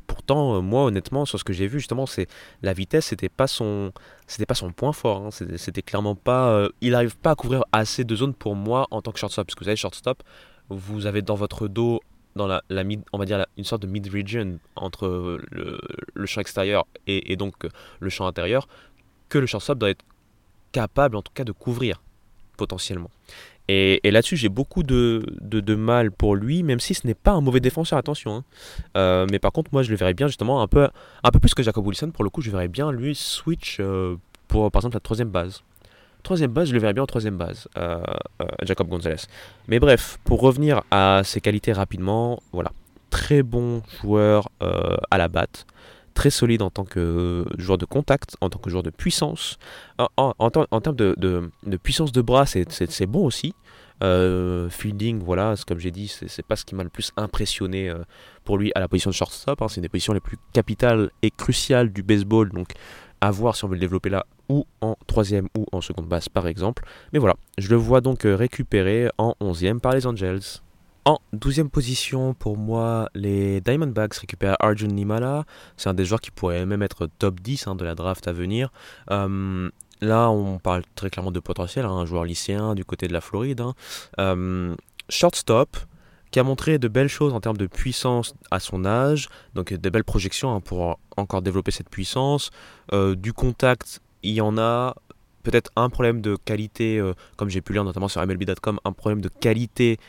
[0.07, 2.27] pourtant, euh, moi, honnêtement, sur ce que j'ai vu, justement, c'est
[2.61, 3.91] la vitesse, c'était pas son,
[4.47, 5.25] pas son point fort.
[5.25, 5.29] Hein.
[5.31, 9.01] C'était clairement pas, euh, il n'arrive pas à couvrir assez de zones pour moi en
[9.01, 9.47] tant que shortstop.
[9.47, 10.23] Parce que vous savez, shortstop,
[10.69, 12.01] vous avez dans votre dos,
[12.35, 12.61] dans la,
[13.13, 17.55] on va dire une sorte de mid region entre le, champ extérieur et, donc
[17.99, 18.67] le champ intérieur,
[19.29, 20.03] que le shortstop doit être
[20.71, 22.01] capable, en tout cas, de couvrir
[22.55, 23.09] potentiellement.
[23.67, 27.59] Et, là-dessus, j'ai beaucoup de, mal pour lui, même si ce n'est pas un mauvais
[27.59, 28.37] défenseur, attention.
[28.37, 28.43] Hein.
[28.95, 30.87] Euh, mais par contre, moi, je le verrais bien justement un peu,
[31.23, 32.11] un peu plus que Jacob Wilson.
[32.11, 35.63] Pour le coup, je verrais bien lui switch euh, pour, par exemple, la troisième base.
[36.21, 38.01] Troisième base, je le verrais bien en troisième base, euh,
[38.63, 39.27] Jacob Gonzalez.
[39.67, 42.71] Mais bref, pour revenir à ses qualités rapidement, voilà.
[43.11, 45.65] Très bon joueur à la batte
[46.15, 49.59] très solide en tant que joueur de contact, en tant que joueur de puissance.
[50.17, 53.53] En, termes de, puissance de bras, c'est bon aussi.
[54.03, 57.99] Euh, fielding, voilà, comme j'ai dit, c'est pas ce qui m'a le plus impressionné euh,
[58.43, 59.61] pour lui à la position de shortstop.
[59.61, 59.67] Hein.
[59.69, 62.71] c'est une des positions les plus capitales et cruciales du baseball, donc
[63.21, 66.27] à voir si on veut le développer là ou en troisième ou en seconde base
[66.29, 66.83] par exemple.
[67.13, 70.41] Mais voilà, je le vois donc euh, récupéré en onzième par les Angels.
[71.07, 75.45] En 12 position, pour moi, les Diamondbacks récupèrent Arjun Nimala.
[75.77, 78.33] C'est un des joueurs qui pourrait même être top 10 hein, de la draft à
[78.33, 78.71] venir.
[79.11, 79.69] Euh,
[80.01, 83.21] là, on parle très clairement de potentiel, hein, un joueur lycéen du côté de la
[83.21, 83.61] Floride.
[83.61, 83.75] Hein.
[84.19, 84.75] Euh,
[85.07, 85.77] shortstop,
[86.31, 89.89] qui a montré de belles choses en termes de puissance à son âge, donc des
[89.91, 92.49] belles projections pour encore développer cette puissance.
[92.93, 94.95] Euh, du contact, il y en a.
[95.43, 96.99] Peut-être un problème de qualité,
[97.37, 99.99] comme j'ai pu lire notamment sur MLB.com, un problème de qualité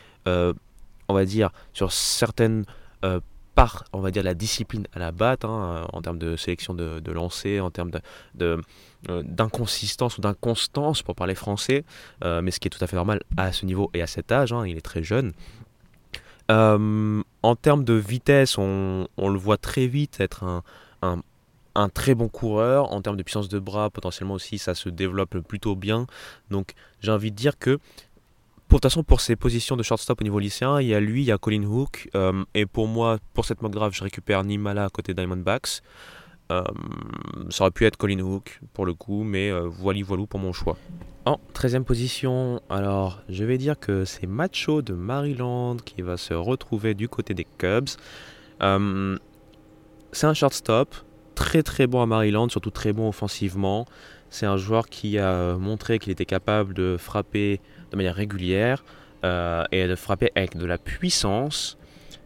[1.08, 2.64] on va dire, sur certaines
[3.04, 3.20] euh,
[3.54, 6.74] parts, on va dire, la discipline à la batte, hein, euh, en termes de sélection
[6.74, 7.90] de, de lancer, en termes
[8.34, 8.60] de,
[9.08, 11.84] euh, d'inconsistance ou d'inconstance, pour parler français,
[12.22, 14.52] mais ce qui est tout à fait normal à ce niveau et à cet âge,
[14.52, 15.32] hein, il est très jeune.
[16.50, 20.62] en termes de vitesse, on, le voit très vite être
[21.02, 22.92] un, très bon coureur.
[22.92, 26.06] En termes de puissance de bras, potentiellement aussi, ça se développe plutôt bien.
[26.50, 27.78] Donc j'ai envie de dire que
[28.68, 30.98] pour, de toute façon, pour ses positions de shortstop au niveau lycéen, il y a
[30.98, 32.08] lui, il y a Colin Hook.
[32.16, 35.82] Euh, et pour moi, pour cette mock draft, je récupère Nimala à côté Diamondbacks.
[36.50, 36.62] Euh,
[37.50, 40.76] ça aurait pu être Colin Hook pour le coup, mais euh, voilà pour mon choix.
[41.26, 46.34] En 13e position, alors je vais dire que c'est Macho de Maryland qui va se
[46.34, 47.88] retrouver du côté des Cubs.
[50.12, 50.94] c'est un shortstop,
[51.36, 53.86] très très bon à Maryland, surtout très bon offensivement.
[54.30, 57.60] C'est un joueur qui a montré qu'il était capable de frapper
[57.96, 58.84] de manière régulière
[59.24, 61.78] euh, et de frapper avec de la puissance.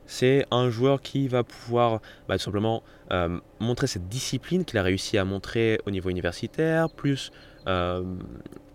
[0.07, 4.83] C'est un joueur qui va pouvoir bah, tout simplement euh, montrer cette discipline qu'il a
[4.83, 7.31] réussi à montrer au niveau universitaire, plus,
[7.69, 8.03] euh,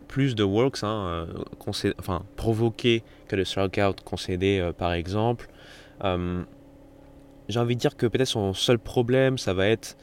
[0.07, 1.27] plus de works, hein,
[1.99, 5.49] enfin, provoquer que le strikeout concédé par exemple.
[7.47, 9.97] J'ai envie de dire que peut-être son seul problème, ça va être,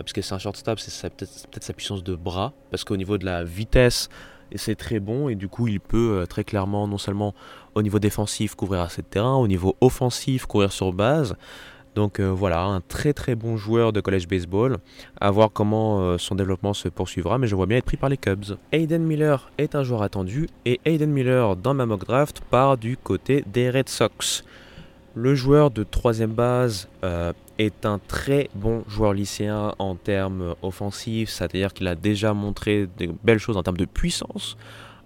[0.00, 3.24] puisque c'est un shortstop, c'est peut-être peut sa puissance de bras, parce qu'au niveau de
[3.24, 4.10] la vitesse,
[4.52, 7.34] et c'est très bon et du coup il peut euh, très clairement non seulement
[7.74, 11.36] au niveau défensif couvrir assez de terrain, au niveau offensif courir sur base.
[11.94, 14.78] Donc euh, voilà, un très très bon joueur de college baseball.
[15.20, 18.08] À voir comment euh, son développement se poursuivra, mais je vois bien être pris par
[18.08, 18.56] les Cubs.
[18.72, 22.96] Aiden Miller est un joueur attendu et Aiden Miller dans ma mock draft part du
[22.96, 24.44] côté des Red Sox.
[25.14, 26.88] Le joueur de troisième base
[27.58, 33.12] est un très bon joueur lycéen en termes offensifs, c'est-à-dire qu'il a déjà montré de
[33.22, 34.56] belles choses en termes de puissance,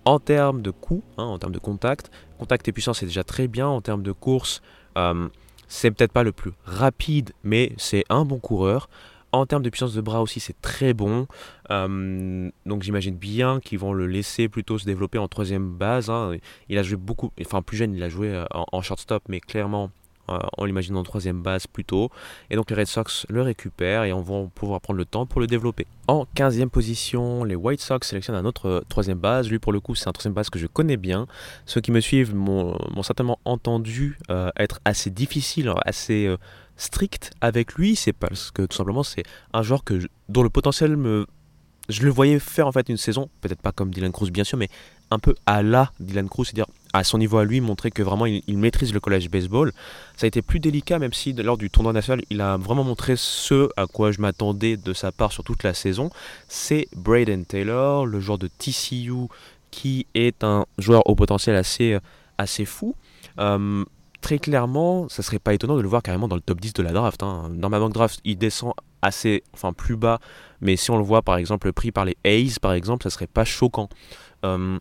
[0.05, 2.11] en termes de coups, hein, en termes de contact.
[2.39, 3.67] Contact et puissance, c'est déjà très bien.
[3.67, 4.63] En termes de course,
[4.97, 5.29] euh,
[5.67, 8.89] c'est peut-être pas le plus rapide, mais c'est un bon coureur.
[9.31, 11.27] En termes de puissance de bras aussi, c'est très bon.
[11.71, 16.09] Euh, donc j'imagine bien qu'ils vont le laisser plutôt se développer en troisième base.
[16.09, 16.37] Hein.
[16.71, 19.41] Il a joué beaucoup, enfin plus jeune, il a joué euh, en, en shortstop, mais
[19.41, 19.91] clairement
[20.29, 22.11] euh, en l'imaginant en troisième base plutôt.
[22.51, 25.41] Et donc les Red Sox le récupèrent et on va pouvoir prendre le temps pour
[25.41, 25.87] le développer.
[26.07, 29.49] En 15e position, les White Sox sélectionnent un autre euh, troisième base.
[29.49, 31.27] Lui pour le coup c'est un troisième base que je connais bien.
[31.67, 36.35] Ceux qui me suivent m'ont certainement entendu euh, être assez difficile, assez
[36.77, 37.97] strict avec lui.
[37.97, 39.83] C'est parce que tout simplement c'est un joueur
[40.29, 41.27] dont le potentiel me...
[41.89, 44.59] Je le voyais faire en fait une saison, peut-être pas comme Dylan Cruz bien sûr,
[44.59, 44.69] mais
[45.11, 46.67] un peu à la Dylan Cruz, c'est-à-dire
[46.99, 49.73] à son niveau à lui, montrer que vraiment il, maîtrise le collège baseball.
[50.17, 53.15] Ça a été plus délicat, même si lors du tournoi national, il a vraiment montré
[53.17, 56.11] ce à quoi je m'attendais de sa part sur toute la saison.
[56.49, 59.29] C'est Braden Taylor, le joueur de TCU,
[59.71, 61.99] qui est un joueur au potentiel assez,
[62.37, 62.95] assez fou.
[63.39, 63.85] Euh,
[64.21, 66.83] très clairement, ça serait pas étonnant de le voir carrément dans le top 10 de
[66.83, 67.23] la draft.
[67.23, 67.51] Hein.
[67.53, 68.73] Dans ma mock draft, il descend
[69.03, 70.19] assez, enfin plus bas,
[70.61, 73.27] mais si on le voit par exemple pris par les A's, par exemple, ça serait
[73.27, 73.89] pas choquant.
[74.45, 74.79] Euh,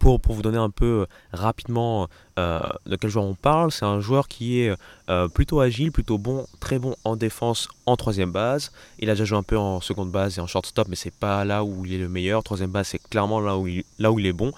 [0.00, 4.00] pour, vous donner un peu euh, rapidement euh, de quel joueur on parle, c'est un
[4.00, 4.74] joueur qui est
[5.34, 8.72] plutôt agile, plutôt bon, très bon en défense en troisième base.
[8.98, 11.44] Il a déjà joué un peu en seconde base et en shortstop, mais c'est pas
[11.44, 12.42] là où il est le meilleur.
[12.42, 14.52] Troisième base, c'est clairement là où il, est bon.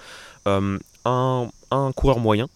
[0.45, 1.49] un,
[1.95, 2.47] coureur moyen,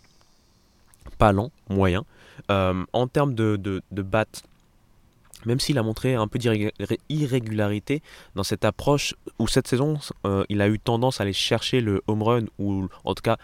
[1.18, 2.04] pas lent, moyen.
[2.52, 4.44] Euh, en termes de, de, de batte,
[5.46, 8.02] même s'il a montré un peu d'irrégularité
[8.36, 12.02] dans cette approche où cette saison, euh, il a eu tendance à aller chercher le
[12.08, 13.38] home run ou en tout cas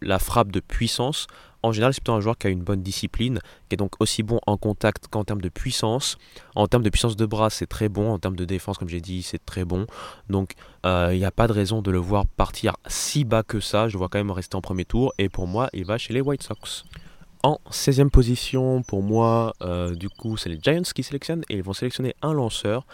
[0.00, 1.26] la frappe de puissance.
[1.64, 4.22] En général, c'est plutôt un joueur qui a une bonne discipline, qui est donc aussi
[4.22, 6.18] bon en contact qu'en termes de puissance.
[6.54, 8.12] En termes de puissance de bras, c'est très bon.
[8.12, 9.86] En termes de défense, comme j'ai dit, c'est très bon.
[10.28, 10.52] Donc,
[10.84, 13.88] euh, il n'y a pas de raison de le voir partir si bas que ça.
[13.88, 15.14] Je vois quand même rester en premier tour.
[15.16, 16.84] Et pour moi, il va chez les White Sox.
[17.44, 21.62] En 16e position, pour moi, euh, du coup, c'est les Giants qui sélectionnent et ils
[21.62, 22.86] vont sélectionner un lanceur.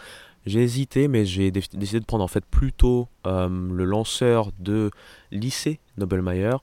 [0.45, 4.91] J'ai hésité, mais j'ai décidé de prendre en fait plutôt euh, le lanceur de
[5.31, 6.57] lycée, Nobelmeyer.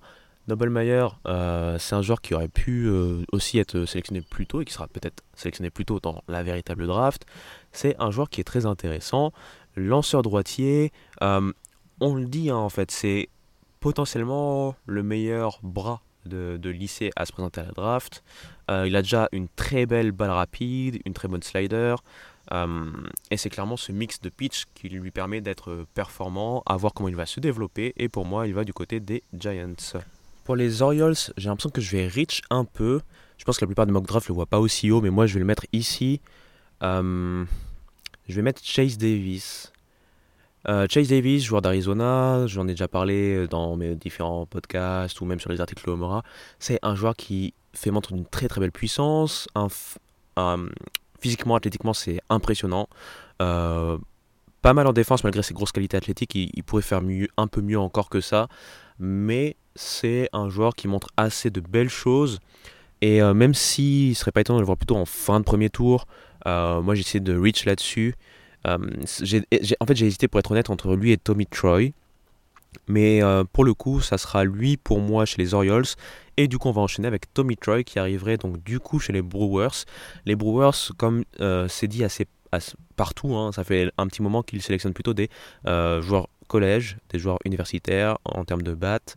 [0.49, 2.91] Nobelmeyer, euh, c'est un joueur qui aurait pu
[3.33, 6.87] aussi être sélectionné plus tôt et qui sera peut-être sélectionné plus tôt dans la véritable
[6.87, 7.25] draft.
[7.73, 9.33] C'est un joueur qui est très intéressant.
[9.77, 13.31] Lanceur droitier, on le dit hein, en fait, c'est
[13.81, 18.23] potentiellement le meilleur bras de, lycée à se présenter à la draft.
[18.71, 21.97] Euh, il a déjà une très belle balle rapide, une très bonne slider.
[22.53, 22.91] Euh,
[23.31, 27.09] et c'est clairement ce mix de pitch qui lui permet d'être performant, à voir comment
[27.09, 27.93] il va se développer.
[27.97, 29.75] Et pour moi, il va du côté des Giants.
[30.45, 33.01] Pour les Orioles, j'ai l'impression que je vais reach un peu.
[33.37, 35.27] Je pense que la plupart des mock drafts le voient pas aussi haut, mais moi
[35.27, 36.21] je vais le mettre ici.
[36.83, 37.45] Euh,
[38.29, 39.73] je vais mettre Chase Davis.
[40.69, 45.25] Euh, Chase Davis, joueur d'Arizona, j'en ai déjà parlé euh, dans mes différents podcasts ou
[45.25, 46.23] même sur les articles Omora.
[46.59, 49.49] C'est un joueur qui fait montre d'une très très belle puissance.
[51.21, 52.89] physiquement, athlétiquement, c'est impressionnant.
[53.41, 53.97] Euh,
[54.61, 56.35] pas mal en défense malgré ses grosses qualités athlétiques.
[56.35, 57.01] Il, pourrait faire
[57.39, 58.49] un peu mieux encore que ça.
[58.99, 62.41] Mais c'est un joueur qui montre assez de belles choses.
[63.01, 65.71] Et même s'il ne serait pas étonnant de le voir plutôt en fin de premier
[65.71, 66.07] tour,
[66.45, 68.17] moi j'essaie de reach là-dessus.
[68.69, 68.79] Euh,
[69.81, 71.93] en fait, j'ai hésité pour être honnête entre lui et Tommy Troy.
[72.87, 75.87] Mais euh, pour le coup, ça sera lui pour moi chez les Orioles.
[76.37, 79.13] Et du coup, on va enchaîner avec Tommy Troy qui arriverait donc du coup chez
[79.13, 79.85] les Brewers.
[80.27, 82.27] Les Brewers, comme euh, c'est dit assez,
[82.97, 85.29] partout, hein, ça fait un petit moment qu'ils sélectionnent plutôt des
[85.65, 89.17] joueurs collège, des joueurs universitaires en termes de batte.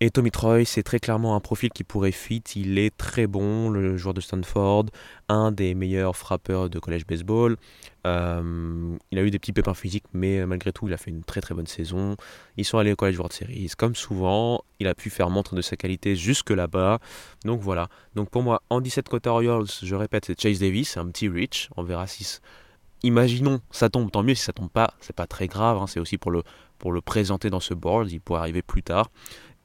[0.00, 2.42] Et Tommy Troy, c'est très clairement un profil qui pourrait fit.
[2.56, 4.86] Il est très bon, le joueur de Stanford,
[5.28, 7.56] un des meilleurs frappeurs de collège baseball.
[8.04, 11.22] Euh, il a eu des petits pépins physiques, mais malgré tout, il a fait une
[11.22, 12.16] très très bonne saison.
[12.56, 14.64] Ils sont allés au College World Series, comme souvent.
[14.80, 16.98] Il a pu faire montre de sa qualité jusque là-bas.
[17.44, 17.88] Donc voilà.
[18.16, 21.70] Donc pour moi, en 17 côté Orioles, je répète, c'est Chase Davis, un petit reach.
[21.76, 22.40] On verra si.
[23.04, 24.34] Imaginons, ça tombe, tant mieux.
[24.34, 25.78] Si ça tombe pas, c'est pas très grave.
[25.78, 25.86] Hein.
[25.86, 26.42] C'est aussi pour le,
[26.78, 28.10] pour le présenter dans ce board.
[28.10, 29.10] Il pourrait arriver plus tard.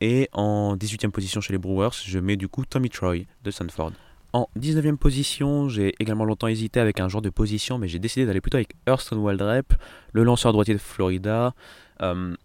[0.01, 3.91] Et en 18e position chez les Brewers, je mets du coup Tommy Troy de Sanford.
[4.31, 8.25] En 19e position, j'ai également longtemps hésité avec un genre de position, mais j'ai décidé
[8.27, 9.73] d'aller plutôt avec Hurston Waldrep,
[10.13, 11.53] le lanceur droitier de Florida.
[12.01, 12.35] Euh,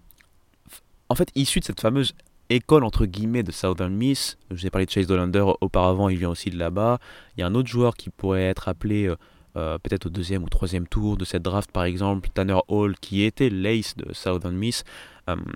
[1.10, 2.14] en fait, issu de cette fameuse
[2.48, 6.18] école entre guillemets de Southern Miss, je vous ai parlé de Chase Dolander auparavant, il
[6.18, 6.98] vient aussi de là-bas.
[7.36, 9.16] Il y a un autre joueur qui pourrait être appelé euh,
[9.56, 13.22] euh, peut-être au deuxième ou troisième tour de cette draft, par exemple, Tanner Hall, qui
[13.22, 14.84] était l'ace de Southern Miss.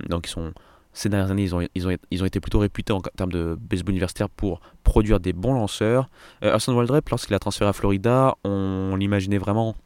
[0.09, 0.53] donc ils sont
[0.99, 5.21] ces dernières années, ils ont, été plutôt réputés en termes de baseball universitaire pour produire
[5.21, 6.09] des bons lanceurs.
[6.43, 9.77] Euh, Austin Waldrep, lorsqu'il a transféré à Florida, on, l'imaginait vraiment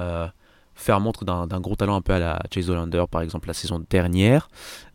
[0.00, 0.26] euh,
[0.74, 3.84] faire montre d'un gros talent un peu à la Chase Hollander, par exemple, la saison
[3.90, 4.48] dernière.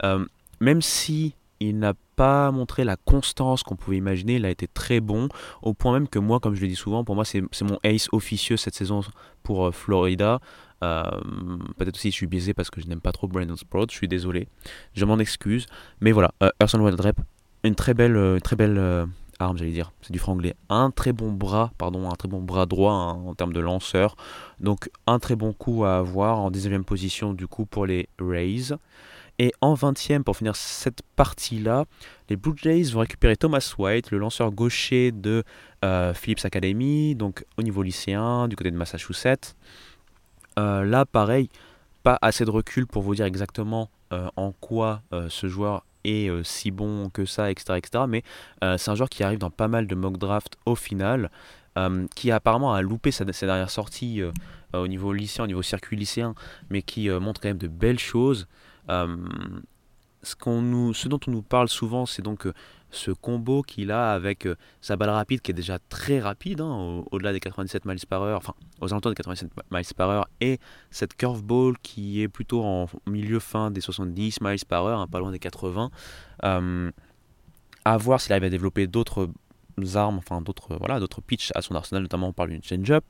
[0.04, 0.26] Euh,
[0.62, 5.00] même si il n'a pas montré la constance qu'on pouvait imaginer, il a été très
[5.00, 5.30] bon,
[5.62, 8.08] au point même que moi, comme je le dis souvent, pour moi c'est mon ace
[8.14, 9.02] officieux cette saison
[9.44, 10.40] pour euh, Florida.
[10.84, 11.04] Euh,
[11.78, 14.08] peut-être aussi je suis biaisé parce que je n'aime pas trop Brandon Sprout, je suis
[14.08, 14.48] désolé,
[14.94, 15.66] je m'en excuse.
[16.02, 17.20] Mais voilà, euh, Urson Waldrep,
[17.64, 19.08] une très belle, euh, très belle
[19.40, 20.56] arme, j'allais dire, c'est du franglais.
[20.70, 24.16] Un très bon bras, pardon, un très bon bras droit hein, en termes de lanceur.
[24.60, 28.76] Donc un très bon coup à avoir en 19e position du coup pour les Rays.
[29.42, 31.86] Et en 20e, pour finir cette partie-là,
[32.30, 35.46] les Blue Jays vont récupérer Thomas White, le lanceur gaucher de
[36.14, 39.56] Phillips Academy, donc au niveau lycéen, du côté de Massachusetts.
[40.60, 41.49] Euh, là, pareil,
[42.03, 46.30] pas assez de recul pour vous dire exactement euh, en quoi euh, ce joueur est
[46.44, 47.73] si bon que ça, etc.
[47.77, 48.06] etc.
[48.07, 48.23] mais
[48.77, 51.30] c'est un joueur qui arrive dans pas mal de mock draft au final,
[52.15, 53.69] qui apparemment a loupé ses dernières
[54.73, 56.36] au niveau lycéen, au niveau circuit lycéen,
[56.69, 58.48] mais qui montre quand même de belles choses.
[58.88, 59.03] ce,
[60.23, 62.48] ce dont on nous parle souvent, c'est donc
[62.91, 67.03] ce combo qu'il a avec euh, sa balle rapide qui est déjà très rapide, hein,
[67.11, 70.60] au-delà des 97 miles par heure, enfin aux alentours des 87 miles par heure, et
[70.91, 75.20] cette curveball qui est plutôt en milieu fin des 70 miles par heure, hein, pas
[75.20, 75.91] loin des 80.
[76.44, 76.91] Euh,
[77.86, 79.30] à voir s'il arrive à développer d'autres
[79.95, 83.06] armes, enfin d'autres voilà, d'autres pitchs à son arsenal, notamment on parle d'une change-up.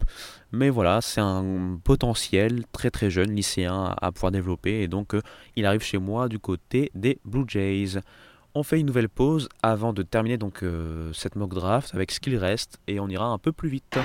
[0.52, 5.22] Mais voilà, c'est un potentiel très très jeune lycéen à, pouvoir développer, et donc euh,
[5.56, 8.00] il arrive chez moi du côté des Blue Jays.
[8.56, 12.20] On fait une nouvelle pause avant de terminer donc euh, cette mock draft avec ce
[12.20, 14.00] qu'il reste et on ira un peu plus vite.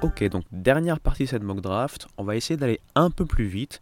[0.00, 3.46] Ok, donc dernière partie de cette mock draft, on va essayer d'aller un peu plus
[3.46, 3.80] vite.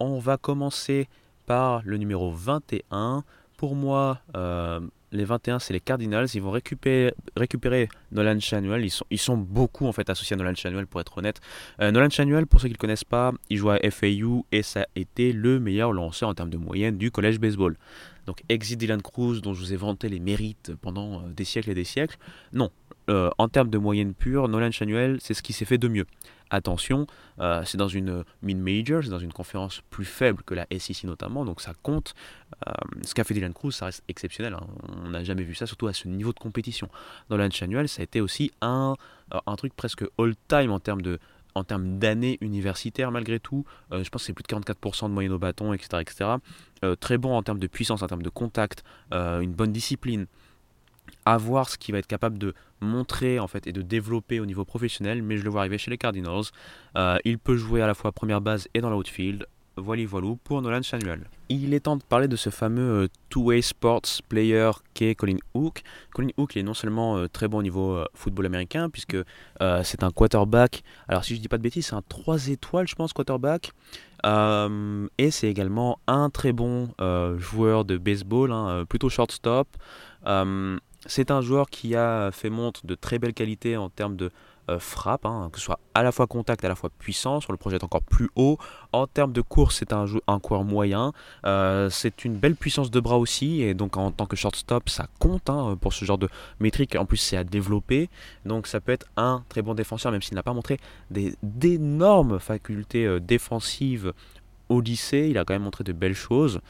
[0.00, 1.08] On va commencer
[1.46, 3.22] par le numéro 21.
[3.56, 4.80] Pour moi, euh,
[5.12, 6.26] les 21, c'est les Cardinals.
[6.34, 8.84] Ils vont récupérer, Nolan Chanuel.
[8.84, 11.40] Ils sont, ils sont beaucoup en fait associés à Nolan Chanuel pour être honnête.
[11.80, 14.62] Euh, Nolan Chanuel, pour ceux qui ne le connaissent pas, il joue à FAU et
[14.62, 17.76] ça a été le meilleur lanceur en termes de moyenne du collège baseball.
[18.26, 21.70] Donc exit Dylan Cruz, dont je vous ai vanté les mérites pendant euh, des siècles
[21.70, 22.18] et des siècles.
[22.52, 22.70] Non,
[23.08, 26.06] euh, en termes de moyenne pure, Nolan Chanuel, c'est ce qui s'est fait de mieux.
[26.50, 27.06] Attention,
[27.40, 31.44] euh, c'est dans une mid-major, c'est dans une conférence plus faible que la SEC notamment,
[31.44, 32.14] donc ça compte.
[32.66, 32.72] Euh,
[33.02, 34.54] ce qu'a fait Dylan Cruz, ça reste exceptionnel.
[34.54, 34.66] Hein.
[35.04, 36.88] On n'a jamais vu ça, surtout à ce niveau de compétition.
[37.30, 38.94] Nolan Chanuel, ça a été aussi un,
[39.46, 41.18] un truc presque all-time en termes de
[41.54, 43.64] en termes d'années universitaires malgré tout.
[43.90, 46.02] je pense que c'est plus de 44% de moyenne au bâton, etc.
[46.02, 46.94] etc.
[47.00, 50.26] très bon en termes de puissance, en termes de contact, une bonne discipline
[51.28, 54.46] à voir ce qu'il va être capable de montrer en fait et de développer au
[54.46, 56.44] niveau professionnel, mais je le vois arriver chez les Cardinals.
[56.96, 59.46] Euh, il peut jouer à la fois première base et dans l'outfield.
[59.76, 61.28] Voilà, voilà pour Nolan Samuel.
[61.50, 65.82] Il est temps de parler de ce fameux euh, two-way sports player qu'est Colin Hook.
[66.14, 69.18] Colin Hook est non seulement euh, très bon au niveau football américain, puisque
[69.84, 70.82] c'est un quarterback.
[71.08, 73.72] Alors, si je dis pas de bêtises, c'est un 3 étoiles, je pense, quarterback.
[74.24, 76.88] et c'est également un très bon
[77.36, 79.68] joueur de baseball, hein, plutôt shortstop.
[81.06, 84.30] C'est un joueur qui a fait montre de très belles qualités en termes de
[84.68, 87.52] euh, frappe, hein, que ce soit à la fois contact, à la fois puissant, sur
[87.52, 88.58] le projet encore plus haut.
[88.92, 91.12] En termes de course, c'est un, un moyen.
[91.46, 95.06] Euh, c'est une belle puissance de bras aussi, et donc en tant que shortstop, ça
[95.18, 96.28] compte hein, pour ce genre de
[96.60, 96.96] métrique.
[96.96, 98.10] En plus, c'est à développer,
[98.44, 100.78] donc ça peut être un très bon défenseur, même s'il n'a pas montré
[101.10, 104.12] d'énormes facultés euh, défensives
[104.68, 105.28] au lycée.
[105.30, 106.60] Il a quand même montré de belles choses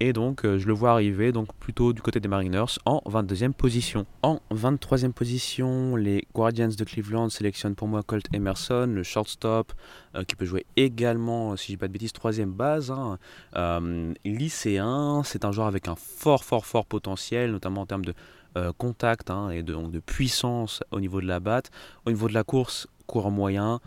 [0.00, 3.52] et donc euh, je le vois arriver donc plutôt du côté des Mariners en 22e
[3.52, 4.06] position.
[4.22, 9.72] En 23e position, les Guardians de Cleveland sélectionnent pour moi Colt Emerson, le shortstop,
[10.16, 12.90] euh, qui peut jouer également, si je dis pas de bêtises, troisième base.
[12.90, 13.18] Hein.
[13.56, 18.14] Euh, lycéen, c'est un joueur avec un fort fort fort potentiel, notamment en termes de
[18.78, 21.70] contact hein, et de, donc de puissance au niveau de la batte.
[22.04, 23.80] Au niveau de la course, court moyen.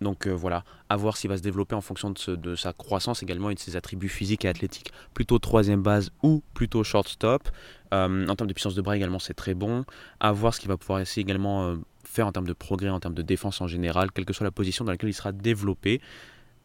[0.00, 3.50] Donc euh, voilà, à voir s'il va se développer en fonction de, sa croissance également
[3.50, 4.92] et de ses attributs physiques et athlétiques.
[5.14, 7.48] Plutôt troisième base ou plutôt shortstop.
[7.94, 9.84] Euh, en termes de puissance de bras également, c'est très bon.
[10.20, 13.00] À voir ce qu'il va pouvoir essayer également euh, faire en termes de progrès, en
[13.00, 16.00] termes de défense en général, quelle que soit la position dans laquelle il sera développé.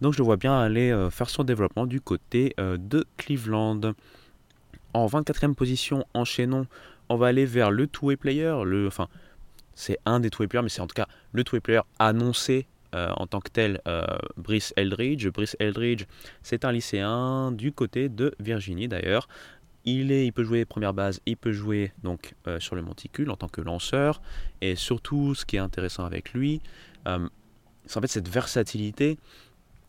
[0.01, 3.93] Donc je le vois bien aller faire son développement du côté de Cleveland.
[4.95, 6.65] En 24e position, enchaînons,
[7.07, 8.49] on va aller vers le two-way player.
[8.87, 9.09] Enfin,
[9.75, 13.09] c'est un des two-way players, mais c'est en tout cas le two-way player annoncé euh,
[13.15, 14.05] en tant que tel euh,
[14.37, 15.27] Brice Eldridge.
[15.29, 16.05] Brice Eldridge,
[16.43, 19.27] c'est un lycéen du côté de Virginie d'ailleurs.
[19.85, 23.31] Il, est, il peut jouer première base, il peut jouer donc euh, sur le monticule
[23.31, 24.21] en tant que lanceur.
[24.61, 26.61] Et surtout, ce qui est intéressant avec lui,
[27.05, 29.17] c'est en fait cette versatilité.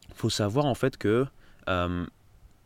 [0.08, 1.26] Il faut savoir en fait que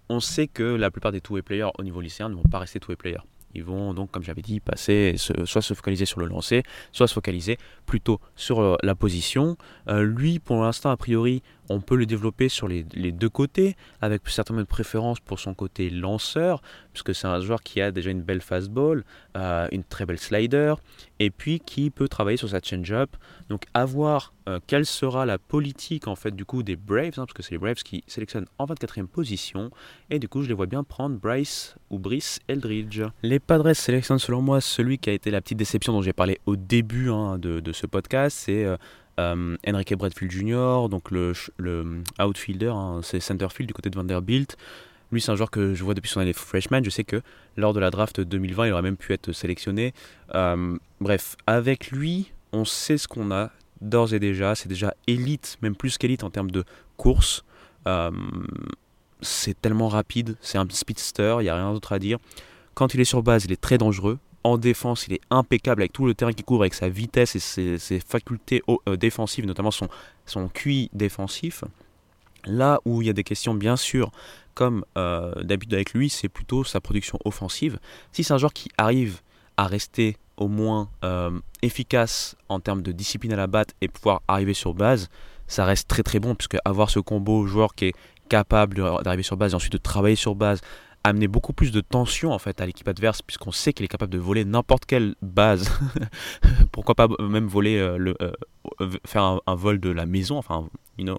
[0.09, 2.79] on sait que la plupart des two-way players au niveau lycéen ne vont pas rester
[2.79, 3.23] two-way players.
[3.57, 6.63] Ils vont donc, comme j'avais dit, passer, soit se focaliser sur le lancer,
[6.93, 7.57] soit se focaliser
[7.87, 9.57] plutôt sur euh, la position.
[9.89, 14.23] Euh, lui, pour l'instant, a priori, on peut le développer sur les, deux côtés, avec
[14.29, 16.63] certainement de préférence pour son côté lanceur,
[16.93, 19.05] puisque c'est un joueur qui a déjà une belle fastball,
[19.37, 20.75] euh, une très belle slider,
[21.19, 23.17] et puis qui peut travailler sur sa change-up.
[23.49, 27.27] Donc à voir euh, quelle sera la politique en fait du coup des Braves, hein,
[27.27, 29.71] parce que c'est les Braves qui sélectionnent en 24e position,
[30.11, 33.03] et du coup je les vois bien prendre Bryce ou Brice Eldridge.
[33.23, 36.39] Les Padres sélectionnent selon moi celui qui a été la petite déception dont j'ai parlé
[36.47, 38.65] au début hein, de, ce podcast, c'est...
[38.65, 38.77] Euh,
[39.19, 44.57] euh, Enrique Bradfield Jr., donc le, le outfielder, hein, c'est centerfield du côté de Vanderbilt.
[45.13, 46.83] Lui, c'est un joueur que je vois depuis son année freshman.
[46.83, 47.23] Je sais que
[47.57, 49.95] lors de la draft 2020, il aurait même pu être sélectionné.
[50.35, 54.55] Euh, bref, avec lui, on sait ce qu'on a d'ores et déjà.
[54.55, 56.65] C'est déjà élite, même plus qu'élite en termes de
[56.97, 57.45] course.
[57.87, 58.11] Euh,
[59.21, 62.19] c'est tellement rapide, c'est un speedster, il n'y a rien d'autre à dire.
[62.75, 64.19] Quand il est sur base, il est très dangereux.
[64.47, 67.41] En défense, il est impeccable avec tout le terrain qui couvre, avec sa vitesse et
[67.79, 69.89] ses, facultés euh, défensives, notamment son,
[70.25, 71.65] son QI défensif.
[72.45, 74.13] Là où il y a des questions, bien sûr,
[74.55, 77.81] comme euh, d'habitude avec lui, c'est plutôt sa production offensive.
[78.13, 79.21] Si c'est un joueur qui arrive
[79.57, 84.23] à rester au moins euh, efficace en termes de discipline à la batte et pouvoir
[84.29, 85.09] arriver sur base,
[85.49, 87.95] ça reste très très bon, puisque avoir ce combo joueur qui est
[88.29, 90.61] capable d'arriver sur base et ensuite de travailler sur base,
[91.09, 94.13] amener beaucoup plus de tension en fait à l'équipe adverse puisqu'on sait qu'il est capable
[94.13, 95.71] de voler n'importe quelle base.
[96.73, 98.33] Pourquoi pas même voler euh, le euh,
[99.05, 100.37] faire un, vol de la maison.
[100.39, 100.69] Enfin,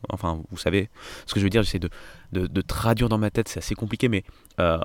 [0.10, 0.90] enfin, vous savez
[1.26, 1.64] ce que je veux dire.
[1.64, 1.90] J'essaie de,
[2.32, 3.48] de, traduire dans ma tête.
[3.48, 4.24] C'est assez compliqué, mais
[4.60, 4.78] euh,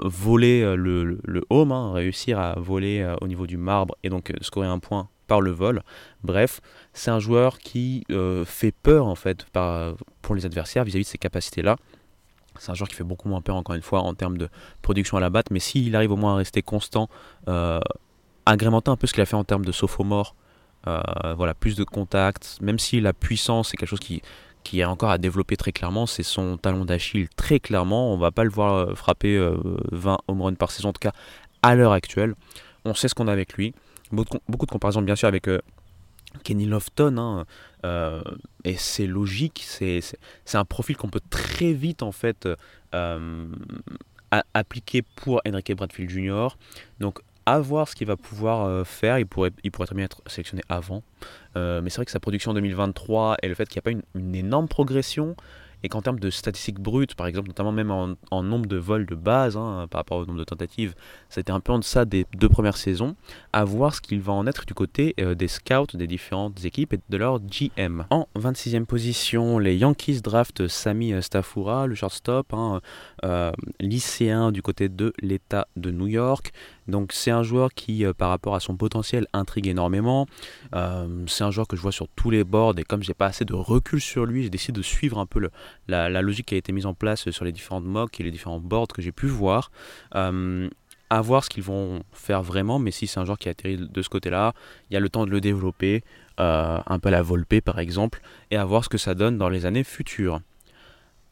[0.00, 4.66] voler le, le, home, hein, réussir à voler au niveau du marbre et donc scorer
[4.66, 5.82] un point par le vol.
[6.22, 6.60] Bref,
[6.92, 8.04] c'est un joueur qui
[8.44, 9.46] fait peur en fait
[10.20, 11.76] pour les adversaires vis à -vis de ses capacités là.
[12.58, 14.48] C'est un joueur qui fait beaucoup moins peur, encore une fois, en termes de
[14.82, 15.50] production à la batte.
[15.50, 17.08] Mais s'il arrive au moins à rester constant,
[17.48, 17.80] euh,
[18.46, 20.34] agrémenter un peu ce qu'il a fait en termes de sophomore,
[20.86, 21.00] euh,
[21.36, 24.22] voilà, plus de contact, même si la puissance est quelque chose qui,
[24.64, 28.12] qui est encore à développer très clairement, c'est son talon d'Achille très clairement.
[28.12, 29.38] On va pas le voir euh, frapper
[29.92, 31.12] 20 home runs par saison, en tout cas
[31.62, 32.34] à l'heure actuelle.
[32.84, 33.74] On sait ce qu'on a avec lui.
[34.10, 35.48] Beaucoup de comparaisons bien sûr avec
[36.44, 37.46] Kenny Lofton, hein,
[37.84, 38.22] euh,
[38.64, 40.02] et c'est logique, c'est
[40.54, 42.48] un profil qu'on peut très vite en fait
[42.94, 43.46] euh,
[44.54, 46.48] appliquer pour Enrique Bradfield Jr.
[47.00, 50.62] Donc à voir ce qu'il va pouvoir euh, faire, il pourrait, très bien être sélectionné
[50.68, 51.02] avant,
[51.54, 54.04] mais c'est vrai que sa production en 2023 et le fait qu'il n'y a pas
[54.14, 55.36] une énorme progression,
[55.82, 59.14] et qu'en termes de statistiques brutes, par exemple, notamment même en, nombre de vols de
[59.14, 60.94] base, hein, par rapport au nombre de tentatives,
[61.28, 63.16] c'était un peu en deçà des deux premières saisons,
[63.52, 66.92] à voir ce qu'il va en être du côté euh, des scouts des différentes équipes
[66.94, 68.04] et de leur GM.
[68.10, 72.80] En 26e position, les Yankees draftent Sami Stafura, le shortstop, hein,
[73.24, 76.52] euh, lycéen du côté de l'État de New York.
[76.88, 80.26] Donc c'est un joueur qui, euh, par rapport à son potentiel, intrigue énormément.
[80.74, 83.26] Euh, c'est un joueur que je vois sur tous les boards et comme j'ai pas
[83.26, 85.48] assez de recul sur lui, j'ai décidé de suivre un peu
[85.88, 88.60] la, logique qui a été mise en place sur les différentes mocks et les différents
[88.60, 89.70] boards que j'ai pu voir.
[90.14, 90.68] Euh,
[91.10, 94.02] à voir ce qu'ils vont faire vraiment, mais si c'est un joueur qui atterrit de
[94.02, 94.54] ce côté-là,
[94.88, 96.02] il y a le temps de le développer,
[96.38, 99.50] un peu à la Volpe par exemple, et à voir ce que ça donne dans
[99.50, 100.40] les années futures.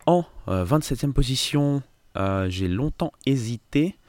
[0.05, 1.83] En 27e position,
[2.49, 4.00] j'ai longtemps hésité euh,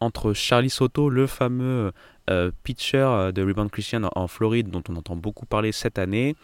[0.00, 1.92] entre Charlie Soto, le fameux
[2.30, 6.36] euh, pitcher euh, de Rebound Christian en Floride, dont on entend beaucoup parler cette année,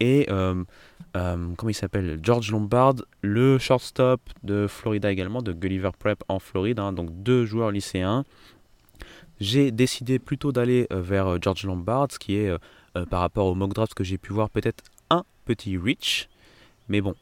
[0.00, 6.38] et comment il s'appelle George Lombard, le shortstop de Florida également, de Gulliver Prep en
[6.38, 8.24] Floride, hein, donc deux joueurs lycéens.
[9.40, 12.50] J'ai décidé plutôt d'aller vers George Lombard, ce qui est
[13.10, 16.28] par rapport au mock draft que j'ai pu voir peut-être un petit reach.
[16.88, 17.14] Mais bon,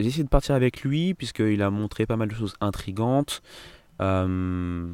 [0.00, 3.42] j'ai essayé de partir avec lui puisqu'il a montré pas mal de choses intrigantes.
[4.00, 4.92] Euh,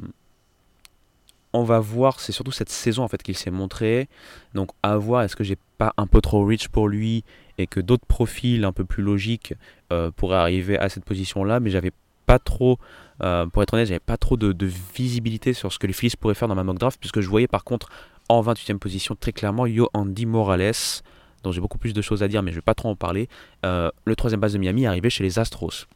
[1.52, 4.08] on va voir, c'est surtout cette saison en fait qu'il s'est montré.
[4.54, 7.24] Donc à voir, est-ce que j'ai pas un peu trop rich pour lui
[7.58, 9.54] et que d'autres profils un peu plus logiques
[9.92, 11.92] euh, pourraient arriver à cette position-là, mais j'avais
[12.26, 12.78] pas trop,
[13.22, 14.54] euh, pour être honnête, j'avais pas trop de,
[14.94, 17.48] visibilité sur ce que les Phillies pourraient faire dans ma mock draft, puisque je voyais
[17.48, 17.88] par contre
[18.28, 21.02] en 28e position très clairement Yo Andy Morales,
[21.42, 23.28] dont j'ai beaucoup plus de choses à dire, mais je vais pas trop en parler.
[23.64, 25.86] le troisième base de Miami arrivé chez les Astros.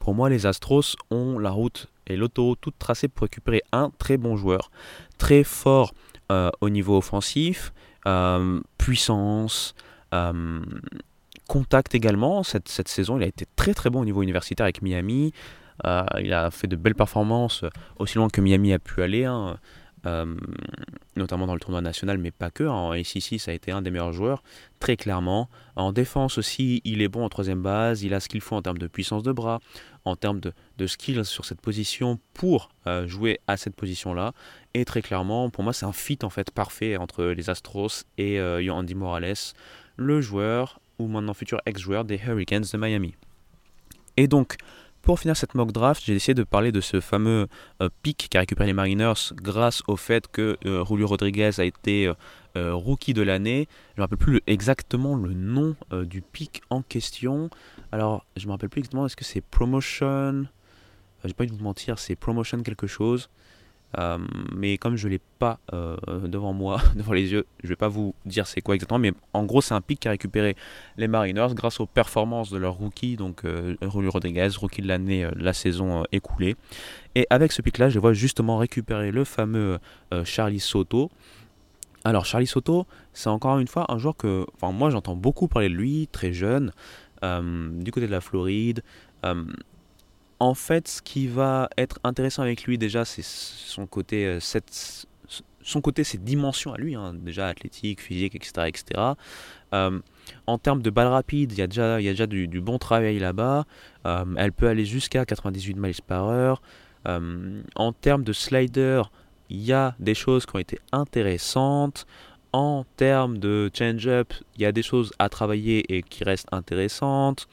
[0.00, 4.16] Pour moi, les Astros ont la route et l'auto toute tracée pour récupérer un très
[4.16, 4.70] bon joueur,
[5.18, 5.92] très fort
[6.32, 7.72] euh, au niveau offensif,
[8.06, 9.74] euh, puissance,
[10.14, 10.60] euh,
[11.46, 12.42] contact également.
[12.42, 15.32] Cette, saison, il a été très très bon au niveau universitaire avec Miami.
[15.84, 17.64] il a fait de belles performances
[17.98, 19.26] aussi loin que Miami a pu aller.
[19.26, 19.58] Hein.
[20.06, 20.34] Euh,
[21.16, 22.64] notamment dans le tournoi national, mais pas que.
[22.64, 24.42] En ACC, ça a été un des meilleurs joueurs,
[24.78, 25.50] très clairement.
[25.76, 28.62] En défense aussi, il est bon en troisième base, il a ce qu'il faut en
[28.62, 29.60] termes de puissance de bras,
[30.04, 34.32] en termes de, de skills sur cette position pour euh, jouer à cette position-là.
[34.72, 38.40] Et très clairement, pour moi, c'est un fit en fait parfait entre les Astros et
[38.40, 39.34] euh, Andy Morales,
[39.96, 43.14] le joueur ou maintenant futur ex-joueur des Hurricanes de Miami.
[44.16, 44.56] Et donc,
[45.02, 47.48] pour finir cette mock draft, j'ai essayé de parler de ce fameux
[47.80, 52.12] euh, pic qu'a récupéré les Mariners grâce au fait que euh, Julio Rodriguez a été
[52.56, 53.66] euh, rookie de l'année.
[53.90, 57.50] Je ne me rappelle plus exactement le nom du pic en question.
[57.92, 60.46] Alors, je ne me rappelle plus exactement, est-ce que c'est Promotion?
[61.22, 63.30] Je n'ai pas envie de vous mentir, c'est Promotion quelque chose.
[63.98, 64.18] Euh,
[64.54, 65.96] mais comme je ne l'ai pas euh,
[66.26, 68.98] devant moi, devant les yeux, je ne vais pas vous dire c'est quoi exactement.
[68.98, 70.56] Mais en gros, c'est un pic qui a récupéré
[70.96, 75.52] les Mariners grâce aux performances de leur rookie, donc euh, Rodriguez, rookie de l'année, la
[75.52, 76.56] saison écoulée.
[77.14, 79.78] Et avec ce pic-là, je vois justement récupérer le fameux
[80.24, 81.10] Charlie Soto.
[82.04, 85.68] Alors Charlie Soto, c'est encore une fois un joueur que, enfin moi j'entends beaucoup parler
[85.68, 86.72] de lui, très jeune,
[87.22, 88.82] du côté de la Floride
[90.40, 94.38] en fait, ce qui va être intéressant avec lui déjà, c'est son côté, euh,
[95.62, 98.82] son côté, ses dimensions à lui, hein, déjà athlétique, physique, etc.
[99.74, 100.00] Euh,
[100.46, 102.78] en termes de balles rapides, il y a déjà, il y a déjà du, bon
[102.78, 103.66] travail là-bas.
[104.06, 106.62] Euh, elle peut aller jusqu'à 98 miles par heure.
[107.04, 109.02] en termes de slider,
[109.50, 112.06] il y a des choses qui ont été intéressantes.
[112.52, 117.46] En termes de change-up, il y a des choses à travailler et qui restent intéressantes.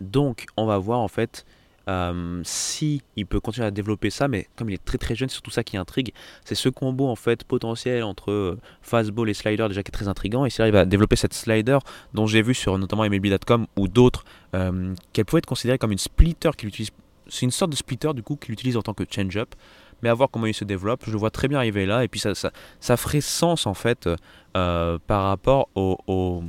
[0.00, 1.44] Donc, on va voir en fait
[1.90, 5.28] euh, si il peut continuer à développer ça, mais comme il est très très jeune,
[5.28, 6.12] c'est surtout ça qui intrigue.
[6.44, 10.06] C'est ce combo en fait potentiel entre euh, fastball et slider déjà qui est très
[10.06, 10.44] intrigant.
[10.44, 11.78] Et s'il arrive à développer cette slider
[12.14, 15.98] dont j'ai vu sur notamment MLB.com ou d'autres, euh, qu'elle pouvait être considérée comme une
[15.98, 16.90] splitter qu'il utilise.
[17.26, 19.54] C'est une sorte de splitter du coup qu'il utilise en tant que change-up.
[20.02, 22.04] Mais à voir comment il se développe, je le vois très bien arriver là.
[22.04, 24.08] Et puis ça, ça, ferait sens en fait
[24.54, 26.42] par rapport au,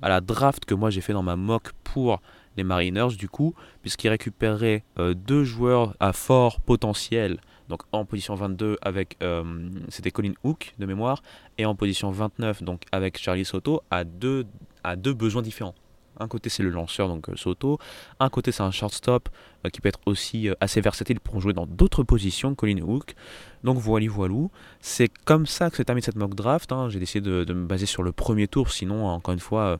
[0.00, 2.20] à la draft que moi j'ai fait dans ma mock pour
[2.58, 8.34] les Mariners du coup, puisqu'ils récupéraient euh, deux joueurs à fort potentiel, donc en position
[8.34, 11.22] 22 avec, euh, c'était Colin Hook de mémoire,
[11.56, 14.44] et en position 29 donc avec Charlie Soto, à deux,
[14.84, 15.74] à deux besoins différents.
[16.20, 17.78] Un côté c'est le lanceur, donc euh, Soto,
[18.18, 19.28] un côté c'est un shortstop
[19.72, 23.14] qui peut être aussi assez versatile pour jouer dans d'autres positions Colin Hook.
[23.62, 24.50] Donc voilà, voilou.
[24.80, 26.72] C'est comme ça que s'est terminé cette mock draft.
[26.72, 26.88] Hein.
[26.88, 29.78] J'ai décidé de, me baser sur le premier tour, sinon encore une fois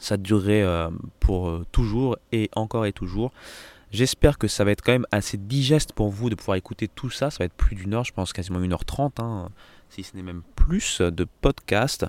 [0.00, 0.88] ça durerait euh,
[1.20, 3.30] pour euh, toujours et encore et toujours.
[3.92, 7.10] J'espère que ça va être quand même assez digeste pour vous de pouvoir écouter tout
[7.10, 7.30] ça.
[7.30, 9.50] Ça va être plus d'une heure, je pense quasiment une heure trente, hein,
[9.88, 12.06] si ce n'est même plus de podcast.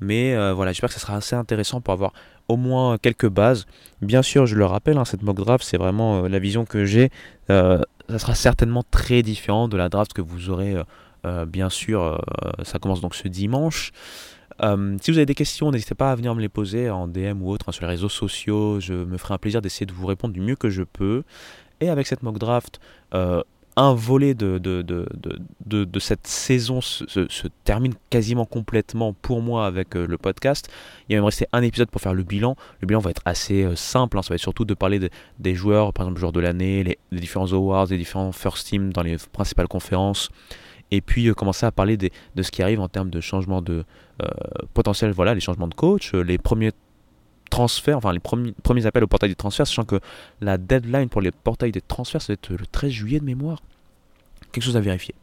[0.00, 2.12] Mais euh, voilà, j'espère que ça sera assez intéressant pour avoir
[2.48, 3.66] au moins quelques bases.
[4.02, 7.10] Bien sûr, je le rappelle, hein, cette mock draft, c'est vraiment la vision que j'ai.
[7.48, 10.74] ça sera certainement très différent de la draft que vous aurez,
[11.46, 12.20] bien sûr.
[12.64, 13.92] ça commence donc ce dimanche.
[14.62, 17.42] Euh, si vous avez des questions, n'hésitez pas à venir me les poser en DM
[17.42, 18.80] ou autre hein, sur les réseaux sociaux.
[18.80, 21.22] Je me ferai un plaisir d'essayer de vous répondre du mieux que je peux.
[21.80, 22.78] Et avec cette mock draft,
[23.14, 23.42] euh,
[23.76, 25.06] un volet de, de, de,
[25.84, 30.68] de, cette saison se, termine quasiment complètement pour moi avec euh, le podcast.
[31.08, 32.56] Il va me rester un épisode pour faire le bilan.
[32.80, 34.18] Le bilan va être assez simple.
[34.18, 34.22] Hein.
[34.22, 35.08] Ça va être surtout de parler
[35.38, 39.02] des joueurs, par exemple, joueurs de l'année, les, différents awards, les différents first teams dans
[39.02, 40.28] les principales conférences
[40.90, 43.84] et puis commencer à parler de ce qui arrive en termes de changement de
[44.20, 46.72] euh, potentiel, voilà, les changements de coach, euh, les premiers
[47.50, 50.00] transferts, enfin les premiers, appels au portail des transferts, sachant que
[50.40, 53.60] la deadline pour les portails des transferts, c'est le 13 juillet de mémoire.
[54.52, 55.14] Quelque chose à vérifier.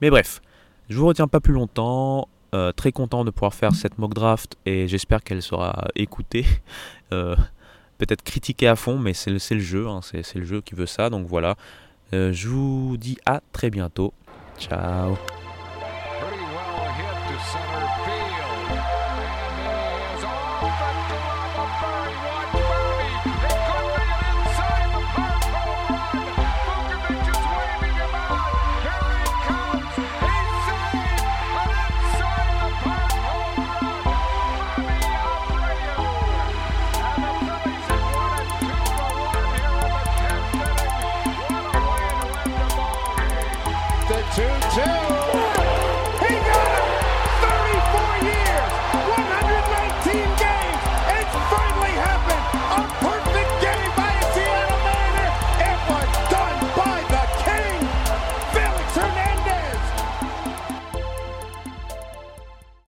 [0.00, 0.40] Mais bref,
[0.88, 2.28] je vous retiens pas plus longtemps.
[2.76, 6.46] très content de pouvoir faire cette mock draft et j'espère qu'elle sera écoutée.
[7.10, 10.86] Peut-être critiquée à fond, mais c'est le, le, jeu, hein, c'est le jeu qui veut
[10.86, 11.10] ça.
[11.10, 11.56] Donc voilà,
[12.12, 14.14] je vous dis à très bientôt.
[14.58, 15.16] Ciao.